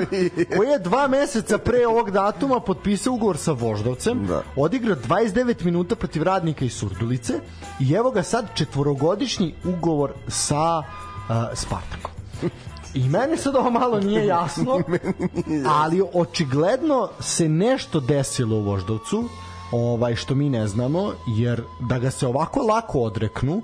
[0.58, 4.44] koji je dva meseca pre ovog datuma potpisao ugovor sa Voždovcem, Da.
[4.56, 7.34] odigrao 29 minuta protiv radnika iz Surdulice
[7.80, 10.86] i evo ga sad četvorogodišnji ugovor sa uh,
[11.54, 12.12] Spartakom.
[12.94, 14.82] I meni sad ovo malo nije jasno,
[15.68, 19.30] ali očigledno se nešto desilo u Voždovcu,
[19.72, 23.62] ovaj što mi ne znamo, jer da ga se ovako lako odreknu,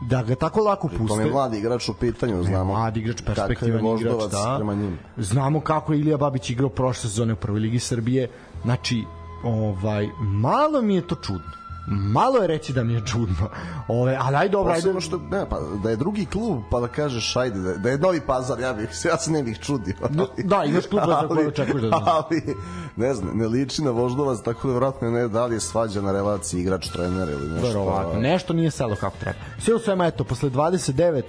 [0.00, 1.06] da ga tako lako puste.
[1.06, 2.72] To je mladi igrač u pitanju, znamo.
[2.72, 4.54] Mladi igrač, perspektivan igrač, da.
[4.56, 4.98] Prema njim.
[5.16, 8.28] Znamo kako je Ilija Babić igrao prošle sezone u prvoj ligi Srbije.
[8.62, 9.04] Znači,
[9.44, 11.57] ovaj, malo mi je to čudno.
[11.90, 13.48] Malo je reći da mi je čudno.
[13.88, 14.80] Ove, ali ajde dobro, ajde.
[14.80, 17.98] Posebno što, ne, pa, da je drugi klub, pa da kažeš, ajde, da, da je
[17.98, 19.94] novi pazar, ja bih, ja se ne bih čudio.
[20.02, 22.02] Ali, da, imaš klub za koji očekuješ da.
[22.06, 22.56] Ali,
[22.96, 26.12] ne znam, ne liči na Voždovac, tako da vratno ne da li je svađa na
[26.12, 27.66] relaciji igrač-trener ili nešto.
[27.68, 29.38] Verovatno, nešto nije selo kako treba.
[29.58, 31.22] Sve u svema, eto, posle 29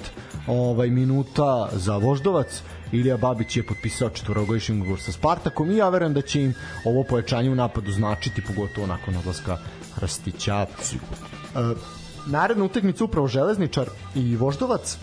[0.48, 2.62] ovaj, minuta za Voždovac,
[2.92, 6.54] Ilija Babić je potpisao četvorogodišnji ugovor sa Spartakom i ja verujem da će im
[6.86, 9.58] ovo pojačanje u napadu značiti, pogotovo nakon odlaska
[9.96, 10.66] Hrstića.
[10.66, 10.68] E,
[12.26, 14.98] naredna utakmica upravo Železničar i Voždovac.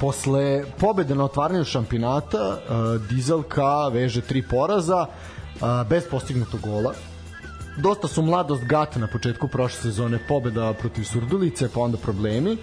[0.00, 6.94] Posle pobede na otvaranju šampionata uh, Dizelka veže tri poraza uh, bez postignutog gola.
[7.78, 12.56] Dosta su mladost gata na početku prošle sezone pobeda protiv Surdulice pa onda problemi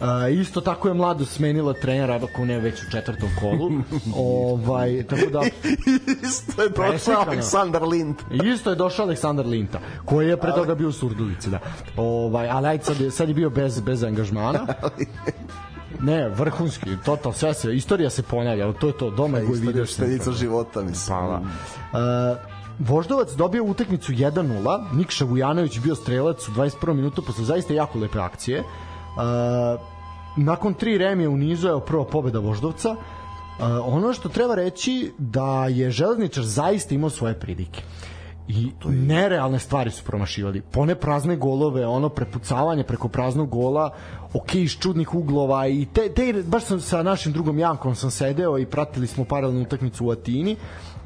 [0.00, 3.70] Uh, isto tako je mladost smenila trenera ako ne već u četvrtom kolu
[4.52, 5.42] ovaj, tako da
[6.22, 7.30] Isto je došao Preslikano.
[7.30, 8.16] Aleksandar Lind.
[8.54, 11.58] Isto je došao Aleksandar Linta, koji je pre toga bio u Surdulici, da.
[11.96, 14.66] Ovaj, ali ajde, sad, je, sad je bio bez, bez angažmana.
[16.00, 19.68] Ne, vrhunski, total, sve se, istorija se ponavlja, ali to je to, doma je Istorija
[19.68, 21.18] video šteljica života, mislim.
[21.18, 21.40] Pa,
[21.92, 22.30] da.
[22.30, 26.92] Uh, Voždovac dobio utakmicu 1-0, Nikša Vujanović bio strelac u 21.
[26.92, 28.60] minutu posle zaista jako lepe akcije.
[28.60, 28.66] Uh,
[30.36, 32.90] nakon tri remije u nizu je prva pobeda Voždovca.
[32.90, 32.96] Uh,
[33.84, 37.82] ono što treba reći da je Železničar zaista imao svoje pridike
[38.48, 40.60] i nerealne stvari su promašivali.
[40.60, 43.90] Pone prazne golove, ono prepucavanje preko praznog gola,
[44.32, 48.58] ok iz čudnih uglova i te, te baš sam sa našim drugom Jankom sam sedeo
[48.58, 50.56] i pratili smo paralelnu utakmicu u Atini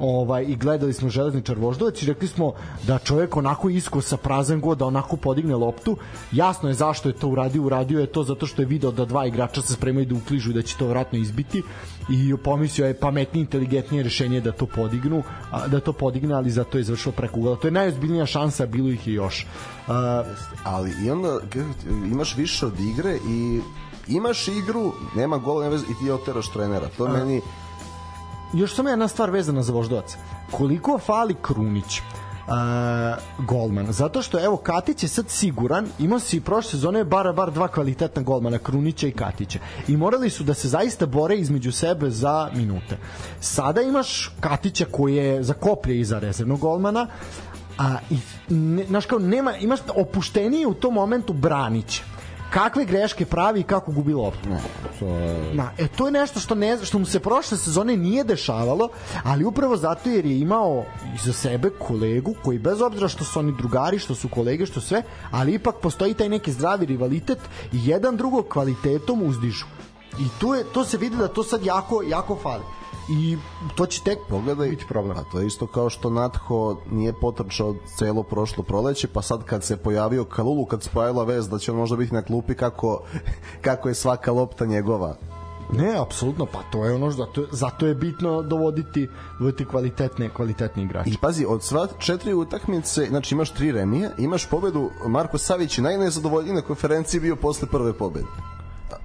[0.01, 2.53] ovaj, i gledali smo železničar voždovac i rekli smo
[2.87, 5.97] da čovjek onako isko sa prazan god da onako podigne loptu.
[6.31, 9.25] Jasno je zašto je to uradio uradio je to zato što je video da dva
[9.25, 11.63] igrača se spremaju da ukližu i da će to vratno izbiti
[12.09, 16.77] i pomislio je pametnije inteligentnije rešenje da to podignu a, da to podigne ali zato
[16.77, 17.55] je završio preko ugla.
[17.55, 19.45] To je najozbiljnija šansa bilo ih je još.
[19.87, 19.93] Uh,
[20.63, 21.39] ali i onda
[22.11, 23.61] imaš više od igre i
[24.07, 26.89] imaš igru, nema gola, nema veze, i ti oteraš trenera.
[26.97, 27.41] To je meni
[28.53, 30.17] još samo jedna stvar vezana za voždovac.
[30.51, 32.01] Koliko fali Krunić?
[32.47, 33.91] Uh, golman.
[33.93, 38.21] Zato što evo Katić je sad siguran, imao si prošle sezone bar bar dva kvalitetna
[38.21, 39.59] golmana Krunića i Katića.
[39.87, 42.97] I morali su da se zaista bore između sebe za minute.
[43.39, 47.07] Sada imaš Katića koji je za koplje iza rezervnog golmana,
[47.77, 48.17] a i
[48.49, 52.03] ne, kao nema imaš opuštenije u tom momentu Branića
[52.51, 54.49] kakve greške pravi i kako gubi loptu.
[54.49, 54.61] Ne,
[54.99, 55.55] to je...
[55.55, 58.89] Na, e, to je nešto što, ne, što mu se prošle sezone nije dešavalo,
[59.23, 60.83] ali upravo zato jer je imao
[61.15, 65.03] iza sebe kolegu koji bez obzira što su oni drugari, što su kolege, što sve,
[65.31, 67.39] ali ipak postoji taj neki zdravi rivalitet
[67.73, 69.65] i jedan drugog kvalitetom uzdižu.
[70.19, 72.80] I tu je, to se vidi da to sad jako, jako fali
[73.11, 73.37] i
[73.75, 75.17] to će tek Pogledaj, biti problem.
[75.17, 79.63] A to je isto kao što Natho nije potrčao celo prošlo proleće, pa sad kad
[79.63, 83.03] se pojavio Kalulu, kad se pojavila vez da će on možda biti na klupi kako,
[83.67, 85.15] kako je svaka lopta njegova.
[85.73, 89.07] Ne, apsolutno, pa to je ono zato, zato je bitno dovoditi,
[89.39, 91.09] dovoditi kvalitetne, kvalitetne igrače.
[91.09, 95.83] I pazi, od sva četiri utakmice, znači imaš tri remije, imaš pobedu, Marko Savić je
[95.83, 98.27] najnezadovoljniji na konferenciji bio posle prve pobede.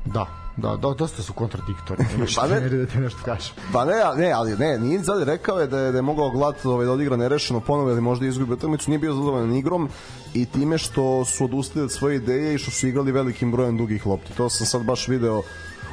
[0.04, 0.26] Da,
[0.56, 2.04] da, da dosta su kontradiktorni.
[2.36, 3.54] pa ne, da ti nešto kažem.
[3.72, 6.64] Pa ne, ne, ali ne, nije zadi rekao je da je, da je mogao glat
[6.64, 9.88] ovaj, da odigra nerešeno ponovo ili možda izgubi utakmicu, nije bio zadovoljan igrom
[10.34, 14.06] i time što su odustali od svoje ideje i što su igrali velikim brojem dugih
[14.06, 14.32] lopti.
[14.36, 15.42] To sam sad baš video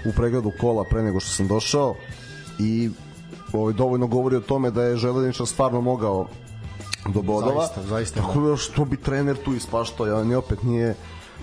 [0.05, 1.95] u pregledu kola pre nego što sam došao
[2.59, 2.89] i
[3.53, 6.27] ovaj, dovoljno govori o tome da je Železničar stvarno mogao
[7.09, 7.61] do bodova.
[7.61, 8.21] Zaista, zaista.
[8.21, 10.95] Tako da što bi trener tu ispaštao, ja, ni opet nije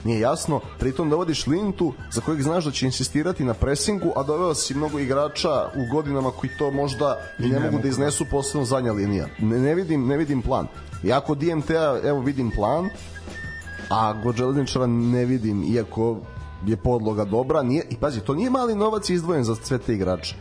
[0.04, 4.54] nije jasno, pritom dovodiš Lintu za kojeg znaš da će insistirati na presingu, a doveo
[4.54, 8.64] si mnogo igrača u godinama koji to možda i ne, ne mogu da iznesu posebno
[8.64, 9.26] zadnja linija.
[9.38, 10.66] Ne, ne vidim, ne vidim plan.
[11.02, 12.90] Ja kod DMT-a evo vidim plan,
[13.90, 16.16] a kod Železničara ne vidim, iako
[16.66, 20.36] je podloga dobra, nije, i pazi, to nije mali novac izdvojen za sve te igrače.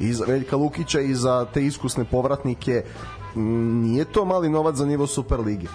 [0.00, 2.84] I za Veljka Lukića i za te iskusne povratnike,
[3.34, 5.66] nije to mali novac za nivo Super lige.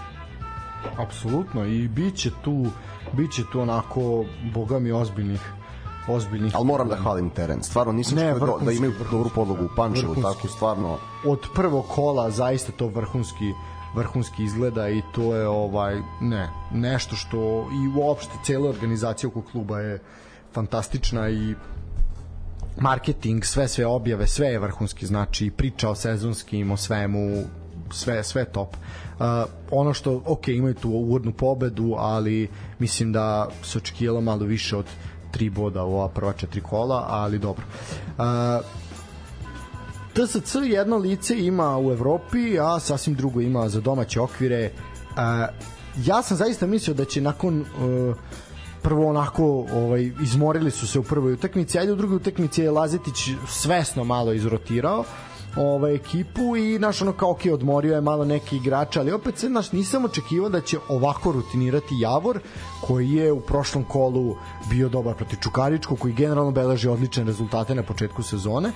[0.97, 2.65] Apsolutno i biće tu
[3.13, 5.41] biće tu onako boga mi ozbiljnih
[6.07, 6.55] ozbiljnih.
[6.55, 7.63] Ali moram da hvalim teren.
[7.63, 10.97] Stvarno nisam ne, što da imaju dobru podlogu u Pančevu, tako stvarno.
[11.25, 13.53] Od prvog kola zaista to vrhunski
[13.95, 19.79] vrhunski izgleda i to je ovaj ne, nešto što i uopšte cela organizacija oko kluba
[19.79, 19.99] je
[20.53, 21.55] fantastična i
[22.81, 27.43] marketing, sve sve objave, sve je vrhunski, znači priča o sezonskim, o svemu,
[27.93, 28.69] sve sve top.
[28.73, 29.25] Uh,
[29.71, 32.49] ono što ok, imaju tu uvodnu pobedu, ali
[32.79, 34.85] mislim da se očekivalo malo više od
[35.31, 37.63] tri boda u ova prva četiri kola, ali dobro.
[38.17, 38.23] Uh,
[40.13, 44.71] TSC jedno lice ima u Evropi, a sasvim drugo ima za domaće okvire.
[45.09, 45.17] Uh,
[46.05, 48.15] ja sam zaista mislio da će nakon uh,
[48.81, 53.29] prvo onako ovaj izmorili su se u prvoj utakmici, ajde u drugoj utakmici je Lazetić
[53.47, 55.03] svesno malo izrotirao
[55.55, 59.49] ovaj ekipu i naš ono kao ok, odmorio je malo neki igrača, ali opet se
[59.49, 62.39] naš nisam očekivao da će ovako rutinirati Javor
[62.81, 64.35] koji je u prošlom kolu
[64.69, 68.71] bio dobar protiv Čukaričkog koji generalno beleži odlične rezultate na početku sezone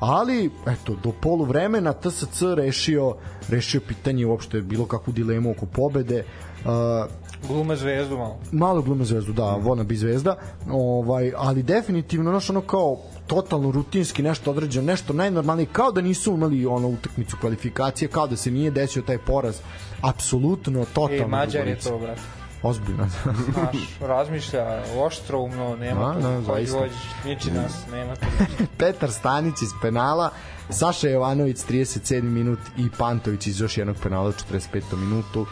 [0.00, 3.14] ali eto do polu vremena TSC rešio
[3.48, 6.24] rešio pitanje uopšte bilo kakvu dilemu oko pobede.
[6.64, 8.38] Uh, Glume zvezdu malo.
[8.52, 10.36] Malo glume zvezdu, da, vona bi zvezda.
[10.70, 16.32] Ovaj, ali definitivno, znaš, ono kao totalno rutinski nešto određeno, nešto najnormalnije, kao da nisu
[16.32, 19.56] imali ono utakmicu kvalifikacije, kao da se nije desio taj poraz.
[20.02, 21.24] Apsolutno, totalno.
[21.24, 22.20] E, Mađar je to, brate
[22.62, 23.08] ozbiljno.
[23.52, 26.94] Znaš, razmišlja oštroumno, nema A, tu, hođi, hođi,
[27.24, 28.26] niči nas, nema tu.
[28.78, 30.30] Petar Stanić iz penala,
[30.70, 34.96] Saša Jovanović 37 minut i Pantović iz još jednog penala u 45.
[34.96, 35.46] minutu.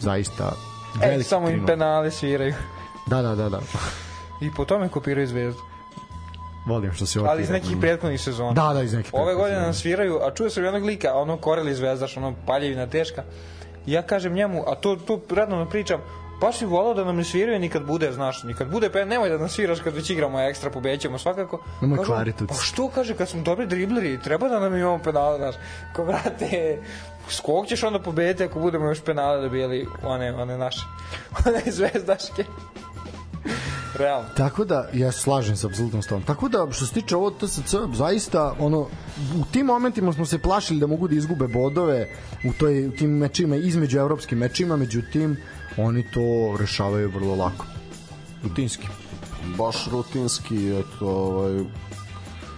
[0.00, 0.52] Zaista
[1.02, 2.54] E, samo im penale sviraju.
[3.06, 3.60] Da, da, da, da.
[4.40, 5.60] I po tome kopiraju zvezdu.
[6.66, 8.52] Volim što se ovo Ali iz nekih prethodnih sezona.
[8.52, 11.74] Da, da, iz nekih Ove godine nam sviraju, a čuje se jednog lika, ono Koreli
[11.74, 13.22] zvezdaš, ono paljevina teška.
[13.86, 16.00] I ja kažem njemu, a to, to radno pričam,
[16.40, 19.38] baš bi volao da nam ne sviraju nikad bude, znaš, nikad bude, pa nemoj da
[19.38, 21.62] nas sviraš kad već igramo ekstra, pobećemo svakako.
[21.80, 22.46] Nemoj kvariti.
[22.46, 25.54] Pa što kaže, kad smo dobri dribleri, treba da nam imamo penale, znaš,
[25.96, 26.04] ko
[27.30, 30.80] vrate, skog ćeš onda pobediti ako budemo još penale dobijeli one, one naše,
[31.46, 32.44] one zvezdaške.
[33.94, 34.28] Realno.
[34.36, 36.22] Tako da, ja slažem se apsolutno s tom.
[36.22, 38.80] Tako da, što se tiče ovo TSC, zaista, ono,
[39.36, 42.08] u tim momentima smo se plašili da mogu da izgube bodove
[42.44, 45.36] u, toj, u tim mečima, između evropskim mečima, međutim,
[45.76, 47.66] oni to rešavaju vrlo lako.
[48.42, 48.86] Rutinski.
[49.58, 51.64] Baš rutinski, eto, ovaj,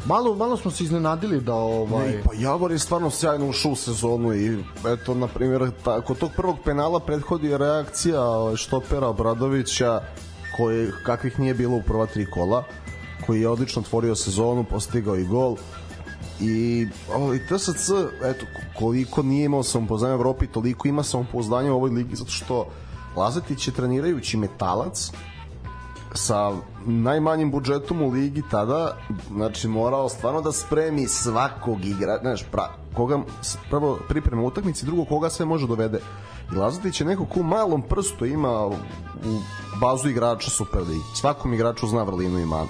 [0.07, 2.07] Malo, malo smo se iznenadili da ovaj...
[2.07, 6.19] Ne, pa Javor je stvarno sjajno ušao u sezonu i eto, na primjer, ta, kod
[6.19, 10.01] tog prvog penala prethodi reakcija ovaj, štopera Obradovića
[10.57, 12.65] koji, kakvih nije bilo u prva tri kola
[13.27, 15.57] koji je odlično otvorio sezonu, postigao i gol.
[16.41, 17.91] I ovaj, TSC
[18.23, 18.47] eto,
[18.79, 22.66] koliko nije imao samopouzdanje u Evropi toliko ima samopouzdanje u ovoj ligi zato što
[23.16, 25.11] Lazetić je trenirajući metalac
[26.14, 26.52] sa
[26.86, 28.97] najmanjim budžetom u ligi tada,
[29.30, 33.18] znači morao stvarno da spremi svakog igra, znaš, pra, koga
[33.70, 36.01] prvo priprema utakmici, drugo koga sve može dovede.
[36.52, 38.74] I Lazetić je neko ko malom prstu ima u
[39.80, 41.01] bazu igrača Superligi.
[41.14, 42.68] Svakom igraču zna vrlinu i manu.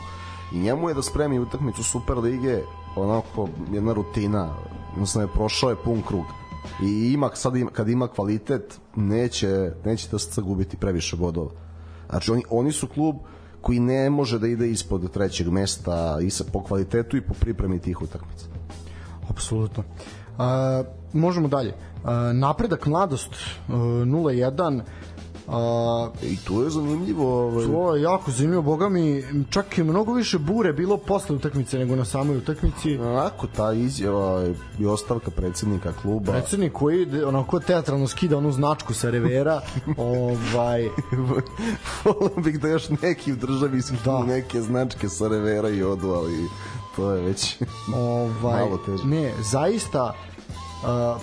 [0.53, 2.63] I njemu je da spremi utakmicu Superlige
[2.97, 4.55] onako jedna rutina,
[4.93, 6.25] odnosno je prošao je pun krug.
[6.83, 11.62] I ima, sad ima, kad ima kvalitet, neće, neće da se gubiti previše bodova.
[12.13, 13.17] Znači oni, oni su klub
[13.61, 17.79] koji ne može da ide ispod trećeg mesta i sa, po kvalitetu i po pripremi
[17.79, 18.47] tih utakmica.
[19.29, 19.83] Apsolutno.
[19.83, 21.73] Uh, možemo dalje.
[21.73, 24.81] Uh, napredak mladost uh, 0-1
[25.49, 27.47] A, I to je zanimljivo.
[27.47, 27.67] Ovaj...
[27.67, 31.97] To je jako zanimljivo, boga mi, čak je mnogo više bure bilo posle utakmice nego
[31.97, 32.99] na samoj utakmici.
[32.99, 34.47] Onako, ta izjava
[34.79, 36.33] i ostavka predsednika kluba.
[36.33, 39.61] Predsednik koji onako teatralno skida onu značku sa revera.
[39.97, 40.89] ovaj...
[42.05, 44.25] Volio bih da još neki u državi skinu da.
[44.25, 46.49] neke značke sa revera i odu, ali
[46.97, 47.57] to je već
[47.95, 49.05] ovaj, malo teže.
[49.05, 50.15] Ne, zaista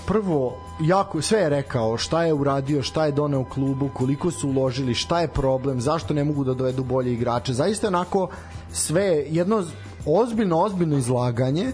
[0.05, 4.93] prvo jako sve je rekao šta je uradio, šta je doneo klubu, koliko su uložili,
[4.93, 7.53] šta je problem, zašto ne mogu da dovedu bolje igrače.
[7.53, 8.29] Zaista onako
[8.71, 9.63] sve jedno
[10.05, 11.73] ozbiljno ozbiljno izlaganje e,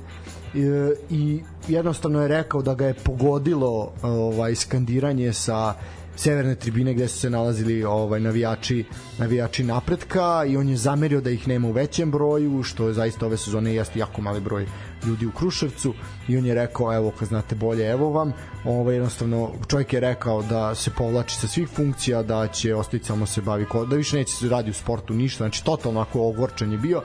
[1.10, 5.74] i jednostavno je rekao da ga je pogodilo ovaj skandiranje sa
[6.16, 8.86] severne tribine gde su se nalazili ovaj navijači
[9.18, 13.26] navijači napretka i on je zamerio da ih nema u većem broju što je zaista
[13.26, 14.66] ove sezone jeste jako mali broj
[15.06, 15.94] ljudi u Kruševcu
[16.28, 18.34] i on je rekao evo kad znate bolje evo vam.
[18.66, 23.26] Ovaj jednostavno čovjek je rekao da se povlači sa svih funkcija da će ostaviti samo
[23.26, 26.78] se bavi da više neće se radi u sportu ništa znači totalno ako ogorčan je
[26.78, 27.02] bio.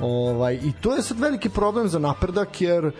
[0.00, 2.92] Ovaj, I to je sad veliki problem za napredak jer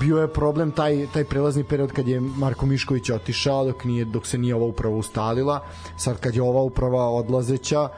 [0.00, 4.26] bio je problem taj taj prelazni period kad je Marko Mišković otišao dok nije dok
[4.26, 5.60] se nije ova uprava ustalila
[5.98, 7.88] sad kad je ova uprava odlazeća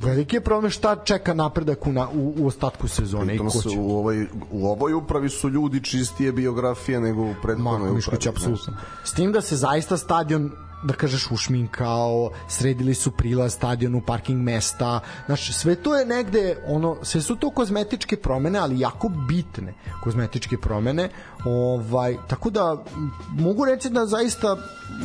[0.00, 3.78] veliki je problem šta čeka napredak u, na, u, u ostatku sezone i ko će.
[3.78, 7.94] U ovoj, u ovoj upravi su ljudi čistije biografije nego u prethodnoj upravi.
[7.94, 8.76] Mišković, apsolutno.
[9.04, 10.52] S tim da se zaista stadion
[10.82, 16.96] da kažeš ušminkao, sredili su prilaz stadionu, parking mesta, znači sve to je negde, ono,
[17.02, 19.74] sve su to kozmetičke promene, ali jako bitne
[20.04, 21.08] kozmetičke promene,
[21.44, 22.84] ovaj, tako da
[23.30, 24.56] mogu reći da zaista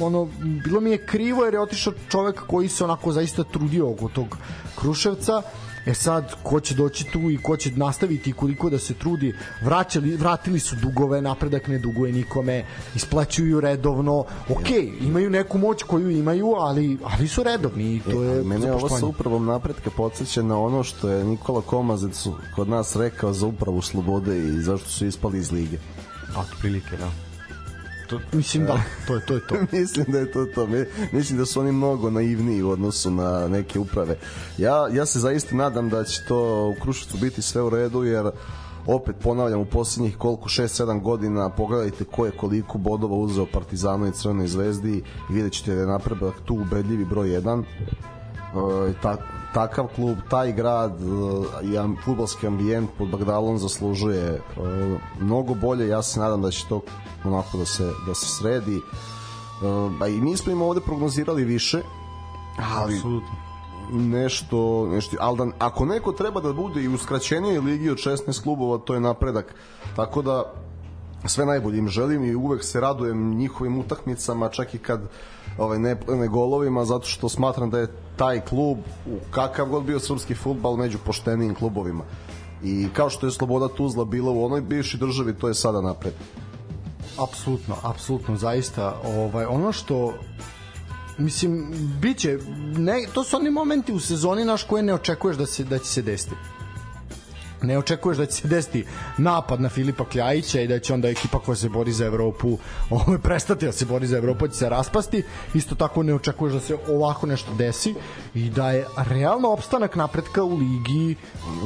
[0.01, 0.29] ono,
[0.63, 4.37] bilo mi je krivo jer je otišao čovek koji se onako zaista trudio oko tog
[4.75, 5.41] Kruševca,
[5.85, 9.35] E sad, ko će doći tu i ko će nastaviti i koliko da se trudi,
[9.61, 12.65] vraćali, vratili su dugove, napredak ne duguje nikome,
[12.95, 14.19] isplaćuju redovno,
[14.49, 14.69] ok,
[15.01, 18.89] imaju neku moć koju imaju, ali, ali su redovni i to je e, Mene ovo
[18.89, 23.81] sa upravom napretka podsjeća na ono što je Nikola Komazec kod nas rekao za upravu
[23.81, 25.77] slobode i zašto su ispali iz lige.
[26.35, 27.22] A, to prilike, da
[28.07, 29.34] to, mislim da, to je to.
[29.34, 29.55] Je to.
[29.77, 30.67] mislim da je to to.
[31.11, 34.17] Mislim da su oni mnogo naivniji u odnosu na neke uprave.
[34.57, 38.31] Ja, ja se zaista nadam da će to u Kruševcu biti sve u redu, jer
[38.88, 44.11] opet ponavljam u poslednjih koliko 6-7 godina pogledajte ko je koliko bodova uzeo Partizanu i
[44.11, 47.93] Crvenoj zvezdi i vidjet ćete da je napredak tu ubedljivi broj 1 e,
[49.01, 49.17] ta,
[49.53, 50.93] takav klub, taj grad
[51.63, 54.39] i futbolski ambijent pod Bagdalom zaslužuje e,
[55.19, 56.81] mnogo bolje, ja se nadam da će to
[57.23, 58.77] onako da se, da se sredi.
[58.77, 61.81] Uh, I mi smo im ovde prognozirali više,
[62.73, 63.30] ali Absolutno.
[63.91, 68.43] nešto, nešto ali da, ako neko treba da bude i u skraćenijoj ligi od 16
[68.43, 69.55] klubova, to je napredak.
[69.95, 70.53] Tako da
[71.25, 75.01] sve najbolje im želim i uvek se radujem njihovim utakmicama, čak i kad
[75.57, 79.99] ovaj, ne, ne golovima, zato što smatram da je taj klub, u kakav god bio
[79.99, 82.03] srpski futbal, među poštenijim klubovima.
[82.63, 86.13] I kao što je Sloboda Tuzla bila u onoj bivšoj državi, to je sada napred.
[87.17, 89.01] Apsolutno, apsolutno, zaista.
[89.05, 90.13] Ovaj, ono što
[91.17, 92.39] mislim biće
[92.77, 95.85] ne to su oni momenti u sezoni naš koje ne očekuješ da se da će
[95.85, 96.35] se desiti
[97.64, 98.85] ne očekuješ da će se desiti
[99.18, 102.57] napad na Filipa Kljajića i da će onda ekipa koja se bori za Evropu
[102.90, 105.23] ovaj, prestati da se bori za Evropu, će se raspasti.
[105.53, 107.95] Isto tako ne očekuješ da se ovako nešto desi
[108.35, 111.15] i da je realno opstanak napretka u ligi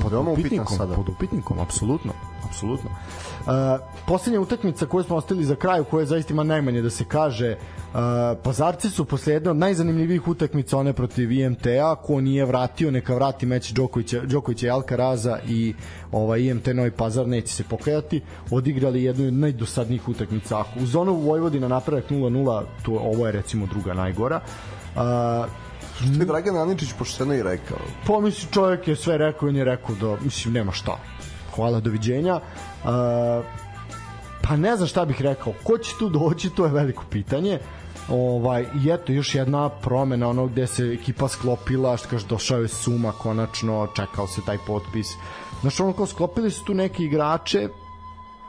[0.02, 0.96] pod Veoma upitnikom, sada.
[0.96, 2.14] pod upitnikom, apsolutno,
[2.48, 2.90] apsolutno.
[2.90, 3.54] Uh,
[4.08, 8.00] poslednja utakmica koju smo ostavili za kraj, koja zaista ima najmanje da se kaže, uh,
[8.44, 13.46] Pazarci su posle jedne od najzanimljivijih utakmica one protiv IMT-a, ko nije vratio, neka vrati
[13.46, 15.74] meč Đokovića, Đokovića i Alcaraza i
[16.12, 18.22] ovaj IMT Novi Pazar neće se pokajati,
[18.52, 20.60] odigrali jednu od najdosadnijih utakmica.
[20.60, 24.42] Ako uz ono Vojvodina napredak 0-0, to ovo je recimo druga najgora.
[24.96, 25.02] Uh,
[25.98, 27.78] Što je Dragan Aničić pošteno i rekao.
[28.08, 30.98] Pa mislim čovjek je sve rekao i on je rekao da mislim nema šta.
[31.58, 32.36] Hvala, doviđenja.
[32.36, 32.90] Uh,
[34.42, 35.54] pa ne znam šta bih rekao.
[35.64, 37.60] Ko će tu doći, to je veliko pitanje.
[38.10, 42.68] Ovaj, I eto, još jedna promena, ono gde se ekipa sklopila, što kaže, došao je
[42.68, 45.08] Suma konačno, čekao se taj potpis.
[45.62, 47.68] Znaš, ono kao sklopili su tu neki igrače,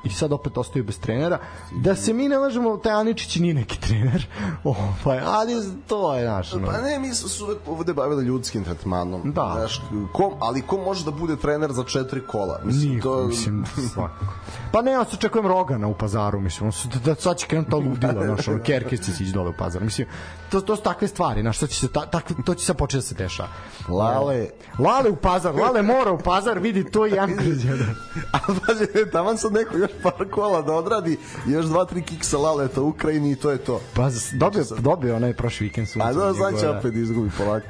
[0.04, 1.38] i sad opet ostaju bez trenera.
[1.72, 4.26] Da se mi ne lažemo, taj Aničić nije neki trener,
[4.64, 5.54] ovaj, ali
[5.86, 6.54] to je naš.
[6.54, 6.66] ono.
[6.66, 9.32] Pa ne, mi smo se uvek ovde bavili ljudskim tretmanom.
[9.32, 9.54] Da.
[9.58, 12.60] Znaš, ko, ali ko može da bude trener za četiri kola?
[12.64, 13.26] Mislim, Niko, to...
[13.26, 13.64] mislim,
[13.94, 14.34] svakako.
[14.72, 17.46] Pa ne, ja se očekujem Rogana u pazaru, mislim, on su, da, da sad će
[17.46, 20.08] krenuti to ludilo, znaš, ono, Kerkis će ići dole u pazar, mislim,
[20.50, 22.96] to, to su takve stvari, znaš, to će se, ta, takve, to će se početi
[22.96, 23.48] da se dešava.
[23.88, 24.46] Lale.
[24.78, 27.30] Lale u pazar, Lale mora u pazar, vidi, to je jedan.
[28.32, 32.80] A pazi, taman sad neko još par kola da odradi, još dva, tri kiksa laleta
[32.82, 33.80] u Ukrajini i to je to.
[33.94, 36.08] Pa, dobio, dobio onaj prošli vikend sunce.
[36.08, 37.66] A da, njegova- opet izgubi polako.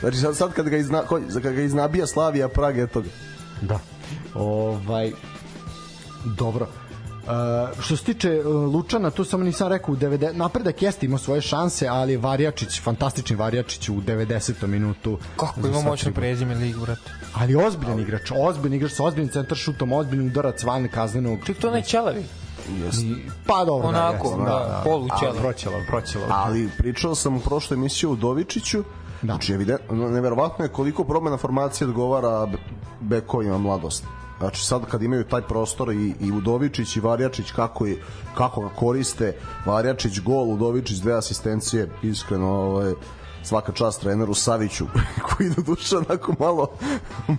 [0.00, 3.08] Znači sad, sad kad ga, izna, ko- kad ga iznabija Slavija Prag, eto ga.
[3.60, 3.78] Da.
[4.34, 5.12] Ovaj
[6.24, 6.66] dobro.
[7.22, 7.28] Uh,
[7.80, 11.40] što se tiče uh, Lučana, tu samo nisam rekao u 90 napredak jeste imao svoje
[11.40, 14.66] šanse, ali Varjačić, fantastični Varjačić u 90.
[14.66, 15.18] minutu.
[15.36, 17.10] Kako ima moćno prezime lig, brate.
[17.34, 21.38] Ali ozbiljan igrač, ozbiljan igrač sa ozbiljnim centar šutom, ozbiljnim udarac van kaznenog.
[21.46, 22.24] Ček, to ne ćelavi.
[22.92, 23.16] I-
[23.46, 25.36] Pa dobro, Onako, jeste, da, polu ćelav.
[25.36, 26.28] Proćelav, proćelav.
[26.30, 28.84] Ali pričao sam u prošloj emisiji o Udovičiću,
[29.22, 29.26] Da.
[29.26, 32.58] Znači, evidentno, neverovatno je koliko promena formacije odgovara be-
[33.00, 34.06] bekovima mladosti.
[34.42, 38.02] Znači sad kad imaju taj prostor i, i Udovičić i Varjačić kako, je,
[38.34, 39.36] kako ga koriste
[39.66, 42.92] Varjačić gol, Udovičić dve asistencije iskreno ovaj,
[43.42, 44.86] svaka čast treneru Saviću
[45.28, 46.70] koji do duše onako malo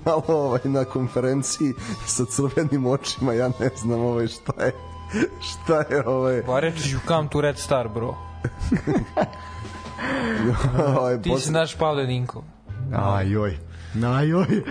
[0.05, 1.73] malo ovaj, na konferenciji
[2.05, 4.71] sa crvenim očima ja ne znam ovaj, šta je
[5.41, 6.41] šta je ovaj.
[6.41, 8.15] Varečić you come to Red Star, bro.
[10.97, 12.07] ovaj Ti posle- si naš Pavle
[13.93, 14.11] Ninkov.
[14.11, 14.43] Ajoj.
[14.43, 14.63] Ajoj.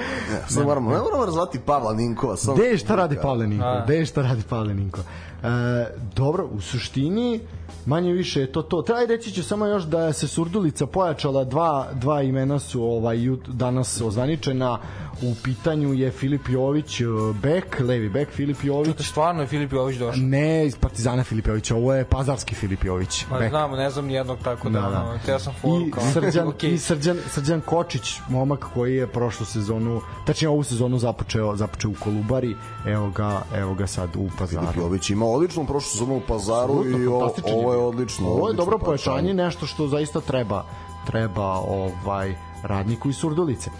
[0.48, 2.36] Sad moramo, ne moramo razvati Pavla Ninkova.
[2.36, 2.56] Samo...
[2.56, 3.64] Gde je šta radi Pavle Ninko?
[3.64, 3.84] A.
[3.84, 5.00] Gde šta radi Pavle Ninko?
[5.42, 5.86] E,
[6.16, 7.40] dobro, u suštini
[7.86, 8.82] manje više je to to.
[8.82, 14.00] Treba reći ću samo još da se Surdulica pojačala, dva, dva imena su ovaj, danas
[14.00, 14.78] ozvaničena.
[15.22, 17.04] U pitanju je Filip Jović, e,
[17.42, 18.96] bek, levi bek Filip Jović.
[18.96, 20.22] To stvarno je Filip Jović došao.
[20.22, 23.26] Ne iz Partizana Filip Jović, ovo je pazarski Filip Jović.
[23.30, 23.50] Ma bek.
[23.50, 25.18] znamo, ne znam nijednog tako da, Da, da.
[25.26, 26.04] Teo sam foru I kao.
[26.12, 26.74] Srđan, Okej.
[26.74, 31.94] i Srđan, Srđan Kočić, momak koji je prošlu sezonu, tačnije ovu sezonu započeo, započeo u
[32.00, 32.56] Kolubari,
[32.86, 34.80] evo ga, evo ga sad u Pazaru.
[34.80, 38.28] Jović ima odličnu prošlu sezonu u Pazaru i ovo, ovo je odlično.
[38.28, 40.64] Ovo je odlično dobro pojačanje, nešto što zaista treba
[41.04, 43.70] treba ovaj radniku iz Surdulice.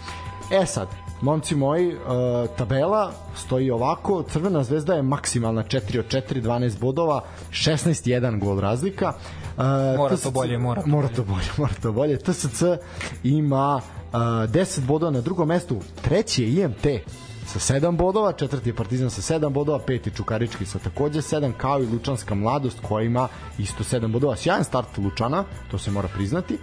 [0.51, 0.89] E sad,
[1.21, 2.01] momci moji, uh,
[2.57, 9.13] tabela stoji ovako, Crvena zvezda je maksimalna 4 od 4, 12 bodova, 16-1 gol razlika.
[9.57, 9.65] Uh,
[9.97, 12.19] Mora TSC to bolje, mora to mora to bolje, mora to bolje.
[12.19, 12.63] TSC
[13.25, 16.87] ima uh, 10 bodova na drugom mestu, treći je IMT
[17.53, 21.83] sa 7 bodova, četvrti je Partizan sa 7 bodova, peti Čukarički sa takođe 7, kao
[21.83, 24.37] i Lučanska mladost koja ima isto 7 bodova.
[24.37, 26.55] Sjajan start Lučana, to se mora priznati.
[26.55, 26.59] E,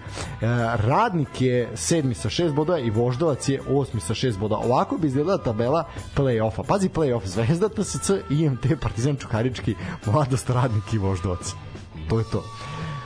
[0.76, 4.62] Radnik je sedmi sa 6 bodova i Voždovac je osmi sa 6 bodova.
[4.66, 5.84] Ovako bi izgledala tabela
[6.16, 6.64] play-offa.
[6.68, 9.76] Pazi play-off, Zvezda, TSC, IMT, Partizan Čukarički,
[10.06, 11.54] Mladost, Radnik i Voždovac.
[12.10, 12.44] To je to.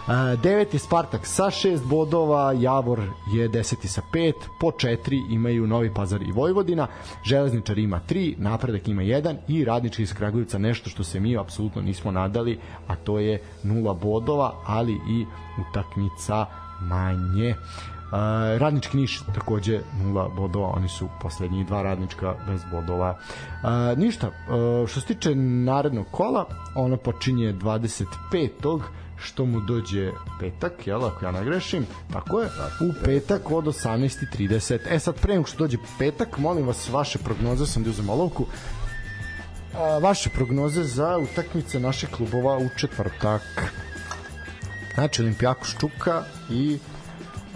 [0.03, 2.99] Uh, deveti Spartak sa 6 bodova, Javor
[3.33, 4.97] je deseti sa 5, po 4
[5.31, 6.87] imaju Novi Pazar i Vojvodina,
[7.25, 11.81] Železničar ima 3, Napredak ima 1 i Radnički iz Kragujevca nešto što se mi apsolutno
[11.81, 15.25] nismo nadali, a to je 0 bodova, ali i
[15.69, 16.45] utakmica
[16.81, 17.49] manje.
[17.49, 23.17] Uh, radnički Niš takođe 0 bodova, oni su poslednji dva radnička bez bodova.
[23.63, 28.81] Uh, ništa, uh, što se tiče narednog kola, ono počinje 25
[29.23, 32.49] što mu dođe petak, jel, ako ja ne grešim, tako je,
[32.81, 34.79] u petak od 18.30.
[34.89, 38.45] E sad, pre nego što dođe petak, molim vas, vaše prognoze, sam da uzem olovku,
[39.75, 43.41] a, vaše prognoze za utakmice naših klubova u četvrtak.
[44.93, 46.79] Znači, Olimpijakos Čuka i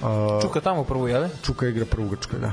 [0.03, 1.27] a, Čuka tamo prvo, jel?
[1.45, 2.51] Čuka igra prvu Grčkoj, da.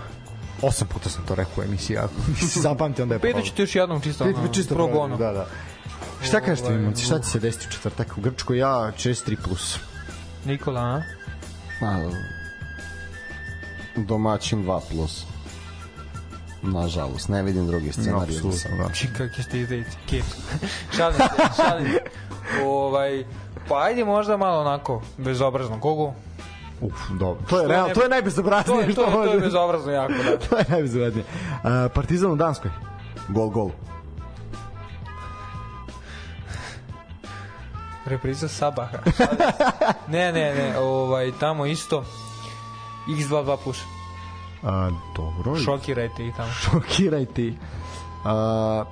[0.62, 3.47] Osam puta sam to rekao u emisiji, ako nisi zapamti, onda je Peto problem.
[3.47, 5.16] ćete još jednom čisto, ono, čisto pro provjerim, bono.
[5.16, 5.47] Da, da.
[6.23, 8.59] Šta kažete vi, Ovaj, momci, šta će se desiti u četvrtak u Grčkoj?
[8.59, 9.79] Ja, 4-3 plus.
[10.45, 11.03] Nikola, a?
[11.87, 12.11] A,
[13.97, 15.25] domaćin 2 plus.
[16.62, 18.37] Nažalost, ne vidim drugi scenarij.
[18.37, 18.95] Apsolutno, da.
[18.95, 20.23] Čekaj, kje ste izdejici, kje?
[20.97, 21.87] šalim se, šalim.
[22.65, 23.25] Ovaj,
[23.69, 25.81] pa ajde možda malo onako, bezobrazno.
[25.81, 26.12] Kogo?
[26.81, 27.43] Uf, dobro.
[27.49, 29.93] To je, real, ne- to je To najbezobraznije je, to što je, to je bezobrazno
[29.93, 30.39] jako, da.
[30.49, 31.25] to je najbezobraznije.
[31.53, 32.71] Uh, Partizan u Danskoj.
[33.29, 33.71] Gol, gol.
[38.05, 38.98] Repriza Sabaha.
[40.09, 42.05] Ne, ne, ne, ovaj, tamo isto.
[43.09, 43.82] X22 plus.
[44.62, 44.68] Uh,
[45.16, 45.56] dobro.
[45.56, 46.51] Šokirajte ih tamo.
[46.52, 47.43] Šokirajte.
[47.43, 47.55] ih.
[48.24, 48.86] Uh,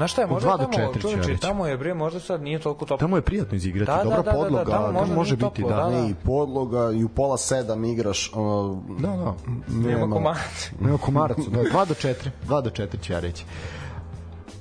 [0.00, 2.84] Znaš šta je, možda tamo, četiri ću ja tamo je bre, možda sad nije toliko
[2.84, 3.06] toplo.
[3.06, 3.90] tamo je prijatno izigrati.
[3.90, 4.72] Da, da, Dobra da, da, da, podloga.
[4.72, 5.76] tamo možda može biti, toplo, da.
[5.76, 5.90] da, da.
[5.90, 9.34] Ne, i podloga, i u pola sedam igraš, ono, Da, da.
[9.88, 10.70] Nema komarac.
[10.80, 11.38] Nema komarac.
[11.38, 12.14] Da, 2 do 4.
[12.48, 13.44] 2 do 4 ću ja reći.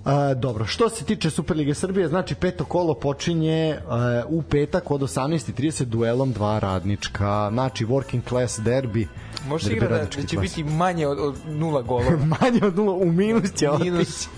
[0.09, 3.79] A, dobro, što se tiče Superlige Srbije, znači peto kolo počinje e,
[4.27, 9.07] u petak od 18.30 duelom dva radnička, znači working class derby.
[9.47, 10.37] Može derbi igra da, da će klase.
[10.37, 12.17] biti manje od, od nula golova.
[12.41, 14.01] manje od nula, u minus će Minus.
[14.01, 14.29] otići.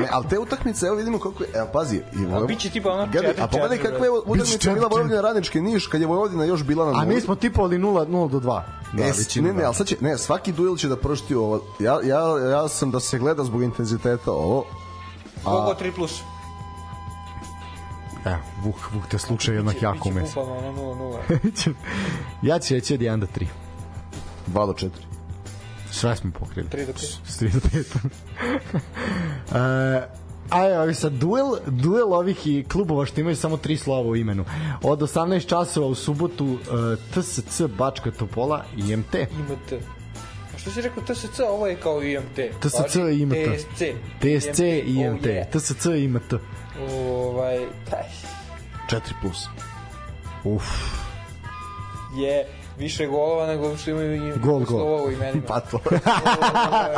[0.00, 3.06] Ne, ali te utakmice, evo vidimo kako je, evo pazi, i A biće tipa ono
[3.12, 4.94] Gledaj, a 4-4, pogledaj kakva je Biće utakmica bila četiri.
[4.94, 7.14] Vojvodina Radnički Niš, kad je Vojvodina još bila na A nuli.
[7.14, 8.62] mi smo tipovali 0, 0 do 2.
[8.92, 9.64] Da, e, ne, ne, dva.
[9.66, 11.60] ali sad će, ne, svaki duel će da prošti ovo.
[11.80, 14.64] Ja, ja, ja sam da se gleda zbog intenziteta ovo.
[15.46, 16.22] Kogo 3 plus.
[18.24, 21.74] Evo, Vuk, Vuk te slučaj jednak jako 0-0.
[22.42, 23.46] ja ću reći od 1 do 3.
[24.46, 24.90] 2 do 4.
[25.90, 26.68] Sve smo pokrili.
[26.68, 27.18] 3 do 5.
[27.26, 27.84] S 3 do 5.
[30.02, 30.08] e,
[30.50, 34.44] a evo sad duel, duel ovih i klubova što imaju samo tri slova u imenu.
[34.82, 36.58] Od 18 časova u subotu uh,
[37.14, 39.14] TSC Bačka Topola i IMT.
[39.14, 39.82] IMT.
[40.66, 42.38] Što si rekao TSC, ovo je kao IMT.
[42.60, 43.34] TSC i IMT.
[43.56, 43.82] TSC.
[44.20, 45.26] TSC i IMT.
[45.26, 45.60] Oh.
[45.60, 46.32] TSC i IMT.
[46.92, 47.58] Ovaj,
[47.90, 48.02] taj,
[48.90, 49.46] 4 plus.
[50.44, 50.64] Uf,
[52.16, 52.46] je
[52.78, 55.06] više golova nego što imaju i Gol, gol.
[55.06, 55.42] u imenima.
[55.48, 55.80] Pa to.
[55.86, 56.96] Ovaj,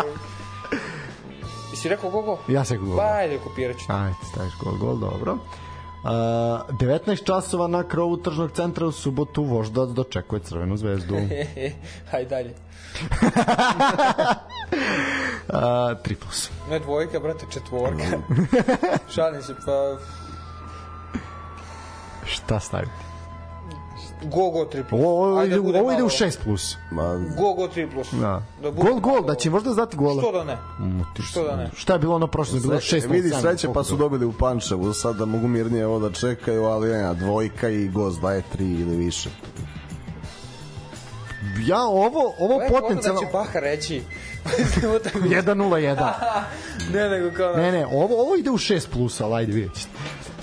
[1.70, 2.38] Jesi rekao kogo?
[2.48, 2.96] ja se gol.
[2.96, 3.84] Ba, ajde, kopirat ću.
[3.88, 5.38] Ajde, staviš gol, gol, dobro.
[5.98, 6.10] Uh,
[6.78, 11.14] 19 časova na krovu tržnog centra u subotu voždac dočekuje Crvenu zvezdu.
[11.14, 11.22] uh,
[12.10, 12.54] Hajde dalje.
[15.48, 16.50] 3 plus.
[16.70, 18.04] Ne dvojka, brate, četvorka.
[19.14, 19.96] Šalim se, pa...
[22.26, 23.07] Šta staviti?
[24.22, 25.00] Go, go, 3 plus.
[25.02, 26.18] Ovo, ovo, Ajde, ide, bude ovo ide u malo.
[26.18, 26.76] 6 plus.
[26.90, 28.12] Ma, Go, go, 3 plus.
[28.12, 28.42] Da.
[28.62, 30.22] Da Gol, gol, da će možda znati gola.
[30.22, 30.56] Što da ne?
[30.78, 31.70] Mm, Što da ne?
[31.74, 32.60] Šta je bilo ono prošle?
[32.60, 35.98] Bilo 6 Sreće, vidi sreće pa su dobili u Pančevu, sad da mogu mirnije ovo
[35.98, 39.30] da čekaju, ali ne, dvojka i gost daje 3 ili više.
[41.66, 43.20] Ja ovo, ovo potencijalno...
[43.20, 44.02] Da će Baha reći.
[45.14, 46.12] 1-0-1.
[46.94, 47.56] ne, nego kao...
[47.56, 49.90] Ne, ne, ovo, ovo ide u 6 plus, ali ajde vidjet ćete.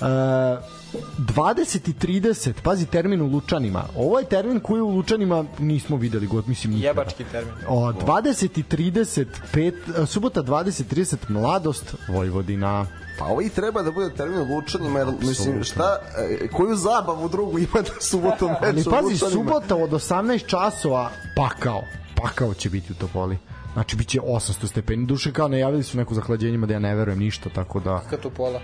[0.00, 0.75] Uh,
[1.18, 3.84] 20 i 30, pazi termin u Lučanima.
[3.96, 6.88] Ovo je termin koji u Lučanima nismo videli god, mislim nikada.
[6.88, 7.54] Jebački termin.
[7.68, 12.86] O, 20 i 35, uh, subota 20 i 30, mladost Vojvodina.
[13.18, 17.28] Pa ovo i treba da bude termin u Lučanima, jer mislim, šta, e, koju zabavu
[17.28, 19.30] drugu ima da subotom Ali meč u pazi, Lučanima?
[19.30, 21.82] subota od 18 časova, pakao.
[22.22, 23.38] Pakao će biti u Topoli.
[23.72, 25.06] Znači, bit će 800 stepeni.
[25.06, 28.02] Duše, kao najavili su neko zahlađenjima da ja ne verujem ništa, tako da...
[28.10, 28.60] Kad to pola.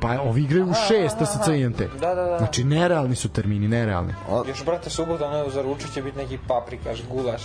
[0.00, 1.78] Pa ovi igraju u 6 TSC i IMT.
[1.78, 2.38] Da, da, da.
[2.38, 4.14] Znači, nerealni su termini, nerealni.
[4.48, 7.42] Još, brate, subota, ono, za ručak će biti neki paprikaš, gulaš,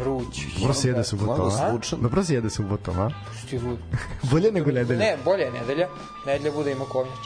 [0.00, 0.46] vruć.
[0.58, 1.96] Dobro se jede subotom, Mladost a?
[1.96, 3.10] Dobro se jede subotom, a?
[3.38, 3.78] Što ti lud?
[4.30, 4.98] Bolje nego nedelja.
[4.98, 5.88] Ne, bolje je nedelja.
[6.26, 7.18] Nedelja bude ima kovnjač.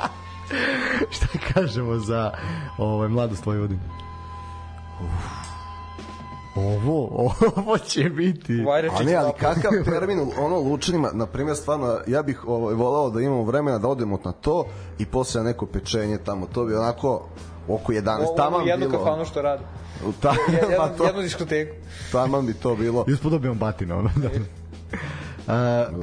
[1.16, 2.32] Šta kažemo za
[2.78, 3.80] ovaj, mladost Vojvodine?
[6.58, 8.64] Ovo, ovo će biti...
[8.92, 13.20] A ne, ali kakav termin ono Lučanima, na primjer stvarno ja bih ovaj voleo da
[13.20, 14.64] imamo vremena da odemo na to
[14.98, 17.28] i posle neko pečenje tamo, to bi onako
[17.68, 19.04] oko 11 Ovo taman jednu bilo.
[19.04, 19.62] kafanu što radi.
[20.20, 21.74] Ta, Jedan, pa to, jednu diskoteku.
[22.12, 23.04] taman bi to bilo.
[23.08, 24.10] Ispod dobijom batina, ono.
[24.16, 24.28] Da.
[25.48, 25.54] Uh,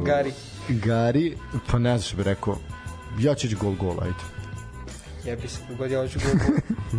[0.03, 0.31] Gari.
[0.69, 1.37] Gari,
[1.71, 2.55] pa ne znam što bi rekao,
[3.19, 4.15] ja ću ići gol gol, ajde.
[5.25, 6.31] Jebi se, god ja hoću gol.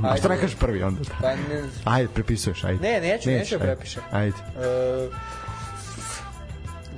[0.02, 0.10] gol.
[0.10, 1.00] A što ne kažeš prvi onda?
[1.20, 2.80] Pa ne, Ajde, prepisuješ, ajde.
[2.88, 3.74] Ne, neću, neću da ajde.
[3.74, 4.02] prepišem.
[4.10, 5.08] Ajde, e,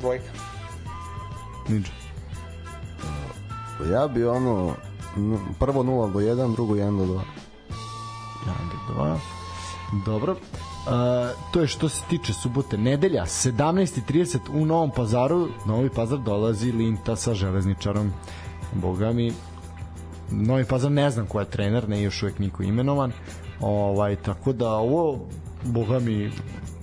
[0.00, 0.24] dvojka.
[1.68, 1.88] Ninja.
[3.92, 4.74] Ja bi ono
[5.59, 7.09] prvo 0 do 1, drugo 1 do 2.
[7.09, 7.20] 1
[8.88, 9.18] do 2.
[10.06, 10.32] Dobro.
[10.32, 10.94] Uh,
[11.52, 12.78] to je što se tiče subote.
[12.78, 15.48] Nedelja, 17.30 u Novom pazaru.
[15.66, 18.12] Novi pazar dolazi Linta sa železničarom.
[18.72, 19.32] Boga mi,
[20.30, 23.12] Novi pazar ne znam ko je trener, ne još uvek niko imenovan.
[23.60, 25.26] Ovaj, tako da ovo,
[25.64, 26.30] boga mi,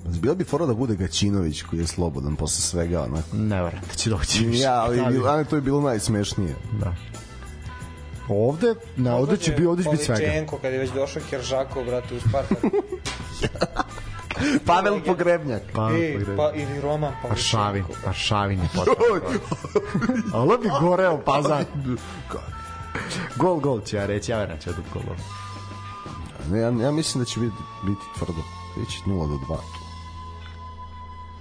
[0.05, 3.27] Bilo bi fora da bude Gaćinović koji je slobodan posle svega, onako.
[3.33, 4.63] Ne verujem da će doći više.
[4.63, 6.55] Ja, ali, Da, bil, ali to je bilo najsmešnije.
[6.79, 6.95] Da.
[8.29, 10.21] Ovde, na, ovde će, bi, ovde će biti svega.
[10.21, 12.57] Poličenko, kad je već došao Keržakov, brate, u Spartak.
[14.65, 15.61] Pavel Pogrebnjak.
[15.73, 18.09] Pa, e, pa, ili Roman Aršavin, Poličenko.
[18.09, 19.39] Aršavin je potpuno.
[20.41, 21.65] Ovo bi goreo pazar.
[23.35, 25.03] Gol, gol će ja reći, ja verujem da će da gol.
[26.51, 28.41] Ne, ja, ja mislim da će biti, biti tvrdo.
[28.77, 29.55] Biće 0 do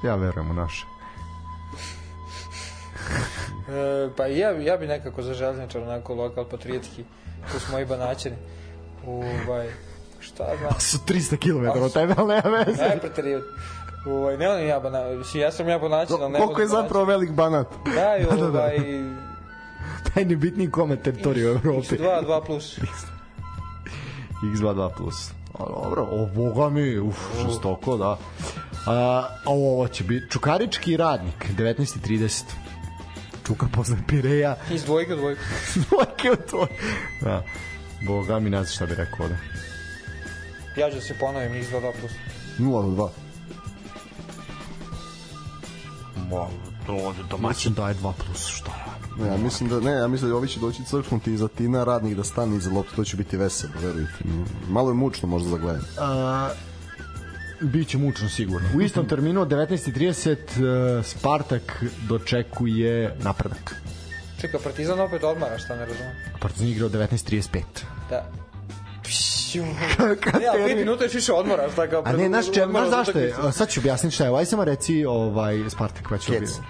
[0.03, 0.07] 2.
[0.07, 0.86] Ja verujem u naše.
[3.69, 7.05] E, pa ja, ja bi nekako za železničar onako lokal patriotski
[7.53, 8.36] tu smo i banaćeni
[9.07, 9.69] ovaj
[10.20, 12.82] šta znam Su 300 km od tebe, ali nema veze.
[12.82, 13.47] ne preterivati
[14.07, 17.05] ovaj ne on ja bana mislim ja sam ja banaćen ali ne Koliko je zapravo
[17.05, 17.66] velik banat?
[17.97, 18.77] da i ovaj
[20.14, 21.89] Najnebitniji kome teritoriju u Evropi.
[21.89, 22.78] X2 2 plus
[24.43, 25.31] X22 plus.
[25.55, 27.16] A, dobro, o boga mi, uf,
[27.47, 28.18] žestoko, da.
[28.86, 32.43] A, a ovo će biti Čukarički radnik, 19.30.
[33.47, 35.43] Čuka posle Pireja, iz dvojke u dvojku
[35.89, 36.66] dvojke u to.
[37.20, 37.44] Da.
[38.06, 39.36] Boga mi ne znam šta bi rekao ovde.
[40.76, 42.12] ja ću da se ponovim X2 2 plus
[42.59, 43.09] 0 do 2.
[46.28, 46.51] Mo,
[46.86, 50.36] to ovde domaćin daje 2 plus, šta Ne, ja mislim da ne, ja mislim da
[50.36, 53.73] ovi će doći crknuti iza Tina radnik da stane iza lopte, to će biti veselo,
[53.82, 54.45] verujte mi.
[54.69, 55.85] Malo je mučno možda za gledanje.
[55.99, 56.51] A,
[57.61, 58.69] Biće mučno sigurno.
[58.77, 63.74] U istom terminu od 19.30 uh, Spartak dočekuje napredak.
[64.41, 67.62] čeka Partizan opet odmara šta ne razumem Partizan igra od 19.35.
[68.11, 68.31] da.
[70.41, 72.03] Ne, ali 5 minuta još više odmora, šta kao...
[72.07, 73.53] A ne, znaš, če, odmora znaš za zašto je?
[73.53, 74.39] Sad ću objasniti šta je.
[74.39, 76.36] Aj samo reci ovaj, Spartak, pa ću Kec.
[76.36, 76.69] objasniti.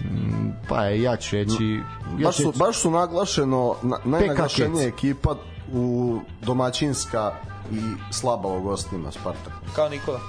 [0.00, 1.80] Mm, Pa je, ja ću reći...
[2.18, 5.34] Ja Baš ću su, reći baš su naglašeno, na, najnaglašenija ekipa
[5.72, 7.32] u domaćinska
[7.72, 9.52] i slaba u gostima Spartak.
[9.74, 10.20] Kao Nikola.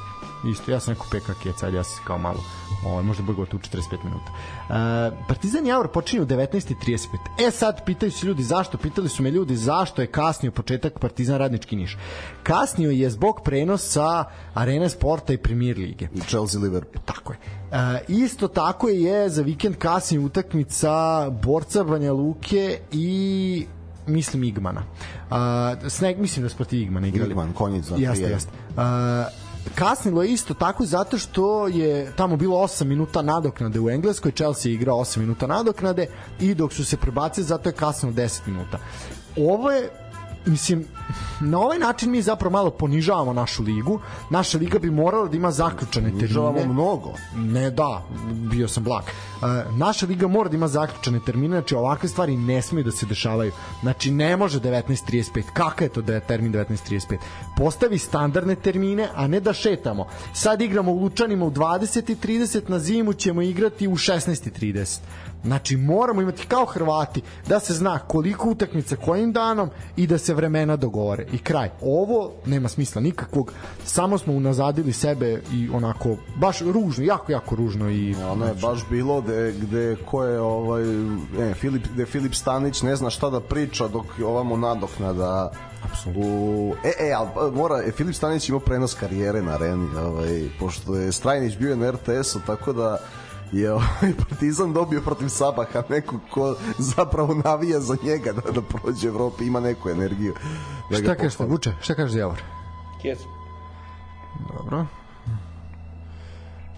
[0.52, 2.44] Isto, ja sam rekao PK Kec, ajde ja sam kao malo,
[2.86, 4.32] ovaj, možda bude gotovo u 45 minuta.
[4.70, 7.08] E, Partizan Javor počinje u 19.35.
[7.48, 11.38] E sad, pitaju se ljudi zašto, pitali su me ljudi zašto je kasnio početak Partizan
[11.38, 11.98] Radnički Niš.
[12.44, 14.24] Kasnio je zbog prenosa
[14.54, 16.08] Arena Sporta i Premier Lige.
[16.14, 17.04] I Chelsea Liverpool.
[17.06, 17.40] Tako je.
[17.72, 23.66] E, isto tako je za vikend kasnije utakmica Borca Banja Luke i
[24.08, 24.84] mislim Igmana.
[25.30, 27.30] Uh, Sneg, mislim da su protiv Igmana igrali.
[27.30, 28.30] Igman, konjic za Jeste, 3:1.
[28.30, 28.52] jeste.
[28.70, 29.45] Uh,
[29.76, 34.70] kasnilo je isto tako zato što je tamo bilo 8 minuta nadoknade u Engleskoj, Chelsea
[34.70, 36.08] je igrao 8 minuta nadoknade
[36.40, 38.78] i dok su se prebacili zato je kasnilo 10 minuta.
[39.38, 39.90] Ovo je
[40.46, 40.86] mislim,
[41.40, 44.00] na ovaj način mi zapravo malo ponižavamo našu ligu.
[44.30, 46.74] Naša liga bi morala da ima zaključane Ponižavamo termine.
[46.74, 47.14] mnogo.
[47.36, 48.04] Ne, da,
[48.52, 49.04] bio sam blag.
[49.04, 53.06] Uh, naša liga mora da ima zaključane termine, znači ovakve stvari ne smiju da se
[53.06, 53.52] dešavaju.
[53.82, 55.44] Znači ne može 19.35.
[55.54, 57.18] Kakav je to da je termin 19.35?
[57.58, 60.08] Postavi standardne termine, a ne da šetamo.
[60.34, 65.00] Sad igramo u Lučanima u 20.30, na zimu ćemo igrati u 16.30.
[65.46, 70.34] Znači moramo imati kao Hrvati da se zna koliko utakmica kojim danom i da se
[70.34, 71.26] vremena dogovore.
[71.32, 71.70] I kraj.
[71.82, 73.52] Ovo nema smisla nikakvog.
[73.86, 78.90] Samo smo unazadili sebe i onako baš ružno, jako jako ružno i Ono je baš
[78.90, 80.84] bilo gde, gde ko je ovaj,
[81.40, 85.52] ne, Filip, gde Filip Stanić ne zna šta da priča dok ovamo nadoknada
[86.16, 90.96] U, e, e, pa, mora, e, Filip Stanić ima prenos karijere na areni, ovaj, pošto
[90.96, 92.98] je Strajnić bio na RTS-u, tako da
[93.52, 99.08] je ovaj Partizan dobio protiv Sabaha neko ko zapravo navija za njega da, da prođe
[99.08, 100.34] Evropi, ima neku energiju.
[100.92, 101.40] Da Šta kažeš.
[101.40, 101.74] Vuče?
[101.82, 102.42] Šta kažeš Javor?
[103.02, 103.20] Kjec.
[104.54, 104.86] Dobro.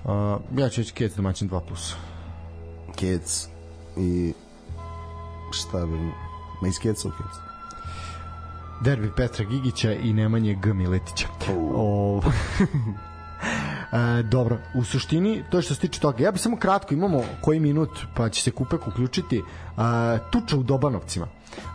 [0.03, 1.61] Uh, ja ću reći Kec domaćin 2+.
[1.67, 1.95] plus.
[2.95, 3.47] Kec
[3.97, 4.33] i
[5.51, 5.97] šta bi
[6.61, 7.47] ma iz Keca u Kec.
[8.81, 10.73] Derbi Petra Gigića i Nemanje G.
[10.73, 11.27] Miletića.
[11.75, 12.21] O...
[13.91, 16.23] E, dobro, u suštini to je što se tiče toga.
[16.23, 19.37] Ja bi samo kratko, imamo koji minut pa će se Kupek uključiti.
[19.37, 19.41] E,
[20.31, 21.27] tuča u Dobanovcima.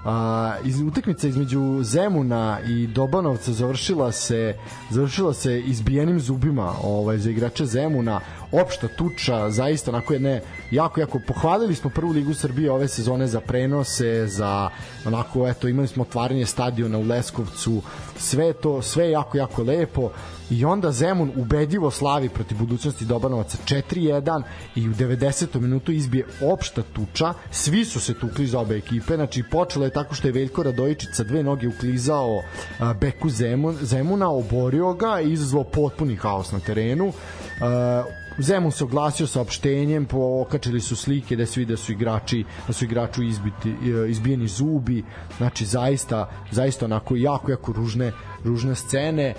[0.04, 4.56] A, iz utakmica između Zemuna i Dobanovca završila se
[4.90, 8.20] završila se izbijenim zubima ovaj za igrače Zemuna
[8.52, 13.40] opšta tuča zaista onako jedne jako jako pohvalili smo prvu ligu Srbije ove sezone za
[13.40, 14.70] prenose za
[15.06, 17.82] onako eto imali smo otvaranje stadiona u Leskovcu
[18.18, 20.10] sve to sve jako jako lepo
[20.50, 24.42] i onda Zemun ubedljivo slavi protiv budućnosti Dobanovaca 4-1
[24.74, 25.60] i u 90.
[25.60, 30.14] minutu izbije opšta tuča svi su se tukli iz obe ekipe znači počelo je tako
[30.14, 32.42] što je Veljko Radojičić sa dve noge uklizao
[32.78, 37.12] a, beku Zemun, Zemuna oborio ga i izazvao potpuni haos na terenu
[37.60, 38.04] a,
[38.38, 42.72] Zemun se oglasio sa opštenjem, pokačili su slike da se vidi da su igrači, da
[42.72, 45.04] su igraču izbiti, e, izbijeni zubi,
[45.38, 48.12] znači zaista, zaista onako jako, jako ružne,
[48.44, 49.34] ružne scene.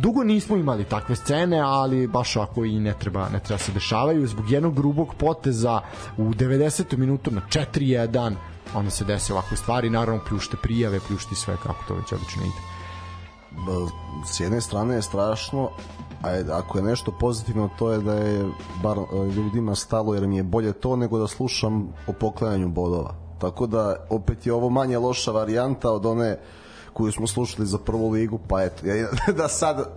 [0.00, 4.26] dugo nismo imali takve scene, ali baš ako i ne treba, ne treba se dešavaju
[4.26, 5.80] zbog jednog grubog poteza
[6.16, 6.96] u 90.
[6.96, 8.34] minutu na 4-1
[8.74, 12.62] onda se desi ovakve stvari, naravno pljušte prijave, pljušti sve kako to već obično ide.
[14.26, 15.70] S jedne strane je strašno,
[16.22, 18.48] a ako je nešto pozitivno to je da je
[18.82, 23.14] bar e, ljudima stalo jer mi je bolje to nego da slušam o poklanjanju bodova.
[23.38, 26.38] Tako da opet je ovo manje loša varijanta od one
[26.92, 28.82] koju smo slušali za prvu ligu, pa eto,
[29.38, 29.88] da sad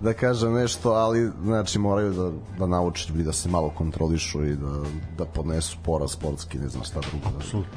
[0.00, 4.72] da kažem nešto, ali znači moraju da, da nauče da se malo kontrolišu i da,
[5.18, 7.36] da podnesu poraz sportski, ne znam šta drugo.
[7.36, 7.72] Absolutno.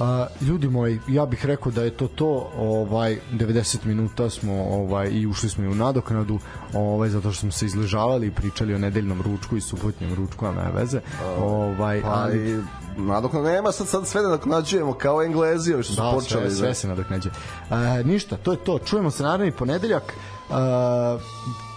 [0.00, 5.10] A, ljudi moji, ja bih rekao da je to to, ovaj 90 minuta smo ovaj
[5.10, 6.38] i ušli smo i u nadoknadu,
[6.74, 10.52] ovaj zato što smo se izležavali i pričali o nedeljnom ručku i subotnjem ručku, a
[10.52, 11.00] ne veze.
[11.38, 12.62] Ovaj pa ali i
[13.00, 16.50] nadoknadu nema sad sad sve nadoknađujemo kao Englezi što su da, počeli.
[16.50, 17.32] Sve, sve se nadoknađuje.
[17.70, 18.78] E, ništa, to je to.
[18.78, 20.12] Čujemo se naravno ponedeljak.
[20.48, 20.56] Uh,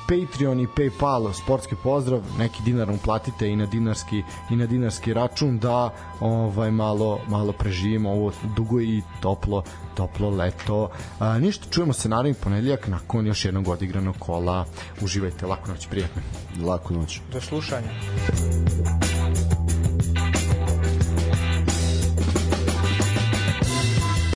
[0.10, 5.60] Patreon i PayPal sportski pozdrav, neki dinar uplatite i na dinarski i na dinarski račun
[5.60, 9.64] da ovaj malo malo preživimo ovo dugo i toplo
[9.96, 10.90] toplo leto.
[11.20, 14.66] A, ništa, čujemo se naravno ponedeljak nakon još jednog odigranog kola.
[15.02, 16.22] Uživajte, laku noć, prijatno.
[16.66, 17.22] Laku noć.
[17.34, 17.90] Do slušanja.